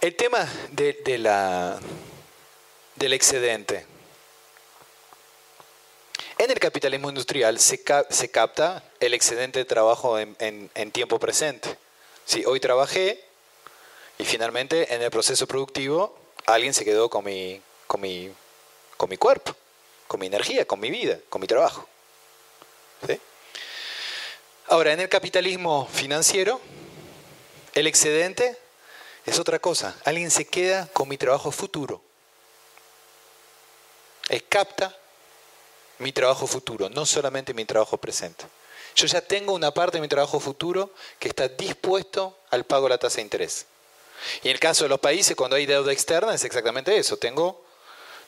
[0.00, 1.80] El tema de, la,
[2.96, 3.86] del excedente.
[6.38, 11.78] En el capitalismo industrial se, se capta el excedente de trabajo en, tiempo presente.
[12.24, 13.24] Si hoy trabajé
[14.18, 18.30] y finalmente en el proceso productivo alguien se quedó con mi, con mi
[18.96, 19.54] con mi cuerpo,
[20.06, 21.86] con mi energía, con mi vida, con mi trabajo.
[24.68, 26.60] Ahora, en el capitalismo financiero,
[27.74, 28.58] el excedente
[29.24, 29.96] es otra cosa.
[30.04, 32.00] Alguien se queda con mi trabajo futuro.
[34.28, 34.96] Él capta
[35.98, 38.44] mi trabajo futuro, no solamente mi trabajo presente.
[38.94, 42.90] Yo ya tengo una parte de mi trabajo futuro que está dispuesto al pago de
[42.90, 43.66] la tasa de interés.
[44.42, 47.18] Y en el caso de los países, cuando hay deuda externa, es exactamente eso.
[47.18, 47.62] Tengo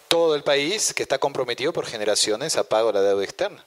[0.08, 3.64] todo el país que está comprometido por generaciones a pago de la deuda externa.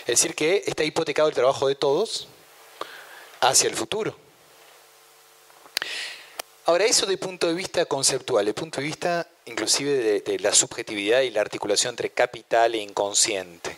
[0.00, 2.28] Es decir, que está hipotecado el trabajo de todos
[3.40, 4.16] hacia el futuro.
[6.66, 11.20] Ahora, eso de punto de vista conceptual, de punto de vista inclusive de, la subjetividad
[11.20, 13.76] y la articulación entre capital e inconsciente.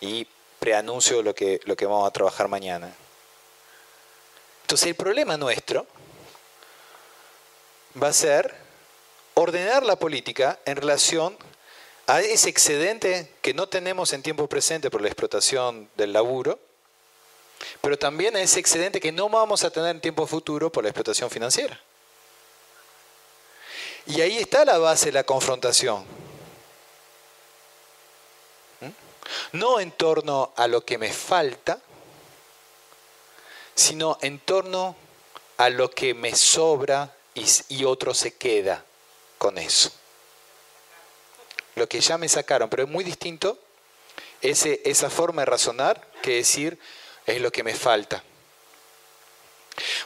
[0.00, 0.26] Y
[0.58, 2.94] preanuncio lo que, lo que vamos a trabajar mañana.
[4.62, 5.86] Entonces, el problema nuestro
[8.00, 8.54] va a ser
[9.34, 11.36] ordenar la política en relación
[12.06, 16.58] a ese excedente que no tenemos en tiempo presente por la explotación del laburo,
[17.80, 20.90] pero también a ese excedente que no vamos a tener en tiempo futuro por la
[20.90, 21.80] explotación financiera.
[24.06, 26.04] Y ahí está la base de la confrontación.
[28.80, 29.58] ¿Mm?
[29.58, 31.80] No en torno a lo que me falta,
[33.74, 34.96] sino en torno
[35.56, 38.84] a lo que me sobra y, otro se queda
[39.38, 39.90] con eso.
[41.74, 43.58] Lo que ya me sacaron, pero es muy distinto
[44.40, 46.78] ese, esa forma de razonar que decir
[47.26, 48.22] es lo que me falta.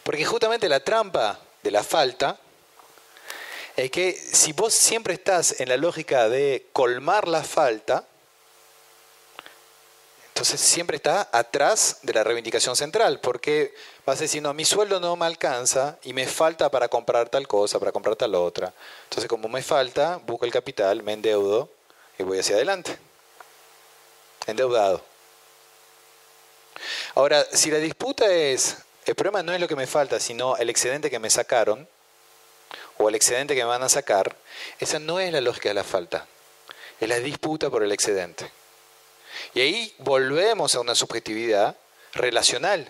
[0.02, 2.40] Porque justamente la trampa de la falta
[3.80, 8.04] es que si vos siempre estás en la lógica de colmar la falta,
[10.28, 13.74] entonces siempre está atrás de la reivindicación central, porque
[14.06, 17.92] vas no, mi sueldo no me alcanza y me falta para comprar tal cosa, para
[17.92, 18.72] comprar tal otra.
[19.04, 21.68] Entonces como me falta, busco el capital, me endeudo
[22.18, 22.96] y voy hacia adelante.
[24.46, 25.02] Endeudado.
[27.14, 30.70] Ahora, si la disputa es, el problema no es lo que me falta, sino el
[30.70, 31.86] excedente que me sacaron,
[33.00, 34.36] o el excedente que me van a sacar,
[34.78, 36.26] esa no es la lógica de la falta,
[37.00, 38.50] es la disputa por el excedente.
[39.54, 41.76] Y ahí volvemos a una subjetividad
[42.12, 42.86] relacional.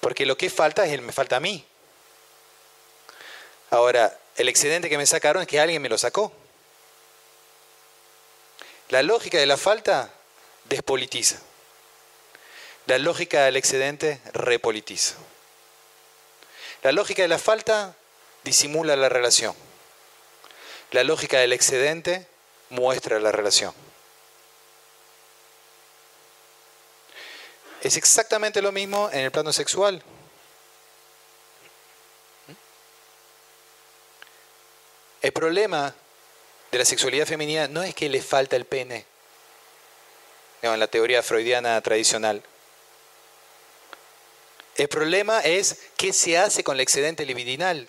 [0.00, 1.64] Porque lo que falta es el me falta a mí.
[3.70, 6.30] Ahora, el excedente que me sacaron es que alguien me lo sacó.
[8.90, 10.12] La lógica de la falta
[10.64, 11.40] despolitiza.
[12.84, 15.16] La lógica del excedente repolitiza.
[16.82, 17.96] La lógica de la falta
[18.44, 19.54] disimula la relación.
[20.92, 22.26] La lógica del excedente
[22.70, 23.74] muestra la relación.
[27.82, 30.02] Es exactamente lo mismo en el plano sexual.
[35.20, 35.94] El problema
[36.70, 39.04] de la sexualidad femenina no es que le falta el pene,
[40.62, 42.42] en la teoría freudiana tradicional.
[44.78, 47.88] El problema es qué se hace con el excedente libidinal.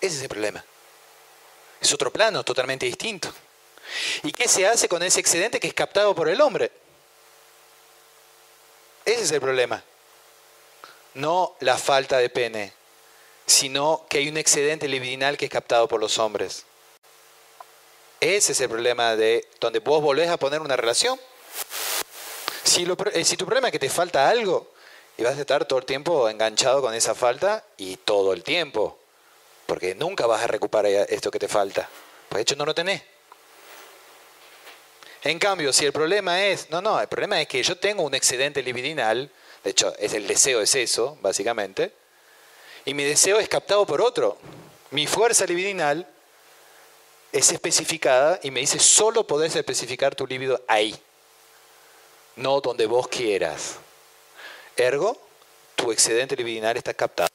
[0.00, 0.64] Ese es el problema.
[1.80, 3.28] Es otro plano totalmente distinto.
[4.22, 6.70] ¿Y qué se hace con ese excedente que es captado por el hombre?
[9.04, 9.82] Ese es el problema.
[11.14, 12.72] No la falta de pene,
[13.44, 16.64] sino que hay un excedente libidinal que es captado por los hombres.
[18.20, 21.20] Ese es el problema de donde vos volvés a poner una relación.
[22.62, 24.72] Si, eh, si tu problema es que te falta algo,
[25.16, 28.98] y vas a estar todo el tiempo enganchado con esa falta y todo el tiempo,
[29.66, 31.88] porque nunca vas a recuperar esto que te falta,
[32.28, 33.02] pues de hecho no lo tenés.
[35.24, 38.14] En cambio, si el problema es, no, no, el problema es que yo tengo un
[38.14, 39.30] excedente libidinal,
[39.62, 41.92] de hecho, es el deseo es eso, básicamente,
[42.84, 44.36] y mi deseo es captado por otro.
[44.90, 46.08] Mi fuerza libidinal
[47.30, 50.94] es especificada y me dice, solo podés especificar tu libido ahí,
[52.36, 53.76] no donde vos quieras.
[54.76, 55.20] Ergo,
[55.76, 57.28] tu excedente libidinal está captado.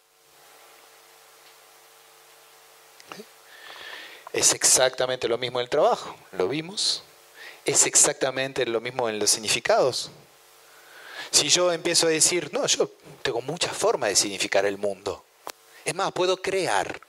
[4.34, 7.04] Es exactamente lo mismo en el trabajo, lo vimos.
[7.66, 10.12] Es exactamente lo mismo en los significados.
[11.32, 12.90] Si yo empiezo a decir, no, yo
[13.22, 15.24] tengo muchas formas de significar el mundo.
[15.84, 17.00] Es más, puedo crear.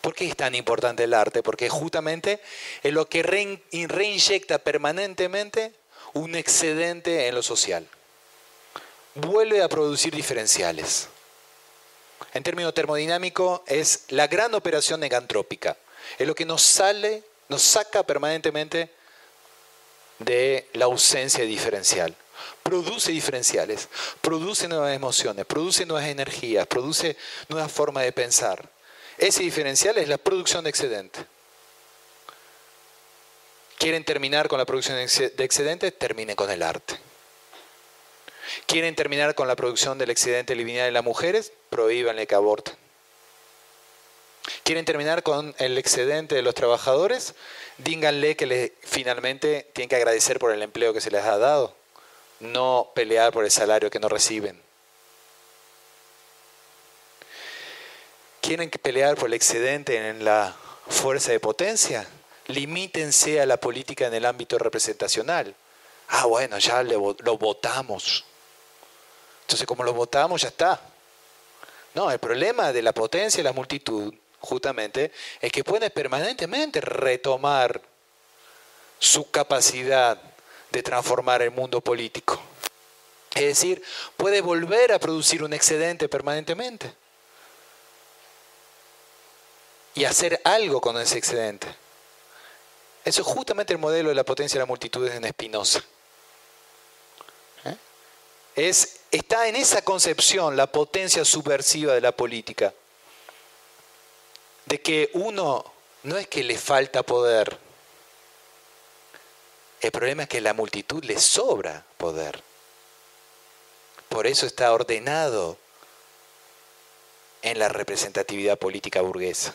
[0.00, 1.42] ¿Por qué es tan importante el arte?
[1.42, 2.40] Porque justamente
[2.82, 5.74] es lo que reinyecta permanentemente
[6.12, 7.88] un excedente en lo social
[9.14, 11.08] vuelve a producir diferenciales.
[12.34, 15.76] En términos termodinámicos, es la gran operación negantrópica.
[16.18, 18.90] Es lo que nos sale, nos saca permanentemente
[20.18, 22.14] de la ausencia de diferencial.
[22.62, 23.88] Produce diferenciales,
[24.20, 27.16] produce nuevas emociones, produce nuevas energías, produce
[27.48, 28.68] nuevas formas de pensar.
[29.18, 31.20] Ese diferencial es la producción de excedente.
[33.78, 35.90] ¿Quieren terminar con la producción de excedente?
[35.90, 37.11] Terminen con el arte.
[38.66, 41.52] ¿Quieren terminar con la producción del excedente lineal de las mujeres?
[41.70, 42.74] Prohíbanle que aborten.
[44.64, 47.34] ¿Quieren terminar con el excedente de los trabajadores?
[47.78, 51.74] Díganle que finalmente tienen que agradecer por el empleo que se les ha dado,
[52.40, 54.60] no pelear por el salario que no reciben.
[58.40, 60.56] ¿Quieren pelear por el excedente en la
[60.88, 62.06] fuerza de potencia?
[62.48, 65.54] Limítense a la política en el ámbito representacional.
[66.08, 68.24] Ah, bueno, ya lo votamos.
[69.42, 70.80] Entonces, como lo votamos, ya está.
[71.94, 77.80] No, el problema de la potencia y la multitud, justamente, es que puede permanentemente retomar
[78.98, 80.20] su capacidad
[80.70, 82.40] de transformar el mundo político.
[83.34, 83.82] Es decir,
[84.16, 86.94] puede volver a producir un excedente permanentemente
[89.94, 91.66] y hacer algo con ese excedente.
[93.04, 95.82] Eso es justamente el modelo de la potencia y la multitud en Espinosa.
[98.54, 102.74] Es está en esa concepción la potencia subversiva de la política.
[104.64, 105.64] De que uno
[106.04, 107.58] no es que le falta poder,
[109.80, 112.42] el problema es que la multitud le sobra poder.
[114.08, 115.58] Por eso está ordenado
[117.42, 119.54] en la representatividad política burguesa.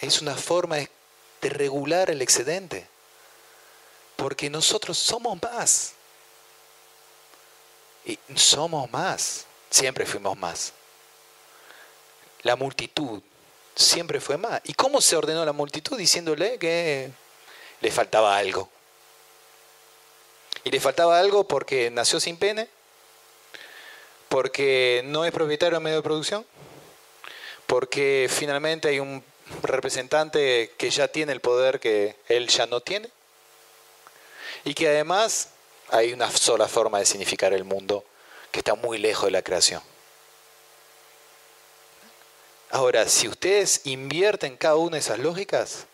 [0.00, 2.86] Es una forma de regular el excedente,
[4.16, 5.94] porque nosotros somos más.
[8.04, 10.72] Y somos más, siempre fuimos más.
[12.42, 13.22] La multitud
[13.74, 14.60] siempre fue más.
[14.64, 15.96] ¿Y cómo se ordenó la multitud?
[15.96, 17.10] Diciéndole que
[17.80, 18.68] le faltaba algo.
[20.64, 22.68] Y le faltaba algo porque nació sin pene,
[24.28, 26.46] porque no es propietario de medio de producción,
[27.66, 29.24] porque finalmente hay un
[29.62, 33.10] representante que ya tiene el poder que él ya no tiene,
[34.64, 35.50] y que además
[35.90, 38.04] hay una sola forma de significar el mundo
[38.50, 39.82] que está muy lejos de la creación.
[42.70, 45.86] Ahora, si ustedes invierten cada una de esas lógicas,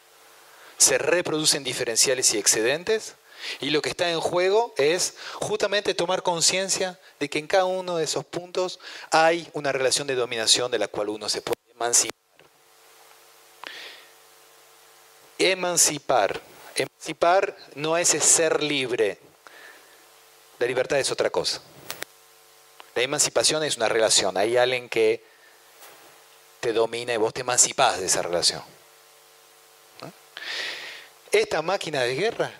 [0.76, 3.14] se reproducen diferenciales y excedentes,
[3.60, 7.96] y lo que está en juego es justamente tomar conciencia de que en cada uno
[7.96, 8.78] de esos puntos
[9.10, 12.12] hay una relación de dominación de la cual uno se puede emancipar.
[15.38, 16.40] Emancipar.
[16.74, 19.18] Emancipar no es ser libre.
[20.58, 21.60] La libertad es otra cosa.
[22.94, 24.36] La emancipación es una relación.
[24.38, 25.22] Hay alguien que
[26.60, 28.62] te domina y vos te emancipás de esa relación.
[31.30, 32.52] Esta máquina de guerra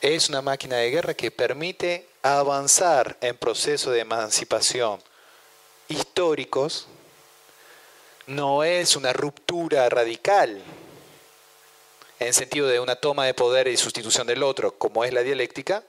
[0.00, 5.02] es una máquina de guerra que permite avanzar en procesos de emancipación
[5.88, 6.86] históricos.
[8.26, 10.62] No es una ruptura radical
[12.18, 15.82] en sentido de una toma de poder y sustitución del otro, como es la dialéctica,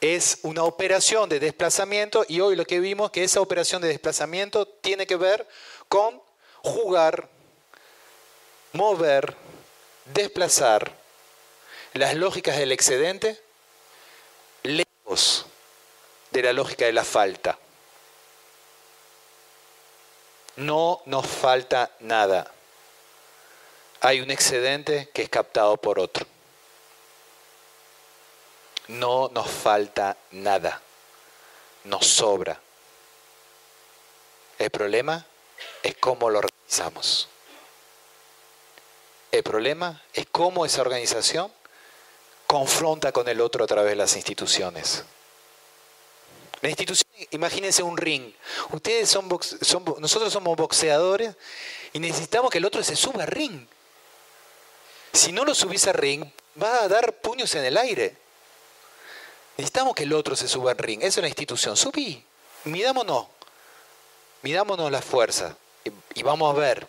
[0.00, 4.66] es una operación de desplazamiento y hoy lo que vimos que esa operación de desplazamiento
[4.66, 5.46] tiene que ver
[5.88, 6.22] con
[6.62, 7.28] jugar,
[8.72, 9.34] mover,
[10.06, 10.92] desplazar
[11.94, 13.40] las lógicas del excedente
[14.62, 15.46] lejos
[16.30, 17.58] de la lógica de la falta.
[20.56, 22.50] No nos falta nada.
[24.00, 26.26] Hay un excedente que es captado por otro.
[28.88, 30.80] No nos falta nada.
[31.84, 32.60] Nos sobra.
[34.58, 35.24] El problema
[35.82, 37.28] es cómo lo organizamos.
[39.30, 41.52] El problema es cómo esa organización
[42.46, 45.04] confronta con el otro a través de las instituciones.
[46.60, 48.32] La institución, imagínense un ring.
[48.70, 49.28] Ustedes son,
[49.98, 51.36] nosotros somos boxeadores
[51.92, 53.66] y necesitamos que el otro se suba al ring.
[55.12, 56.24] Si no lo subís al ring,
[56.60, 58.16] va a dar puños en el aire.
[59.58, 61.02] Necesitamos que el otro se suba al ring.
[61.02, 61.76] Es la institución.
[61.76, 62.22] Subí,
[62.64, 63.26] midámonos.
[64.42, 65.56] Midámonos la fuerza
[66.14, 66.86] y, vamos a ver.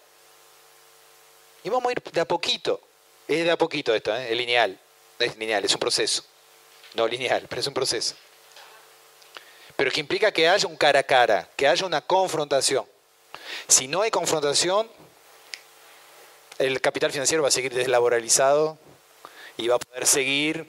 [1.64, 2.80] Y vamos a ir de a poquito.
[3.28, 4.32] Es de a poquito esto, ¿eh?
[4.32, 4.80] es lineal.
[5.18, 6.24] No es lineal, es un proceso.
[6.94, 8.14] No lineal, pero es un proceso.
[9.76, 12.86] Pero que implica que haya un cara a cara, que haya una confrontación.
[13.68, 14.88] Si no hay confrontación,
[16.60, 18.78] el capital financiero va a seguir deslaboralizado
[19.58, 20.68] y va a poder seguir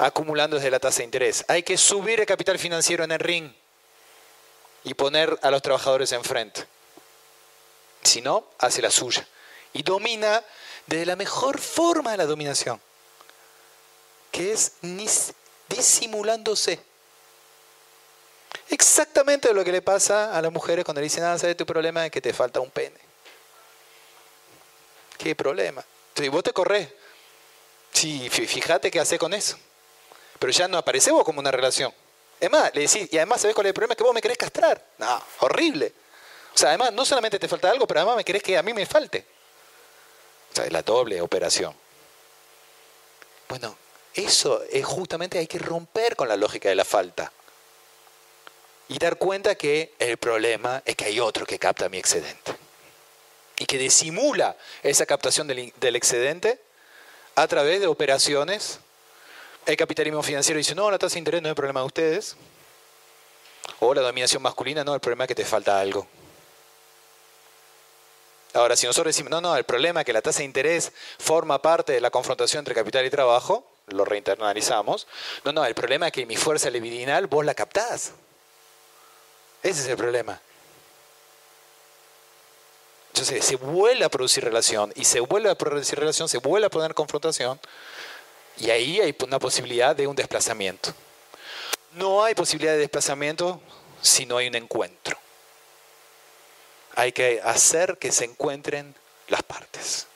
[0.00, 1.44] acumulando desde la tasa de interés.
[1.46, 3.52] Hay que subir el capital financiero en el ring
[4.82, 6.64] y poner a los trabajadores enfrente.
[8.02, 9.26] Si no, hace la suya.
[9.74, 10.42] Y domina
[10.86, 12.80] desde la mejor forma de la dominación,
[14.32, 14.72] que es
[15.68, 16.80] disimulándose.
[18.70, 22.06] Exactamente lo que le pasa a las mujeres cuando le dicen, ah, ¿sabes tu problema?
[22.06, 22.98] Es que te falta un pene.
[25.18, 25.84] ¿Qué problema?
[26.08, 26.88] Entonces vos te corres.
[27.92, 29.58] Sí, fíjate qué hace con eso.
[30.40, 31.94] Pero ya no aparece vos como una relación.
[32.40, 33.94] Es más, le decís, y además, ¿sabés cuál es el problema?
[33.94, 34.82] Que vos me querés castrar.
[34.98, 35.92] No, horrible.
[36.54, 38.72] O sea, además, no solamente te falta algo, pero además me querés que a mí
[38.72, 39.24] me falte.
[40.50, 41.74] O sea, es la doble operación.
[43.48, 43.76] Bueno,
[44.14, 47.30] eso es justamente hay que romper con la lógica de la falta.
[48.88, 52.56] Y dar cuenta que el problema es que hay otro que capta mi excedente.
[53.58, 56.58] Y que disimula esa captación del excedente
[57.34, 58.80] a través de operaciones.
[59.66, 62.36] El capitalismo financiero dice, no, la tasa de interés no es el problema de ustedes.
[63.80, 66.06] O la dominación masculina, no, el problema es que te falta algo.
[68.52, 71.62] Ahora, si nosotros decimos, no, no, el problema es que la tasa de interés forma
[71.62, 75.06] parte de la confrontación entre capital y trabajo, lo reinternalizamos.
[75.44, 78.12] No, no, el problema es que mi fuerza libidinal vos la captás.
[79.62, 80.40] Ese es el problema.
[83.12, 86.70] Entonces se vuelve a producir relación y se vuelve a producir relación, se vuelve a
[86.70, 87.60] poner confrontación
[88.60, 90.92] y ahí hay una posibilidad de un desplazamiento.
[91.92, 93.60] No hay posibilidad de desplazamiento
[94.00, 95.18] si no hay un encuentro
[97.00, 98.94] hay que hacer que se encuentren
[99.28, 100.06] las partes,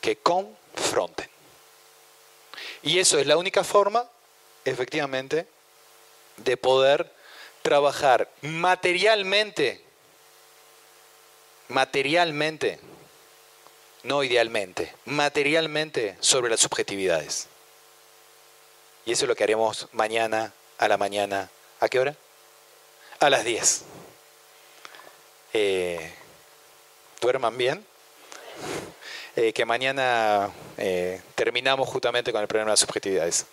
[0.00, 1.28] que confronten.
[2.82, 4.08] Y eso es la única forma,
[4.64, 5.46] efectivamente,
[6.38, 7.12] de poder
[7.62, 9.84] trabajar materialmente,
[11.68, 12.80] materialmente,
[14.02, 17.48] no idealmente, materialmente sobre las subjetividades.
[19.06, 21.48] Y eso es lo que haremos mañana a la mañana.
[21.78, 22.16] ¿A qué hora?
[23.20, 23.84] A las 10
[25.52, 26.12] eh,
[27.20, 27.86] duerman bien.
[29.36, 33.46] Eh, que mañana eh, terminamos justamente con el problema de las subjetividades.